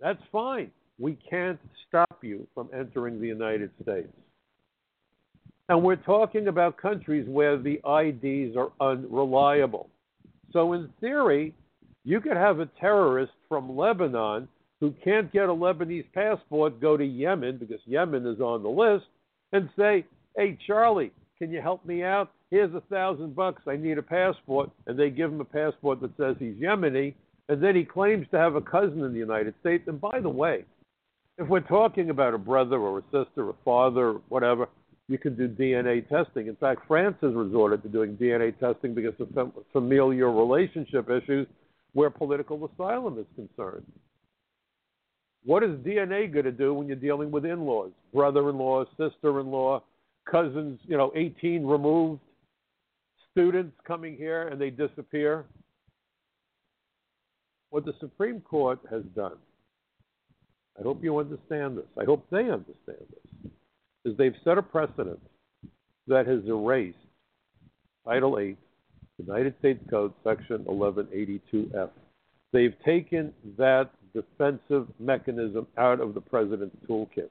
that's 0.00 0.22
fine. 0.30 0.70
We 0.98 1.16
can't 1.28 1.58
stop 1.88 2.18
you 2.22 2.46
from 2.54 2.68
entering 2.74 3.20
the 3.20 3.26
United 3.26 3.70
States. 3.82 4.12
And 5.68 5.82
we're 5.82 5.96
talking 5.96 6.48
about 6.48 6.76
countries 6.76 7.26
where 7.28 7.56
the 7.56 7.80
IDs 7.86 8.56
are 8.56 8.72
unreliable. 8.80 9.88
So, 10.52 10.72
in 10.72 10.90
theory, 11.00 11.54
you 12.04 12.20
could 12.20 12.36
have 12.36 12.60
a 12.60 12.66
terrorist 12.80 13.32
from 13.48 13.76
Lebanon 13.76 14.48
who 14.80 14.92
can't 15.04 15.32
get 15.32 15.44
a 15.44 15.52
Lebanese 15.52 16.06
passport 16.12 16.80
go 16.80 16.96
to 16.96 17.04
Yemen 17.04 17.58
because 17.58 17.80
Yemen 17.86 18.26
is 18.26 18.40
on 18.40 18.62
the 18.62 18.68
list 18.68 19.06
and 19.52 19.68
say, 19.78 20.04
hey, 20.36 20.58
Charlie, 20.66 21.12
can 21.38 21.50
you 21.50 21.60
help 21.60 21.84
me 21.86 22.02
out? 22.02 22.32
Here's 22.50 22.74
a 22.74 22.82
thousand 22.90 23.36
bucks. 23.36 23.62
I 23.66 23.76
need 23.76 23.98
a 23.98 24.02
passport. 24.02 24.70
And 24.86 24.98
they 24.98 25.10
give 25.10 25.30
him 25.30 25.40
a 25.40 25.44
passport 25.44 26.00
that 26.00 26.16
says 26.16 26.36
he's 26.38 26.56
Yemeni. 26.56 27.14
And 27.50 27.60
then 27.60 27.74
he 27.74 27.84
claims 27.84 28.28
to 28.30 28.38
have 28.38 28.54
a 28.54 28.60
cousin 28.60 29.02
in 29.02 29.12
the 29.12 29.18
United 29.18 29.54
States. 29.60 29.82
And 29.88 30.00
by 30.00 30.20
the 30.20 30.28
way, 30.28 30.64
if 31.36 31.48
we're 31.48 31.58
talking 31.58 32.10
about 32.10 32.32
a 32.32 32.38
brother 32.38 32.78
or 32.78 33.00
a 33.00 33.02
sister, 33.10 33.50
a 33.50 33.54
father, 33.64 34.12
whatever, 34.28 34.68
you 35.08 35.18
can 35.18 35.34
do 35.34 35.48
DNA 35.48 36.08
testing. 36.08 36.46
In 36.46 36.54
fact, 36.54 36.82
France 36.86 37.16
has 37.22 37.34
resorted 37.34 37.82
to 37.82 37.88
doing 37.88 38.16
DNA 38.16 38.56
testing 38.60 38.94
because 38.94 39.14
of 39.18 39.52
familial 39.72 40.32
relationship 40.32 41.10
issues 41.10 41.48
where 41.92 42.08
political 42.08 42.70
asylum 42.72 43.18
is 43.18 43.26
concerned. 43.34 43.84
What 45.44 45.64
is 45.64 45.70
DNA 45.80 46.32
going 46.32 46.44
to 46.44 46.52
do 46.52 46.72
when 46.72 46.86
you're 46.86 46.94
dealing 46.94 47.32
with 47.32 47.44
in 47.44 47.62
laws, 47.62 47.90
brother 48.14 48.48
in 48.48 48.58
law, 48.58 48.84
sister 48.96 49.40
in 49.40 49.50
law, 49.50 49.82
cousins, 50.30 50.78
you 50.84 50.96
know, 50.96 51.10
18 51.16 51.66
removed, 51.66 52.20
students 53.32 53.74
coming 53.84 54.16
here 54.16 54.46
and 54.46 54.60
they 54.60 54.70
disappear? 54.70 55.46
What 57.70 57.84
the 57.84 57.94
Supreme 58.00 58.40
Court 58.40 58.80
has 58.90 59.02
done, 59.14 59.36
I 60.78 60.82
hope 60.82 61.02
you 61.02 61.18
understand 61.18 61.78
this, 61.78 61.86
I 62.00 62.04
hope 62.04 62.26
they 62.30 62.50
understand 62.50 62.74
this, 62.86 63.52
is 64.04 64.16
they've 64.16 64.34
set 64.44 64.58
a 64.58 64.62
precedent 64.62 65.20
that 66.08 66.26
has 66.26 66.40
erased 66.46 66.96
Title 68.04 68.38
8, 68.38 68.56
United 69.18 69.54
States 69.60 69.80
Code, 69.88 70.12
Section 70.24 70.64
1182F. 70.64 71.90
They've 72.52 72.74
taken 72.84 73.32
that 73.56 73.90
defensive 74.14 74.88
mechanism 74.98 75.66
out 75.78 76.00
of 76.00 76.14
the 76.14 76.20
president's 76.20 76.76
toolkit. 76.88 77.28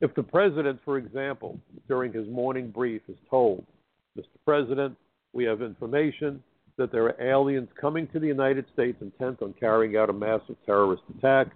If 0.00 0.14
the 0.14 0.22
president, 0.22 0.80
for 0.84 0.98
example, 0.98 1.60
during 1.86 2.12
his 2.12 2.26
morning 2.28 2.70
brief 2.70 3.02
is 3.08 3.16
told, 3.30 3.64
Mr. 4.18 4.24
President, 4.44 4.96
we 5.32 5.44
have 5.44 5.62
information 5.62 6.42
that 6.76 6.90
there 6.90 7.04
are 7.04 7.22
aliens 7.22 7.68
coming 7.80 8.06
to 8.08 8.18
the 8.18 8.26
United 8.26 8.64
States 8.72 8.98
intent 9.00 9.42
on 9.42 9.54
carrying 9.58 9.96
out 9.96 10.10
a 10.10 10.12
massive 10.12 10.56
terrorist 10.66 11.02
attack. 11.16 11.48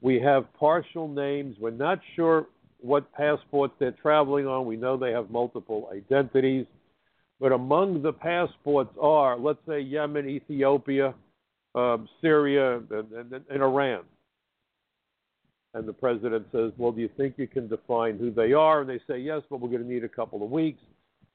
We 0.00 0.20
have 0.20 0.52
partial 0.54 1.08
names. 1.08 1.56
We're 1.60 1.70
not 1.70 2.00
sure 2.16 2.46
what 2.80 3.12
passports 3.12 3.74
they're 3.78 3.92
traveling 3.92 4.46
on. 4.46 4.66
We 4.66 4.76
know 4.76 4.96
they 4.96 5.12
have 5.12 5.30
multiple 5.30 5.90
identities. 5.92 6.66
But 7.40 7.52
among 7.52 8.02
the 8.02 8.12
passports 8.12 8.90
are, 9.00 9.38
let's 9.38 9.60
say, 9.66 9.80
Yemen, 9.80 10.28
Ethiopia, 10.28 11.14
um, 11.74 12.08
Syria, 12.20 12.78
and, 12.78 13.12
and, 13.12 13.32
and 13.32 13.62
Iran. 13.62 14.02
And 15.74 15.86
the 15.86 15.92
president 15.92 16.46
says, 16.50 16.72
Well, 16.78 16.92
do 16.92 17.00
you 17.00 17.10
think 17.16 17.34
you 17.36 17.46
can 17.46 17.68
define 17.68 18.18
who 18.18 18.30
they 18.30 18.52
are? 18.52 18.80
And 18.80 18.90
they 18.90 19.00
say, 19.06 19.18
Yes, 19.18 19.42
but 19.48 19.60
we're 19.60 19.68
going 19.68 19.82
to 19.82 19.88
need 19.88 20.04
a 20.04 20.08
couple 20.08 20.42
of 20.42 20.50
weeks. 20.50 20.80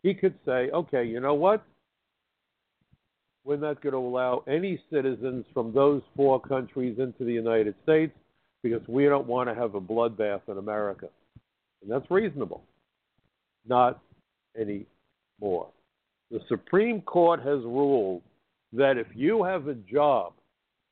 He 0.01 0.13
could 0.13 0.33
say, 0.45 0.69
Okay, 0.71 1.05
you 1.05 1.19
know 1.19 1.35
what? 1.35 1.63
We're 3.45 3.57
not 3.57 3.81
going 3.81 3.93
to 3.93 3.99
allow 3.99 4.43
any 4.47 4.81
citizens 4.91 5.45
from 5.53 5.73
those 5.73 6.01
four 6.15 6.39
countries 6.39 6.97
into 6.99 7.25
the 7.25 7.33
United 7.33 7.75
States 7.83 8.13
because 8.61 8.81
we 8.87 9.05
don't 9.05 9.27
want 9.27 9.49
to 9.49 9.55
have 9.55 9.75
a 9.75 9.81
bloodbath 9.81 10.41
in 10.47 10.57
America. 10.57 11.09
And 11.81 11.91
that's 11.91 12.09
reasonable. 12.09 12.63
Not 13.67 13.99
any 14.57 14.85
more. 15.41 15.67
The 16.31 16.39
Supreme 16.47 17.01
Court 17.01 17.39
has 17.41 17.59
ruled 17.63 18.21
that 18.71 18.97
if 18.97 19.07
you 19.13 19.43
have 19.43 19.67
a 19.67 19.75
job 19.75 20.33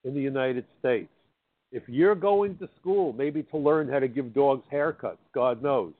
in 0.03 0.13
the 0.13 0.21
United 0.21 0.65
States, 0.79 1.09
if 1.71 1.83
you're 1.87 2.15
going 2.15 2.57
to 2.57 2.69
school, 2.79 3.13
maybe 3.13 3.43
to 3.43 3.57
learn 3.57 3.87
how 3.87 3.99
to 3.99 4.09
give 4.09 4.33
dogs 4.33 4.63
haircuts, 4.71 5.17
God 5.33 5.63
knows, 5.63 5.93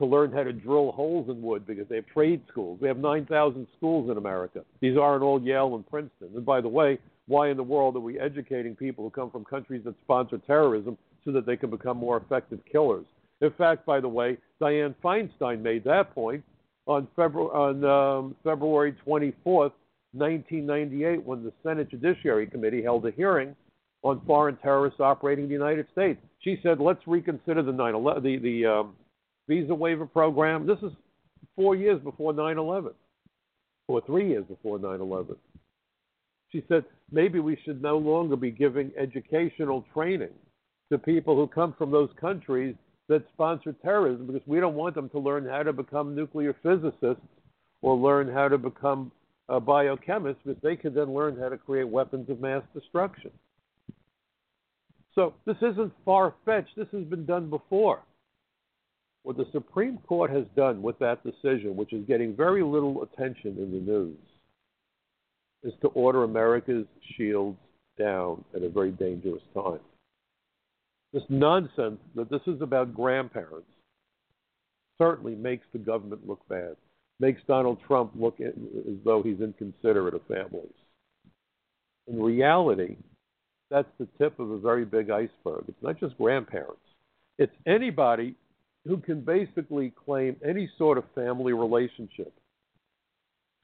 to 0.00 0.06
learn 0.06 0.32
how 0.32 0.42
to 0.42 0.52
drill 0.52 0.92
holes 0.92 1.28
in 1.28 1.42
wood 1.42 1.66
because 1.66 1.86
they 1.90 1.96
have 1.96 2.06
trade 2.06 2.40
schools. 2.48 2.78
We 2.80 2.88
have 2.88 2.96
9,000 2.96 3.66
schools 3.76 4.10
in 4.10 4.16
America. 4.16 4.64
These 4.80 4.96
aren't 4.96 5.22
all 5.22 5.42
Yale 5.42 5.74
and 5.74 5.88
Princeton. 5.88 6.30
And 6.34 6.44
by 6.44 6.62
the 6.62 6.68
way, 6.68 6.98
why 7.28 7.50
in 7.50 7.58
the 7.58 7.62
world 7.62 7.96
are 7.96 8.00
we 8.00 8.18
educating 8.18 8.74
people 8.74 9.04
who 9.04 9.10
come 9.10 9.30
from 9.30 9.44
countries 9.44 9.82
that 9.84 9.94
sponsor 10.02 10.38
terrorism 10.46 10.96
so 11.22 11.32
that 11.32 11.44
they 11.44 11.54
can 11.54 11.68
become 11.68 11.98
more 11.98 12.16
effective 12.16 12.60
killers? 12.72 13.04
In 13.42 13.50
fact, 13.52 13.84
by 13.84 14.00
the 14.00 14.08
way, 14.08 14.38
Dianne 14.58 14.94
Feinstein 15.04 15.60
made 15.60 15.84
that 15.84 16.14
point 16.14 16.42
on 16.86 17.06
February, 17.14 17.50
on, 17.50 17.84
um, 17.84 18.36
February 18.42 18.96
24th, 19.06 19.72
1998, 20.12 21.22
when 21.22 21.44
the 21.44 21.52
Senate 21.62 21.90
Judiciary 21.90 22.46
Committee 22.46 22.82
held 22.82 23.06
a 23.06 23.10
hearing 23.10 23.54
on 24.02 24.22
foreign 24.26 24.56
terrorists 24.56 24.98
operating 24.98 25.44
in 25.44 25.50
the 25.50 25.54
United 25.54 25.86
States. 25.92 26.18
She 26.38 26.58
said, 26.62 26.80
let's 26.80 27.06
reconsider 27.06 27.62
the 27.62 27.72
9 27.72 27.92
the, 28.22 28.38
the 28.38 28.66
um, 28.66 28.94
visa 29.50 29.74
waiver 29.74 30.06
program. 30.06 30.64
This 30.64 30.78
is 30.78 30.92
four 31.56 31.74
years 31.74 32.00
before 32.00 32.32
9 32.32 32.56
11, 32.56 32.92
or 33.88 34.00
three 34.06 34.28
years 34.28 34.44
before 34.46 34.78
9 34.78 35.00
11. 35.00 35.34
She 36.52 36.64
said, 36.68 36.84
maybe 37.10 37.40
we 37.40 37.58
should 37.64 37.82
no 37.82 37.98
longer 37.98 38.36
be 38.36 38.52
giving 38.52 38.92
educational 38.96 39.84
training 39.92 40.30
to 40.92 40.98
people 40.98 41.34
who 41.34 41.48
come 41.48 41.74
from 41.76 41.90
those 41.90 42.10
countries 42.20 42.76
that 43.08 43.24
sponsor 43.32 43.74
terrorism 43.82 44.28
because 44.28 44.46
we 44.46 44.60
don't 44.60 44.76
want 44.76 44.94
them 44.94 45.08
to 45.08 45.18
learn 45.18 45.44
how 45.44 45.64
to 45.64 45.72
become 45.72 46.14
nuclear 46.14 46.54
physicists 46.62 47.26
or 47.82 47.96
learn 47.96 48.32
how 48.32 48.46
to 48.46 48.56
become 48.56 49.10
biochemists 49.50 50.36
because 50.44 50.62
they 50.62 50.76
could 50.76 50.94
then 50.94 51.12
learn 51.12 51.36
how 51.36 51.48
to 51.48 51.58
create 51.58 51.88
weapons 51.88 52.30
of 52.30 52.40
mass 52.40 52.62
destruction. 52.72 53.32
So 55.16 55.34
this 55.44 55.56
isn't 55.56 55.92
far 56.04 56.34
fetched. 56.44 56.76
This 56.76 56.86
has 56.92 57.02
been 57.02 57.26
done 57.26 57.50
before. 57.50 58.02
What 59.22 59.36
the 59.36 59.46
Supreme 59.52 59.98
Court 60.06 60.30
has 60.30 60.44
done 60.56 60.82
with 60.82 60.98
that 60.98 61.22
decision, 61.22 61.76
which 61.76 61.92
is 61.92 62.06
getting 62.06 62.34
very 62.34 62.62
little 62.62 63.02
attention 63.02 63.56
in 63.58 63.70
the 63.70 63.92
news, 63.92 64.16
is 65.62 65.74
to 65.82 65.88
order 65.88 66.24
America's 66.24 66.86
shields 67.16 67.58
down 67.98 68.42
at 68.56 68.62
a 68.62 68.68
very 68.68 68.92
dangerous 68.92 69.42
time. 69.54 69.80
This 71.12 71.22
nonsense 71.28 71.98
that 72.14 72.30
this 72.30 72.40
is 72.46 72.62
about 72.62 72.94
grandparents 72.94 73.68
certainly 74.96 75.34
makes 75.34 75.66
the 75.72 75.78
government 75.78 76.26
look 76.26 76.40
bad 76.48 76.76
makes 77.20 77.42
Donald 77.46 77.78
Trump 77.86 78.12
look 78.18 78.40
as 78.40 78.54
though 79.04 79.22
he's 79.22 79.40
inconsiderate 79.40 80.14
of 80.14 80.22
families. 80.26 80.72
In 82.08 82.20
reality, 82.20 82.96
that's 83.70 83.88
the 83.98 84.08
tip 84.18 84.40
of 84.40 84.50
a 84.50 84.58
very 84.58 84.84
big 84.84 85.10
iceberg. 85.10 85.64
It's 85.68 85.82
not 85.82 86.00
just 86.00 86.16
grandparents, 86.16 86.80
it's 87.38 87.52
anybody 87.66 88.34
who 88.86 88.96
can 88.96 89.20
basically 89.20 89.92
claim 90.04 90.36
any 90.46 90.70
sort 90.78 90.98
of 90.98 91.04
family 91.14 91.52
relationship 91.52 92.32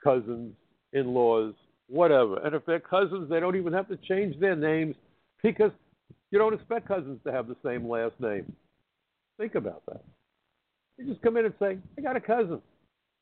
cousins, 0.03 0.55
in 0.93 1.09
laws, 1.09 1.53
whatever. 1.89 2.39
And 2.45 2.55
if 2.55 2.65
they're 2.65 2.81
cousins, 2.81 3.29
they 3.29 3.41
don't 3.41 3.57
even 3.57 3.73
have 3.73 3.89
to 3.89 3.97
change 4.09 4.39
their 4.41 4.57
names 4.57 4.95
because 5.43 5.73
you 6.31 6.39
don't 6.39 6.55
expect 6.55 6.89
cousins 6.89 7.21
to 7.25 7.33
have 7.33 7.49
the 7.49 7.57
same 7.65 7.89
last 7.89 8.15
name. 8.21 8.53
Think 9.39 9.55
about 9.55 9.83
that. 9.87 10.03
You 10.97 11.07
just 11.07 11.23
come 11.23 11.37
in 11.37 11.45
and 11.45 11.55
say, 11.61 11.79
I 11.99 12.01
got 12.01 12.17
a 12.17 12.21
cousin 12.21 12.61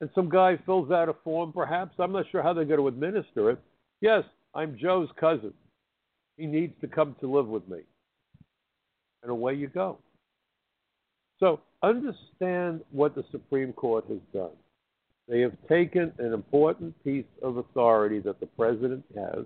and 0.01 0.11
some 0.15 0.29
guy 0.29 0.59
fills 0.67 0.91
out 0.91 1.09
a 1.09 1.15
form, 1.25 1.53
perhaps. 1.53 1.95
I'm 1.99 2.13
not 2.13 2.27
sure 2.31 2.43
how 2.43 2.53
they're 2.53 2.65
going 2.65 2.81
to 2.81 2.89
administer 2.89 3.51
it. 3.51 3.59
Yes, 4.01 4.25
I'm 4.55 4.77
Joe's 4.81 5.09
cousin. 5.19 5.53
He 6.37 6.47
needs 6.47 6.75
to 6.81 6.87
come 6.87 7.17
to 7.21 7.33
live 7.33 7.47
with 7.47 7.67
me. 7.69 7.79
And 9.23 9.31
away 9.31 9.55
you 9.55 9.69
go. 9.69 9.99
So 11.41 11.61
understand 11.83 12.81
what 12.91 13.15
the 13.15 13.25
Supreme 13.31 13.73
Court 13.73 14.05
has 14.09 14.19
done. 14.33 14.57
They 15.29 15.41
have 15.41 15.55
taken 15.69 16.13
an 16.19 16.33
important 16.33 17.03
piece 17.03 17.25
of 17.43 17.57
authority 17.57 18.21
that 18.21 18.41
the 18.41 18.47
president 18.47 19.05
has 19.17 19.45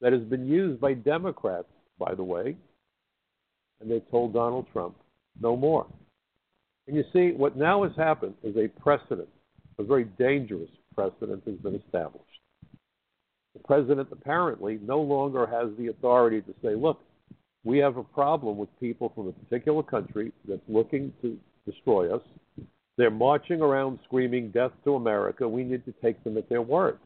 that 0.00 0.12
has 0.12 0.22
been 0.22 0.46
used 0.46 0.80
by 0.80 0.94
Democrats, 0.94 1.68
by 1.98 2.14
the 2.14 2.24
way, 2.24 2.56
and 3.80 3.90
they 3.90 4.00
told 4.10 4.32
Donald 4.32 4.66
Trump 4.72 4.96
no 5.40 5.56
more. 5.56 5.86
And 6.86 6.96
you 6.96 7.04
see, 7.12 7.32
what 7.32 7.56
now 7.56 7.84
has 7.84 7.92
happened 7.96 8.34
is 8.42 8.56
a 8.56 8.68
precedent 8.80 9.28
a 9.78 9.82
very 9.82 10.04
dangerous 10.04 10.70
precedent 10.94 11.42
has 11.46 11.56
been 11.56 11.74
established. 11.74 12.24
The 13.54 13.60
president 13.64 14.08
apparently 14.10 14.78
no 14.82 15.00
longer 15.00 15.46
has 15.46 15.68
the 15.78 15.88
authority 15.88 16.40
to 16.42 16.54
say, 16.62 16.74
look, 16.74 17.00
we 17.64 17.78
have 17.78 17.96
a 17.96 18.04
problem 18.04 18.58
with 18.58 18.68
people 18.78 19.10
from 19.14 19.28
a 19.28 19.32
particular 19.32 19.82
country 19.82 20.32
that's 20.46 20.60
looking 20.68 21.12
to 21.22 21.36
destroy 21.66 22.14
us. 22.14 22.22
They're 22.96 23.10
marching 23.10 23.60
around 23.60 23.98
screaming 24.04 24.50
death 24.50 24.70
to 24.84 24.94
America. 24.94 25.48
We 25.48 25.64
need 25.64 25.84
to 25.86 25.94
take 26.02 26.22
them 26.22 26.36
at 26.36 26.48
their 26.48 26.62
word. 26.62 26.98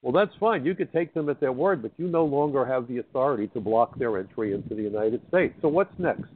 Well, 0.00 0.12
that's 0.12 0.36
fine. 0.40 0.64
You 0.64 0.74
could 0.74 0.92
take 0.92 1.14
them 1.14 1.28
at 1.28 1.38
their 1.40 1.52
word, 1.52 1.82
but 1.82 1.92
you 1.96 2.08
no 2.08 2.24
longer 2.24 2.64
have 2.64 2.88
the 2.88 2.98
authority 2.98 3.48
to 3.48 3.60
block 3.60 3.98
their 3.98 4.18
entry 4.18 4.54
into 4.54 4.74
the 4.74 4.82
United 4.82 5.20
States. 5.28 5.54
So 5.60 5.68
what's 5.68 5.92
next? 5.98 6.30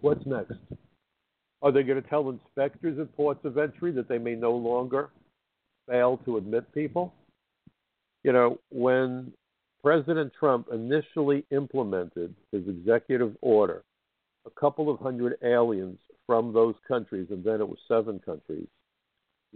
What's 0.00 0.24
next? 0.26 0.58
Are 1.62 1.72
they 1.72 1.82
going 1.82 2.00
to 2.00 2.08
tell 2.08 2.28
inspectors 2.28 2.98
at 2.98 3.14
ports 3.16 3.44
of 3.44 3.58
entry 3.58 3.90
that 3.92 4.08
they 4.08 4.18
may 4.18 4.34
no 4.34 4.52
longer 4.52 5.10
fail 5.88 6.18
to 6.24 6.36
admit 6.36 6.72
people? 6.74 7.12
You 8.22 8.32
know, 8.32 8.58
when 8.70 9.32
President 9.82 10.32
Trump 10.38 10.68
initially 10.72 11.44
implemented 11.50 12.34
his 12.50 12.66
executive 12.66 13.36
order, 13.40 13.84
a 14.46 14.50
couple 14.60 14.90
of 14.90 14.98
hundred 14.98 15.38
aliens 15.42 15.98
from 16.26 16.52
those 16.52 16.74
countries, 16.86 17.28
and 17.30 17.44
then 17.44 17.60
it 17.60 17.68
was 17.68 17.78
seven 17.86 18.18
countries, 18.18 18.66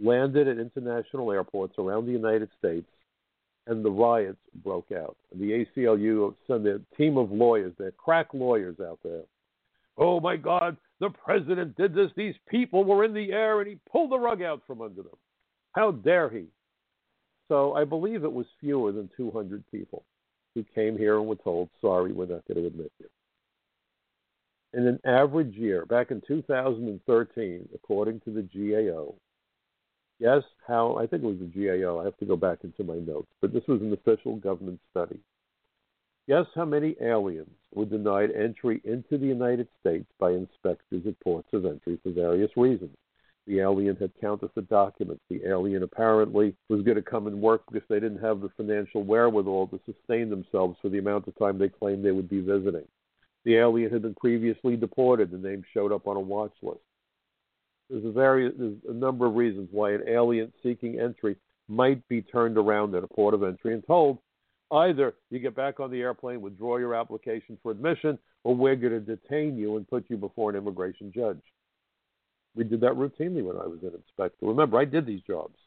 landed 0.01 0.47
at 0.47 0.57
international 0.57 1.31
airports 1.31 1.75
around 1.77 2.05
the 2.05 2.11
United 2.11 2.49
States 2.57 2.87
and 3.67 3.83
the 3.83 3.91
riots 3.91 4.39
broke 4.63 4.91
out. 4.91 5.15
The 5.35 5.65
ACLU 5.77 6.35
sent 6.47 6.67
a 6.67 6.81
team 6.97 7.17
of 7.17 7.31
lawyers, 7.31 7.73
they're 7.77 7.91
crack 7.91 8.33
lawyers 8.33 8.75
out 8.81 8.99
there. 9.03 9.21
Oh 9.97 10.19
my 10.19 10.35
God, 10.37 10.75
the 10.99 11.09
president 11.09 11.77
did 11.77 11.93
this. 11.93 12.09
These 12.15 12.35
people 12.49 12.83
were 12.83 13.05
in 13.05 13.13
the 13.13 13.31
air 13.31 13.59
and 13.61 13.69
he 13.69 13.77
pulled 13.91 14.11
the 14.11 14.19
rug 14.19 14.41
out 14.41 14.61
from 14.65 14.81
under 14.81 15.03
them. 15.03 15.15
How 15.73 15.91
dare 15.91 16.29
he? 16.29 16.45
So 17.47 17.73
I 17.73 17.83
believe 17.83 18.23
it 18.23 18.31
was 18.31 18.45
fewer 18.59 18.91
than 18.91 19.09
200 19.15 19.63
people 19.69 20.03
who 20.55 20.63
came 20.75 20.97
here 20.97 21.17
and 21.17 21.27
were 21.27 21.35
told, 21.35 21.69
sorry, 21.81 22.13
we're 22.13 22.25
not 22.25 22.45
going 22.47 22.61
to 22.61 22.67
admit 22.67 22.91
you. 22.99 23.07
In 24.73 24.87
an 24.87 24.99
average 25.05 25.55
year, 25.55 25.85
back 25.85 26.11
in 26.11 26.21
2013, 26.27 27.69
according 27.75 28.21
to 28.21 28.31
the 28.31 28.41
GAO, 28.41 29.13
guess 30.19 30.43
how, 30.67 30.95
I 30.97 31.05
think 31.05 31.23
it 31.23 31.27
was 31.27 31.37
the 31.39 31.81
GAO, 31.83 31.99
I 31.99 32.05
have 32.05 32.17
to 32.17 32.25
go 32.25 32.35
back 32.35 32.59
into 32.63 32.83
my 32.83 32.95
notes, 32.95 33.29
but 33.41 33.53
this 33.53 33.67
was 33.67 33.81
an 33.81 33.93
official 33.93 34.35
government 34.37 34.79
study. 34.89 35.19
Guess 36.27 36.45
how 36.55 36.65
many 36.65 36.95
aliens 37.01 37.55
were 37.73 37.85
denied 37.85 38.31
entry 38.31 38.81
into 38.85 39.17
the 39.17 39.27
United 39.27 39.67
States 39.81 40.07
by 40.19 40.31
inspectors 40.31 41.05
at 41.05 41.19
ports 41.19 41.49
of 41.53 41.65
entry 41.65 41.99
for 42.01 42.11
various 42.11 42.51
reasons? 42.55 42.95
The 43.45 43.59
alien 43.59 43.97
had 43.97 44.11
counterfeit 44.21 44.69
documents. 44.69 45.21
The 45.29 45.41
alien 45.45 45.83
apparently 45.83 46.55
was 46.69 46.81
going 46.81 46.95
to 46.95 47.01
come 47.01 47.27
and 47.27 47.41
work 47.41 47.63
because 47.69 47.87
they 47.89 47.99
didn't 47.99 48.21
have 48.21 48.39
the 48.39 48.49
financial 48.55 49.03
wherewithal 49.03 49.67
to 49.67 49.79
sustain 49.85 50.29
themselves 50.29 50.77
for 50.81 50.89
the 50.89 50.99
amount 50.99 51.27
of 51.27 51.37
time 51.37 51.57
they 51.57 51.69
claimed 51.69 52.05
they 52.05 52.11
would 52.11 52.29
be 52.29 52.39
visiting. 52.39 52.87
The 53.43 53.57
alien 53.57 53.91
had 53.91 54.01
been 54.01 54.15
previously 54.15 54.77
deported. 54.77 55.31
The 55.31 55.37
name 55.37 55.63
showed 55.73 55.91
up 55.91 56.07
on 56.07 56.15
a 56.15 56.21
watch 56.21 56.53
list. 56.61 56.79
There's 57.89 58.05
a, 58.05 58.11
various, 58.11 58.53
there's 58.57 58.77
a 58.87 58.93
number 58.93 59.25
of 59.25 59.35
reasons 59.35 59.67
why 59.71 59.91
an 59.91 60.03
alien 60.07 60.53
seeking 60.63 60.99
entry 60.99 61.35
might 61.67 62.07
be 62.07 62.21
turned 62.21 62.57
around 62.57 62.95
at 62.95 63.03
a 63.03 63.07
port 63.07 63.33
of 63.33 63.43
entry 63.43 63.73
and 63.73 63.85
told 63.85 64.19
either 64.71 65.13
you 65.29 65.39
get 65.39 65.55
back 65.55 65.79
on 65.79 65.91
the 65.91 66.01
airplane, 66.01 66.41
withdraw 66.41 66.77
your 66.77 66.95
application 66.95 67.57
for 67.61 67.71
admission, 67.71 68.17
or 68.43 68.55
we're 68.55 68.75
going 68.75 68.93
to 68.93 68.99
detain 68.99 69.57
you 69.57 69.77
and 69.77 69.87
put 69.87 70.05
you 70.09 70.17
before 70.17 70.49
an 70.49 70.55
immigration 70.55 71.11
judge. 71.13 71.41
We 72.55 72.63
did 72.63 72.81
that 72.81 72.93
routinely 72.93 73.43
when 73.43 73.57
I 73.57 73.65
was 73.65 73.79
an 73.81 73.93
inspector. 73.95 74.45
Remember, 74.45 74.77
I 74.77 74.85
did 74.85 75.05
these 75.05 75.21
jobs. 75.21 75.57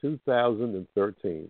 2013. 0.00 1.48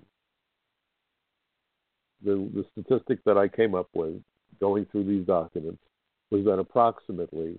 The, 2.22 2.50
the 2.54 2.64
statistic 2.72 3.24
that 3.24 3.38
I 3.38 3.48
came 3.48 3.74
up 3.74 3.88
with 3.94 4.20
going 4.58 4.84
through 4.86 5.04
these 5.04 5.26
documents 5.26 5.82
was 6.30 6.44
that 6.44 6.58
approximately 6.58 7.58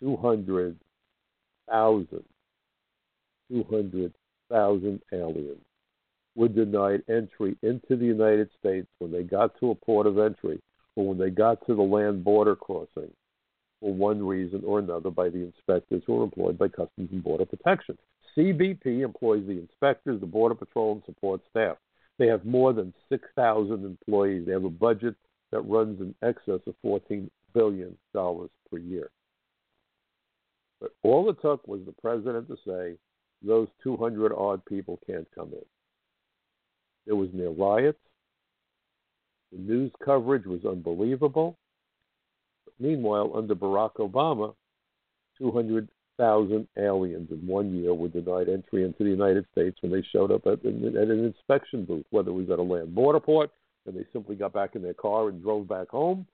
200,000 0.00 2.24
200,000 3.50 5.00
aliens 5.12 5.64
were 6.36 6.48
denied 6.48 7.02
entry 7.08 7.56
into 7.62 7.96
the 7.96 8.04
United 8.04 8.50
States 8.58 8.86
when 8.98 9.10
they 9.10 9.22
got 9.22 9.58
to 9.58 9.70
a 9.70 9.74
port 9.74 10.06
of 10.06 10.18
entry 10.18 10.60
or 10.96 11.08
when 11.08 11.18
they 11.18 11.30
got 11.30 11.64
to 11.66 11.74
the 11.74 11.82
land 11.82 12.22
border 12.22 12.54
crossing 12.54 13.10
for 13.80 13.92
one 13.92 14.24
reason 14.24 14.62
or 14.66 14.78
another 14.78 15.10
by 15.10 15.28
the 15.28 15.38
inspectors 15.38 16.02
who 16.06 16.20
are 16.20 16.24
employed 16.24 16.58
by 16.58 16.68
Customs 16.68 17.10
and 17.12 17.22
Border 17.22 17.46
Protection. 17.46 17.96
CBP 18.36 19.04
employs 19.04 19.46
the 19.46 19.58
inspectors, 19.58 20.20
the 20.20 20.26
Border 20.26 20.54
Patrol, 20.54 20.92
and 20.92 21.02
support 21.06 21.40
staff. 21.50 21.76
They 22.18 22.26
have 22.26 22.44
more 22.44 22.72
than 22.72 22.92
6,000 23.08 23.84
employees. 23.84 24.46
They 24.46 24.52
have 24.52 24.64
a 24.64 24.70
budget 24.70 25.14
that 25.52 25.60
runs 25.60 26.00
in 26.00 26.14
excess 26.22 26.60
of 26.66 26.74
$14 26.84 27.28
billion 27.54 27.96
per 28.14 28.78
year. 28.78 29.10
But 30.80 30.92
all 31.02 31.28
it 31.30 31.40
took 31.42 31.66
was 31.66 31.80
the 31.86 31.94
president 32.00 32.48
to 32.48 32.56
say, 32.66 32.96
those 33.42 33.68
200 33.82 34.32
odd 34.32 34.64
people 34.64 34.98
can't 35.06 35.28
come 35.34 35.52
in. 35.52 35.64
There 37.06 37.16
was 37.16 37.30
near 37.32 37.50
riots. 37.50 37.98
The 39.52 39.58
news 39.58 39.92
coverage 40.04 40.44
was 40.44 40.64
unbelievable. 40.64 41.56
Meanwhile, 42.80 43.32
under 43.34 43.54
Barack 43.54 43.94
Obama, 43.96 44.54
200,000 45.38 46.68
aliens 46.78 47.28
in 47.30 47.46
one 47.46 47.74
year 47.74 47.94
were 47.94 48.08
denied 48.08 48.48
entry 48.48 48.84
into 48.84 49.04
the 49.04 49.10
United 49.10 49.46
States 49.52 49.78
when 49.80 49.92
they 49.92 50.02
showed 50.12 50.30
up 50.30 50.46
at, 50.46 50.64
at 50.64 50.64
an 50.64 51.24
inspection 51.24 51.84
booth, 51.84 52.06
whether 52.10 52.30
it 52.30 52.34
was 52.34 52.50
at 52.50 52.58
a 52.58 52.62
land 52.62 52.94
border 52.94 53.20
port 53.20 53.50
and 53.86 53.96
they 53.96 54.04
simply 54.12 54.36
got 54.36 54.52
back 54.52 54.76
in 54.76 54.82
their 54.82 54.94
car 54.94 55.28
and 55.28 55.42
drove 55.42 55.66
back 55.66 55.88
home, 55.88 56.26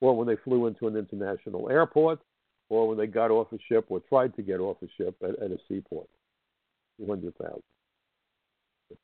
or 0.00 0.16
when 0.16 0.28
they 0.28 0.36
flew 0.44 0.66
into 0.66 0.86
an 0.86 0.96
international 0.96 1.68
airport, 1.68 2.20
or 2.68 2.88
when 2.88 2.96
they 2.96 3.06
got 3.06 3.32
off 3.32 3.48
a 3.52 3.58
ship 3.68 3.86
or 3.88 4.00
tried 4.00 4.34
to 4.36 4.42
get 4.42 4.60
off 4.60 4.76
a 4.82 4.86
ship 4.96 5.16
at, 5.22 5.30
at 5.42 5.50
a 5.50 5.58
seaport. 5.68 6.08
200,000. 7.00 7.60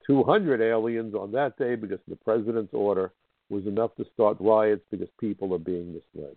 200 0.06 0.60
aliens 0.60 1.14
on 1.14 1.32
that 1.32 1.58
day 1.58 1.74
because 1.74 1.98
the 2.08 2.16
president's 2.16 2.72
order 2.72 3.12
was 3.48 3.66
enough 3.66 3.94
to 3.96 4.06
start 4.14 4.36
riots 4.40 4.84
because 4.90 5.08
people 5.20 5.52
are 5.54 5.58
being 5.58 5.92
misled 5.92 6.36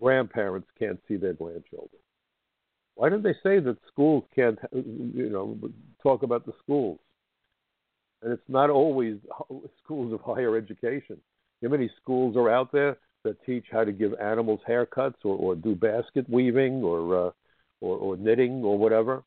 grandparents 0.00 0.68
can't 0.78 1.00
see 1.08 1.16
their 1.16 1.32
grandchildren. 1.32 2.00
Why 2.94 3.10
don't 3.10 3.22
they 3.22 3.34
say 3.42 3.60
that 3.60 3.76
schools 3.88 4.24
can't, 4.34 4.58
you 4.72 5.28
know, 5.30 5.58
talk 6.02 6.22
about 6.22 6.46
the 6.46 6.52
schools? 6.62 6.98
And 8.22 8.32
it's 8.32 8.48
not 8.48 8.70
always 8.70 9.16
schools 9.84 10.12
of 10.12 10.20
higher 10.22 10.56
education. 10.56 11.18
You 11.60 11.68
know 11.68 11.76
many 11.76 11.90
schools 12.00 12.36
are 12.36 12.50
out 12.50 12.72
there 12.72 12.98
that 13.24 13.44
teach 13.44 13.66
how 13.70 13.84
to 13.84 13.92
give 13.92 14.14
animals 14.20 14.60
haircuts 14.68 15.24
or, 15.24 15.36
or 15.36 15.54
do 15.54 15.74
basket 15.74 16.28
weaving 16.28 16.82
or, 16.82 17.28
uh, 17.28 17.30
or, 17.80 17.96
or 17.96 18.16
knitting 18.16 18.62
or 18.64 18.78
whatever? 18.78 19.22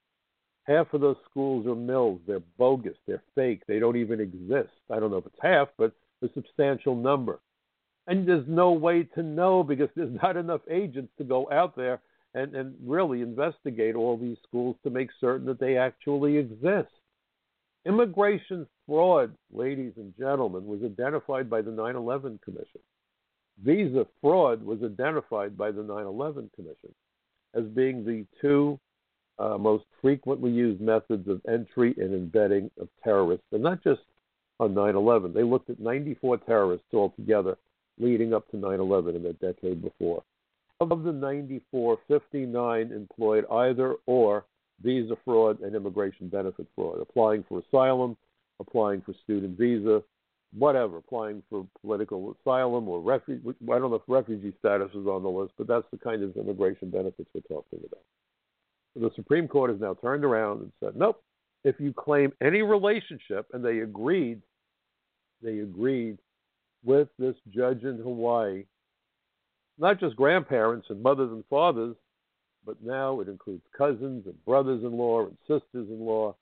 Half 0.63 0.93
of 0.93 1.01
those 1.01 1.17
schools 1.29 1.65
are 1.67 1.75
mills. 1.75 2.21
They're 2.27 2.41
bogus. 2.57 2.95
They're 3.07 3.23
fake. 3.35 3.63
They 3.67 3.79
don't 3.79 3.97
even 3.97 4.19
exist. 4.19 4.69
I 4.91 4.99
don't 4.99 5.11
know 5.11 5.17
if 5.17 5.25
it's 5.25 5.35
half, 5.41 5.69
but 5.77 5.93
a 6.21 6.29
substantial 6.33 6.95
number. 6.95 7.39
And 8.09 8.27
there's 8.27 8.47
no 8.47 8.71
way 8.71 9.03
to 9.03 9.21
know 9.21 9.63
because 9.63 9.89
there's 9.95 10.17
not 10.21 10.35
enough 10.35 10.61
agents 10.69 11.11
to 11.19 11.23
go 11.23 11.47
out 11.51 11.75
there 11.75 12.01
and, 12.33 12.55
and 12.55 12.75
really 12.83 13.21
investigate 13.21 13.95
all 13.95 14.17
these 14.17 14.37
schools 14.47 14.75
to 14.83 14.89
make 14.89 15.09
certain 15.21 15.45
that 15.45 15.59
they 15.59 15.77
actually 15.77 16.37
exist. 16.37 16.89
Immigration 17.85 18.65
fraud, 18.87 19.35
ladies 19.53 19.93
and 19.95 20.11
gentlemen, 20.17 20.65
was 20.65 20.81
identified 20.83 21.51
by 21.51 21.61
the 21.61 21.69
9 21.69 21.95
11 21.95 22.39
Commission. 22.43 22.81
Visa 23.63 24.07
fraud 24.21 24.63
was 24.63 24.79
identified 24.83 25.55
by 25.55 25.69
the 25.69 25.83
9 25.83 26.05
11 26.05 26.49
Commission 26.55 26.93
as 27.53 27.63
being 27.65 28.03
the 28.03 28.25
two 28.41 28.79
uh, 29.37 29.57
most 29.57 29.85
frequently 30.01 30.51
used 30.51 30.81
methods 30.81 31.27
of 31.27 31.41
entry 31.47 31.93
and 31.97 32.13
embedding 32.15 32.71
of 32.81 32.89
terrorists, 33.03 33.45
and 33.51 33.61
not 33.61 33.83
just 33.83 34.01
on 34.59 34.73
9 34.73 34.95
11. 34.95 35.31
They 35.31 35.43
looked 35.43 35.69
at 35.69 35.79
94 35.79 36.39
terrorists 36.39 36.87
altogether 36.91 37.55
leading 37.99 38.33
up 38.33 38.49
to 38.51 38.57
9 38.57 38.79
11 38.79 39.15
in 39.15 39.23
the 39.23 39.33
decade 39.33 39.81
before. 39.81 40.23
Of 40.81 41.03
the 41.03 41.11
94, 41.11 41.97
59 42.07 42.91
employed 42.91 43.45
either 43.51 43.95
or 44.05 44.45
visa 44.81 45.17
fraud 45.25 45.59
and 45.61 45.75
immigration 45.75 46.29
benefit 46.29 46.67
fraud, 46.75 47.01
applying 47.01 47.43
for 47.49 47.61
asylum, 47.67 48.15
applying 48.59 49.01
for 49.01 49.13
student 49.23 49.57
visa, 49.57 50.01
whatever, 50.57 50.97
applying 50.97 51.43
for 51.49 51.67
political 51.81 52.35
asylum 52.39 52.87
or 52.87 53.01
refugee. 53.01 53.41
I 53.47 53.79
don't 53.79 53.89
know 53.89 53.95
if 53.95 54.01
refugee 54.07 54.53
status 54.59 54.89
is 54.91 55.05
on 55.05 55.23
the 55.23 55.29
list, 55.29 55.53
but 55.57 55.67
that's 55.67 55.85
the 55.91 55.97
kind 55.97 56.23
of 56.23 56.35
immigration 56.37 56.89
benefits 56.89 57.29
we're 57.33 57.41
talking 57.41 57.79
about. 57.79 58.03
The 58.95 59.11
Supreme 59.15 59.47
Court 59.47 59.71
has 59.71 59.79
now 59.79 59.95
turned 59.95 60.25
around 60.25 60.61
and 60.61 60.71
said, 60.81 60.95
nope, 60.95 61.21
if 61.63 61.75
you 61.79 61.93
claim 61.93 62.31
any 62.41 62.61
relationship, 62.61 63.47
and 63.53 63.63
they 63.63 63.79
agreed, 63.79 64.41
they 65.41 65.59
agreed 65.59 66.17
with 66.83 67.09
this 67.17 67.35
judge 67.49 67.83
in 67.83 67.97
Hawaii, 67.97 68.65
not 69.77 69.99
just 69.99 70.15
grandparents 70.15 70.87
and 70.89 71.01
mothers 71.01 71.31
and 71.31 71.43
fathers, 71.49 71.95
but 72.65 72.81
now 72.83 73.19
it 73.19 73.27
includes 73.27 73.63
cousins 73.77 74.25
and 74.25 74.45
brothers 74.45 74.83
in 74.83 74.91
law 74.91 75.25
and 75.25 75.37
sisters 75.41 75.87
in 75.89 75.99
law, 75.99 76.35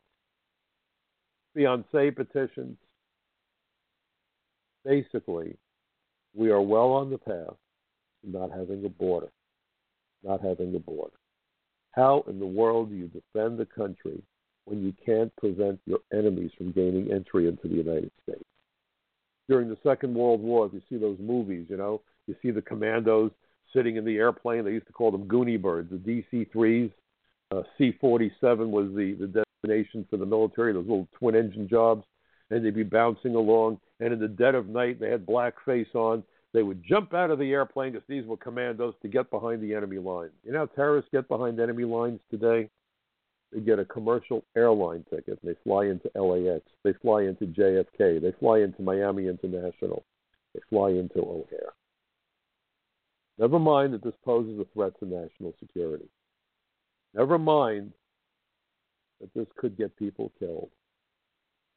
fiancé 1.56 2.16
petitions. 2.16 2.78
Basically, 4.84 5.56
we 6.36 6.50
are 6.50 6.62
well 6.62 6.92
on 6.92 7.10
the 7.10 7.18
path 7.18 7.56
to 8.24 8.32
not 8.32 8.52
having 8.52 8.86
a 8.86 8.90
border. 8.90 9.30
Not 10.24 10.42
having 10.42 10.76
a 10.76 10.80
border. 10.80 11.16
How 11.92 12.24
in 12.28 12.40
the 12.40 12.46
world 12.46 12.90
do 12.90 12.96
you 12.96 13.08
defend 13.08 13.58
the 13.58 13.66
country 13.66 14.22
when 14.66 14.84
you 14.84 14.94
can't 15.06 15.36
prevent 15.38 15.80
your 15.86 16.00
enemies 16.14 16.52
from 16.58 16.72
gaining 16.72 17.12
entry 17.12 17.48
into 17.48 17.68
the 17.68 17.76
United 17.76 18.12
States? 18.24 18.44
During 19.50 19.70
the 19.70 19.78
Second 19.84 20.14
World 20.14 20.42
War, 20.42 20.66
if 20.66 20.74
you 20.74 20.82
see 20.90 20.98
those 20.98 21.18
movies, 21.20 21.68
you 21.70 21.78
know, 21.78 22.02
you 22.28 22.36
see 22.42 22.52
the 22.52 22.62
commandos 22.62 23.32
sitting 23.74 23.96
in 23.96 24.06
the 24.06 24.18
airplane. 24.18 24.66
They 24.66 24.72
used 24.72 24.88
to 24.88 24.94
call 24.94 25.12
them 25.12 25.28
Gooney 25.28 25.62
birds, 25.62 25.90
the 25.90 25.98
DC 25.98 26.52
3s. 26.52 26.92
Uh, 27.50 27.64
C 27.78 27.94
47 28.02 28.72
was 28.72 28.88
the, 28.88 29.14
the 29.14 29.46
destination 29.64 30.06
for 30.10 30.18
the 30.18 30.26
military, 30.26 30.74
those 30.74 30.88
little 30.88 31.08
twin 31.18 31.36
engine 31.36 31.68
jobs. 31.70 32.04
And 32.50 32.66
they'd 32.66 32.76
be 32.76 32.84
bouncing 32.84 33.36
along. 33.36 33.80
And 34.00 34.14
in 34.14 34.20
the 34.20 34.28
dead 34.28 34.56
of 34.56 34.68
night, 34.68 35.00
they 35.00 35.10
had 35.10 35.26
black 35.26 35.54
face 35.66 35.88
on. 35.94 36.24
They 36.54 36.64
would 36.64 36.84
jump 36.88 37.14
out 37.14 37.30
of 37.30 37.40
the 37.40 37.52
airplane 37.52 37.94
because 37.94 38.08
these 38.08 38.26
were 38.26 38.38
commandos 38.38 38.96
to 39.02 39.08
get 39.08 39.30
behind 39.30 39.62
the 39.62 39.74
enemy 39.74 39.98
lines. 39.98 40.32
You 40.44 40.54
know 40.54 40.60
how 40.60 40.66
terrorists 40.68 41.10
get 41.12 41.28
behind 41.28 41.60
enemy 41.60 41.84
lines 41.84 42.20
today? 42.30 42.70
They 43.52 43.60
get 43.62 43.80
a 43.80 43.86
commercial 43.86 44.44
airline 44.56 45.06
ticket. 45.10 45.40
They 45.44 45.56
fly 45.64 45.86
into 45.86 46.10
LAX. 46.16 46.64
They 46.84 46.94
fly 47.02 47.24
into 47.24 47.46
JFK. 47.46 48.22
They 48.22 48.34
fly 48.40 48.60
into 48.60 48.82
Miami 48.82 49.28
International. 49.28 50.04
They 50.54 50.62
fly 50.70 50.90
into 50.90 51.20
O'Hare. 51.20 51.74
Never 53.38 53.60
mind 53.60 53.94
that 53.94 54.04
this 54.04 54.16
poses 54.26 54.60
a 54.60 54.66
threat 54.74 54.94
to 55.00 55.06
national 55.06 55.54
security. 55.60 56.10
Never 57.14 57.38
mind 57.38 57.94
that 59.22 59.34
this 59.34 59.48
could 59.58 59.78
get 59.78 59.96
people 59.98 60.32
killed. 60.40 60.70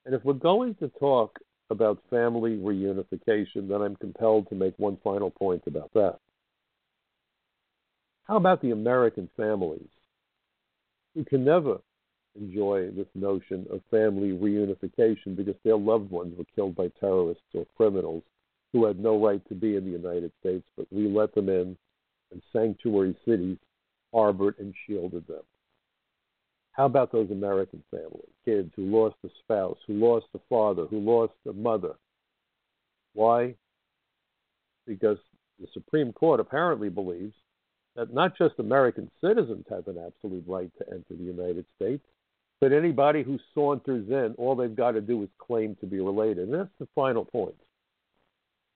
And 0.06 0.14
if 0.14 0.24
we're 0.24 0.32
going 0.34 0.74
to 0.76 0.88
talk 0.88 1.38
about 1.68 2.02
family 2.10 2.56
reunification, 2.56 3.68
then 3.68 3.82
I'm 3.82 3.96
compelled 3.96 4.48
to 4.48 4.54
make 4.54 4.74
one 4.78 4.98
final 5.04 5.30
point 5.30 5.62
about 5.66 5.92
that. 5.94 6.18
How 8.24 8.36
about 8.36 8.62
the 8.62 8.72
American 8.72 9.28
families 9.36 9.88
who 11.14 11.24
can 11.24 11.44
never 11.44 11.78
enjoy 12.40 12.90
this 12.90 13.08
notion 13.14 13.66
of 13.70 13.80
family 13.90 14.30
reunification 14.30 15.36
because 15.36 15.56
their 15.64 15.76
loved 15.76 16.10
ones 16.10 16.34
were 16.36 16.44
killed 16.54 16.74
by 16.74 16.88
terrorists 17.00 17.42
or 17.54 17.66
criminals 17.76 18.22
who 18.72 18.84
had 18.84 19.00
no 19.00 19.22
right 19.22 19.46
to 19.48 19.54
be 19.54 19.76
in 19.76 19.84
the 19.84 19.90
United 19.90 20.30
States, 20.40 20.64
but 20.76 20.86
we 20.92 21.08
let 21.08 21.34
them 21.34 21.48
in, 21.48 21.76
and 22.30 22.42
sanctuary 22.52 23.16
cities 23.26 23.58
harbored 24.14 24.54
and 24.58 24.72
shielded 24.86 25.26
them. 25.26 25.42
How 26.72 26.86
about 26.86 27.10
those 27.10 27.30
American 27.30 27.82
families, 27.90 28.30
kids 28.44 28.70
who 28.76 28.84
lost 28.84 29.16
a 29.24 29.28
spouse, 29.40 29.76
who 29.86 29.94
lost 29.94 30.26
a 30.34 30.38
father, 30.48 30.86
who 30.86 31.00
lost 31.00 31.34
a 31.48 31.52
mother? 31.52 31.94
Why? 33.14 33.56
Because 34.86 35.18
the 35.58 35.66
Supreme 35.74 36.12
Court 36.12 36.38
apparently 36.38 36.88
believes 36.88 37.34
that 37.96 38.14
not 38.14 38.36
just 38.36 38.58
American 38.58 39.10
citizens 39.20 39.64
have 39.68 39.88
an 39.88 39.98
absolute 39.98 40.44
right 40.46 40.70
to 40.78 40.86
enter 40.90 41.14
the 41.16 41.24
United 41.24 41.64
States, 41.76 42.04
but 42.60 42.72
anybody 42.72 43.22
who 43.22 43.38
saunters 43.54 44.08
in, 44.08 44.34
all 44.36 44.54
they've 44.54 44.76
got 44.76 44.92
to 44.92 45.00
do 45.00 45.22
is 45.22 45.28
claim 45.38 45.76
to 45.80 45.86
be 45.86 46.00
related. 46.00 46.48
And 46.48 46.54
that's 46.54 46.78
the 46.78 46.88
final 46.94 47.24
point. 47.24 47.54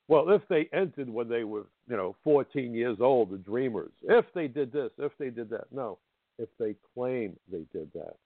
Well, 0.08 0.30
if 0.30 0.42
they 0.48 0.68
entered 0.72 1.08
when 1.08 1.28
they 1.28 1.44
were, 1.44 1.66
you 1.88 1.96
know, 1.96 2.16
14 2.24 2.74
years 2.74 2.98
old, 3.00 3.30
the 3.30 3.38
dreamers, 3.38 3.92
if 4.02 4.24
they 4.34 4.48
did 4.48 4.72
this, 4.72 4.90
if 4.98 5.12
they 5.18 5.30
did 5.30 5.50
that. 5.50 5.66
No, 5.70 5.98
if 6.38 6.48
they 6.58 6.74
claim 6.94 7.36
they 7.50 7.64
did 7.72 7.90
that. 7.94 8.16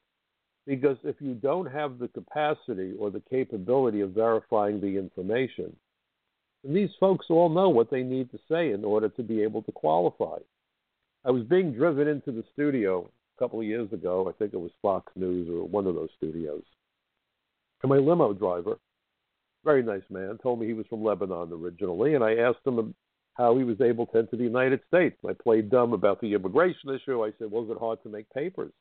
Because 0.67 0.97
if 1.03 1.17
you 1.21 1.35
don't 1.35 1.71
have 1.71 1.99
the 1.99 2.09
capacity 2.09 2.95
or 2.99 3.11
the 3.11 3.23
capability 3.31 4.01
of 4.01 4.11
verifying 4.11 4.81
the 4.81 4.99
information, 4.99 5.75
these 6.65 6.91
folks 6.99 7.27
all 7.31 7.49
know 7.49 7.69
what 7.69 7.91
they 7.91 8.03
need 8.03 8.31
to 8.33 8.39
say 8.51 8.73
in 8.73 8.85
order 8.85 9.09
to 9.09 9.23
be 9.23 9.43
able 9.43 9.63
to 9.63 9.73
qualify. 9.73 10.39
I 11.25 11.31
was 11.31 11.45
being 11.45 11.73
driven 11.73 12.09
into 12.09 12.33
the 12.33 12.45
studio 12.53 13.11
a 13.37 13.39
couple 13.39 13.61
of 13.61 13.67
years 13.67 13.93
ago. 13.93 14.29
I 14.29 14.33
think 14.33 14.55
it 14.55 14.61
was 14.61 14.71
Fox 14.83 15.13
News 15.17 15.49
or 15.49 15.67
one 15.67 15.87
of 15.87 15.95
those 15.95 16.11
studios. 16.17 16.63
And 17.83 17.91
my 17.91 17.99
limo 17.99 18.33
driver 18.33 18.79
very 19.65 19.83
nice 19.83 20.03
man, 20.11 20.39
told 20.43 20.61
me 20.61 20.67
he 20.67 20.73
was 20.73 20.87
from 20.87 21.05
Lebanon 21.05 21.53
originally, 21.53 22.15
and 22.15 22.25
I 22.25 22.37
asked 22.37 22.67
him 22.67 22.95
how 23.35 23.57
he 23.57 23.65
was 23.65 23.81
able 23.81 24.07
to 24.07 24.19
enter 24.19 24.37
the 24.37 24.43
United 24.43 24.81
States. 24.89 25.17
I 25.29 25.33
played 25.33 25.71
dumb 25.71 25.93
about 25.93 26.21
the 26.21 26.33
immigration 26.33 26.91
issue. 26.91 27.25
I 27.25 27.33
said, 27.39 27.51
Was 27.51 27.69
it 27.71 27.79
hard 27.79 28.03
to 28.03 28.09
make 28.09 28.29
papers? 28.31 28.73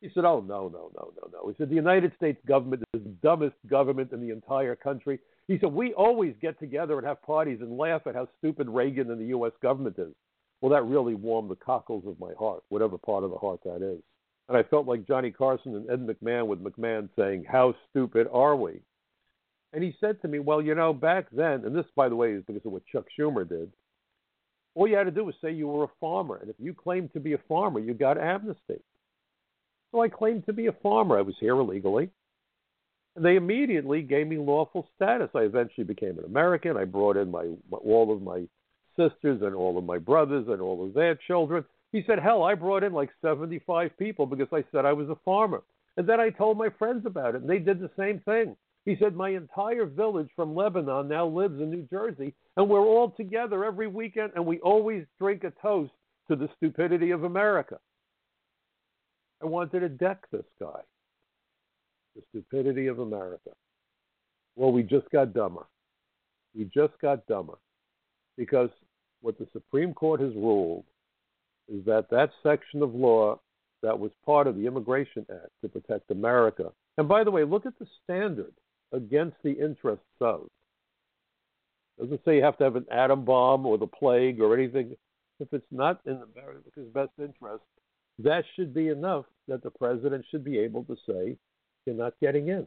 He 0.00 0.10
said, 0.14 0.24
Oh, 0.24 0.40
no, 0.40 0.68
no, 0.68 0.90
no, 0.96 1.12
no, 1.16 1.30
no. 1.32 1.48
He 1.48 1.54
said, 1.58 1.68
The 1.68 1.74
United 1.74 2.12
States 2.16 2.40
government 2.46 2.82
is 2.94 3.02
the 3.02 3.14
dumbest 3.22 3.56
government 3.68 4.12
in 4.12 4.20
the 4.20 4.32
entire 4.32 4.74
country. 4.74 5.18
He 5.46 5.58
said, 5.58 5.72
We 5.72 5.92
always 5.92 6.34
get 6.40 6.58
together 6.58 6.96
and 6.98 7.06
have 7.06 7.22
parties 7.22 7.58
and 7.60 7.76
laugh 7.76 8.06
at 8.06 8.14
how 8.14 8.28
stupid 8.38 8.68
Reagan 8.68 9.10
and 9.10 9.20
the 9.20 9.26
U.S. 9.26 9.52
government 9.62 9.96
is. 9.98 10.12
Well, 10.64 10.72
that 10.72 10.86
really 10.86 11.14
warmed 11.14 11.50
the 11.50 11.56
cockles 11.56 12.04
of 12.06 12.18
my 12.18 12.32
heart, 12.38 12.62
whatever 12.70 12.96
part 12.96 13.22
of 13.22 13.28
the 13.28 13.36
heart 13.36 13.60
that 13.66 13.82
is. 13.82 14.00
And 14.48 14.56
I 14.56 14.62
felt 14.62 14.86
like 14.86 15.06
Johnny 15.06 15.30
Carson 15.30 15.74
and 15.76 15.90
Ed 15.90 16.06
McMahon 16.06 16.46
with 16.46 16.64
McMahon 16.64 17.10
saying, 17.18 17.44
How 17.46 17.74
stupid 17.90 18.28
are 18.32 18.56
we? 18.56 18.80
And 19.74 19.84
he 19.84 19.94
said 20.00 20.22
to 20.22 20.28
me, 20.28 20.38
Well, 20.38 20.62
you 20.62 20.74
know, 20.74 20.94
back 20.94 21.26
then, 21.32 21.66
and 21.66 21.76
this, 21.76 21.84
by 21.94 22.08
the 22.08 22.16
way, 22.16 22.32
is 22.32 22.44
because 22.46 22.64
of 22.64 22.72
what 22.72 22.86
Chuck 22.86 23.04
Schumer 23.14 23.46
did, 23.46 23.70
all 24.74 24.88
you 24.88 24.96
had 24.96 25.04
to 25.04 25.10
do 25.10 25.26
was 25.26 25.34
say 25.42 25.52
you 25.52 25.68
were 25.68 25.84
a 25.84 25.90
farmer. 26.00 26.38
And 26.38 26.48
if 26.48 26.56
you 26.58 26.72
claimed 26.72 27.12
to 27.12 27.20
be 27.20 27.34
a 27.34 27.38
farmer, 27.46 27.78
you 27.78 27.92
got 27.92 28.16
amnesty. 28.16 28.80
So 29.92 30.00
I 30.00 30.08
claimed 30.08 30.46
to 30.46 30.54
be 30.54 30.68
a 30.68 30.76
farmer. 30.82 31.18
I 31.18 31.22
was 31.22 31.36
here 31.40 31.58
illegally. 31.58 32.08
And 33.16 33.24
they 33.24 33.36
immediately 33.36 34.00
gave 34.00 34.28
me 34.28 34.38
lawful 34.38 34.88
status. 34.96 35.28
I 35.34 35.40
eventually 35.40 35.84
became 35.84 36.18
an 36.18 36.24
American. 36.24 36.78
I 36.78 36.86
brought 36.86 37.18
in 37.18 37.30
my 37.30 37.50
all 37.70 38.10
of 38.10 38.22
my 38.22 38.44
sisters 38.96 39.42
and 39.42 39.54
all 39.54 39.78
of 39.78 39.84
my 39.84 39.98
brothers 39.98 40.46
and 40.48 40.60
all 40.60 40.84
of 40.84 40.94
their 40.94 41.14
children. 41.26 41.64
He 41.92 42.02
said, 42.06 42.18
Hell, 42.18 42.42
I 42.42 42.54
brought 42.54 42.82
in 42.82 42.92
like 42.92 43.10
75 43.22 43.96
people 43.98 44.26
because 44.26 44.48
I 44.52 44.64
said 44.72 44.84
I 44.84 44.92
was 44.92 45.08
a 45.08 45.18
farmer. 45.24 45.62
And 45.96 46.08
then 46.08 46.20
I 46.20 46.30
told 46.30 46.58
my 46.58 46.68
friends 46.70 47.06
about 47.06 47.34
it, 47.34 47.42
and 47.42 47.50
they 47.50 47.58
did 47.58 47.80
the 47.80 47.90
same 47.96 48.20
thing. 48.20 48.56
He 48.84 48.96
said, 49.00 49.14
My 49.14 49.30
entire 49.30 49.86
village 49.86 50.28
from 50.34 50.54
Lebanon 50.54 51.08
now 51.08 51.26
lives 51.26 51.60
in 51.60 51.70
New 51.70 51.86
Jersey, 51.90 52.34
and 52.56 52.68
we're 52.68 52.80
all 52.84 53.10
together 53.10 53.64
every 53.64 53.86
weekend, 53.86 54.32
and 54.34 54.44
we 54.44 54.58
always 54.60 55.04
drink 55.20 55.44
a 55.44 55.52
toast 55.62 55.92
to 56.28 56.36
the 56.36 56.48
stupidity 56.56 57.10
of 57.10 57.24
America. 57.24 57.78
I 59.42 59.46
wanted 59.46 59.80
to 59.80 59.88
deck 59.88 60.24
this 60.32 60.44
guy. 60.60 60.80
The 62.16 62.22
stupidity 62.30 62.86
of 62.86 62.98
America. 62.98 63.50
Well, 64.56 64.72
we 64.72 64.82
just 64.82 65.10
got 65.10 65.34
dumber. 65.34 65.66
We 66.56 66.64
just 66.64 66.94
got 67.00 67.26
dumber. 67.26 67.58
Because 68.36 68.70
what 69.20 69.38
the 69.38 69.46
Supreme 69.52 69.94
Court 69.94 70.20
has 70.20 70.34
ruled 70.34 70.84
is 71.68 71.84
that 71.86 72.10
that 72.10 72.30
section 72.42 72.82
of 72.82 72.94
law 72.94 73.40
that 73.82 73.98
was 73.98 74.10
part 74.24 74.46
of 74.46 74.56
the 74.56 74.66
Immigration 74.66 75.26
Act 75.30 75.50
to 75.62 75.68
protect 75.68 76.10
America. 76.10 76.72
And 76.98 77.08
by 77.08 77.24
the 77.24 77.30
way, 77.30 77.44
look 77.44 77.66
at 77.66 77.78
the 77.78 77.86
standard 78.02 78.52
against 78.92 79.36
the 79.42 79.52
interests 79.52 80.04
of. 80.20 80.48
Doesn't 81.98 82.20
say 82.24 82.36
you 82.36 82.42
have 82.42 82.58
to 82.58 82.64
have 82.64 82.76
an 82.76 82.86
atom 82.90 83.24
bomb 83.24 83.66
or 83.66 83.78
the 83.78 83.86
plague 83.86 84.40
or 84.40 84.56
anything. 84.56 84.96
If 85.40 85.48
it's 85.52 85.66
not 85.70 86.00
in 86.06 86.20
America's 86.34 86.88
best 86.92 87.12
interest, 87.18 87.64
that 88.18 88.44
should 88.54 88.74
be 88.74 88.88
enough 88.88 89.26
that 89.48 89.62
the 89.62 89.70
president 89.70 90.24
should 90.30 90.44
be 90.44 90.58
able 90.58 90.84
to 90.84 90.96
say, 91.06 91.36
you're 91.86 91.96
not 91.96 92.14
getting 92.20 92.48
in. 92.48 92.66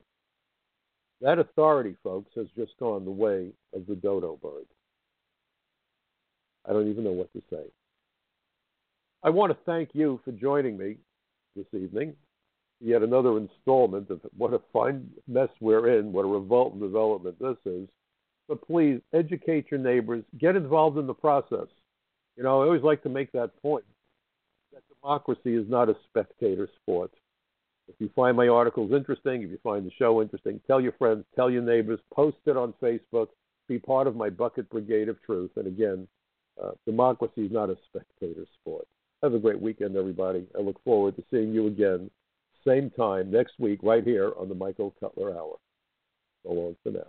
That 1.22 1.40
authority, 1.40 1.96
folks, 2.04 2.32
has 2.36 2.48
just 2.56 2.78
gone 2.80 3.06
the 3.06 3.12
way 3.12 3.50
of 3.74 3.88
the 3.88 3.96
dodo 3.96 4.38
bird. 4.42 4.66
I 6.68 6.74
don't 6.74 6.90
even 6.90 7.04
know 7.04 7.12
what 7.12 7.32
to 7.34 7.42
say. 7.50 7.64
I 9.24 9.30
want 9.30 9.52
to 9.52 9.58
thank 9.66 9.90
you 9.94 10.20
for 10.24 10.32
joining 10.32 10.78
me 10.78 10.98
this 11.56 11.66
evening 11.74 12.16
yet 12.80 13.02
another 13.02 13.38
installment 13.38 14.10
of 14.10 14.22
what 14.38 14.54
a 14.54 14.62
fine 14.72 15.10
mess 15.28 15.50
we're 15.60 15.98
in, 16.00 16.12
what 16.12 16.26
a 16.26 16.28
revolt 16.28 16.74
and 16.74 16.82
development 16.82 17.38
this 17.40 17.58
is. 17.66 17.88
But 18.48 18.66
please 18.66 19.02
educate 19.14 19.68
your 19.72 19.80
neighbors, 19.80 20.24
get 20.40 20.56
involved 20.56 20.98
in 20.98 21.08
the 21.08 21.14
process. 21.14 21.68
You 22.36 22.44
know, 22.44 22.62
I 22.62 22.66
always 22.66 22.84
like 22.84 23.04
to 23.04 23.10
make 23.10 23.32
that 23.32 23.62
point 23.62 23.84
that 24.74 24.84
democracy 25.02 25.56
is 25.56 25.68
not 25.68 25.90
a 25.90 25.96
spectator 26.10 26.70
sport. 26.82 27.12
If 27.88 27.96
you 28.00 28.10
find 28.16 28.38
my 28.38 28.48
articles 28.48 28.92
interesting, 28.92 29.42
if 29.42 29.50
you 29.50 29.60
find 29.64 29.86
the 29.86 29.92
show 29.98 30.22
interesting, 30.22 30.60
tell 30.68 30.80
your 30.80 30.92
friends, 30.94 31.26
tell 31.36 31.50
your 31.50 31.62
neighbors, 31.62 32.00
post 32.14 32.38
it 32.46 32.58
on 32.58 32.74
Facebook, 32.82 33.28
be 33.68 33.80
part 33.80 34.08
of 34.08 34.16
my 34.16 34.30
bucket 34.30 34.70
brigade 34.70 35.10
of 35.10 35.22
truth. 35.24 35.52
And 35.56 35.68
again, 35.68 36.08
uh, 36.64 36.72
democracy 36.86 37.46
is 37.46 37.52
not 37.52 37.70
a 37.70 37.78
spectator 37.88 38.46
sport. 38.60 38.88
Have 39.24 39.34
a 39.34 39.40
great 39.40 39.62
weekend, 39.62 39.96
everybody. 39.96 40.46
I 40.58 40.62
look 40.62 40.84
forward 40.84 41.16
to 41.16 41.24
seeing 41.32 41.54
you 41.54 41.68
again 41.68 42.10
same 42.66 42.90
time 42.90 43.32
next 43.32 43.54
week, 43.60 43.80
right 43.82 44.04
here 44.04 44.34
on 44.38 44.50
the 44.50 44.56
Michael 44.56 44.94
Cutler 45.00 45.32
Hour. 45.32 45.58
So 46.44 46.52
long 46.52 46.76
for 46.84 46.92
now. 46.92 47.08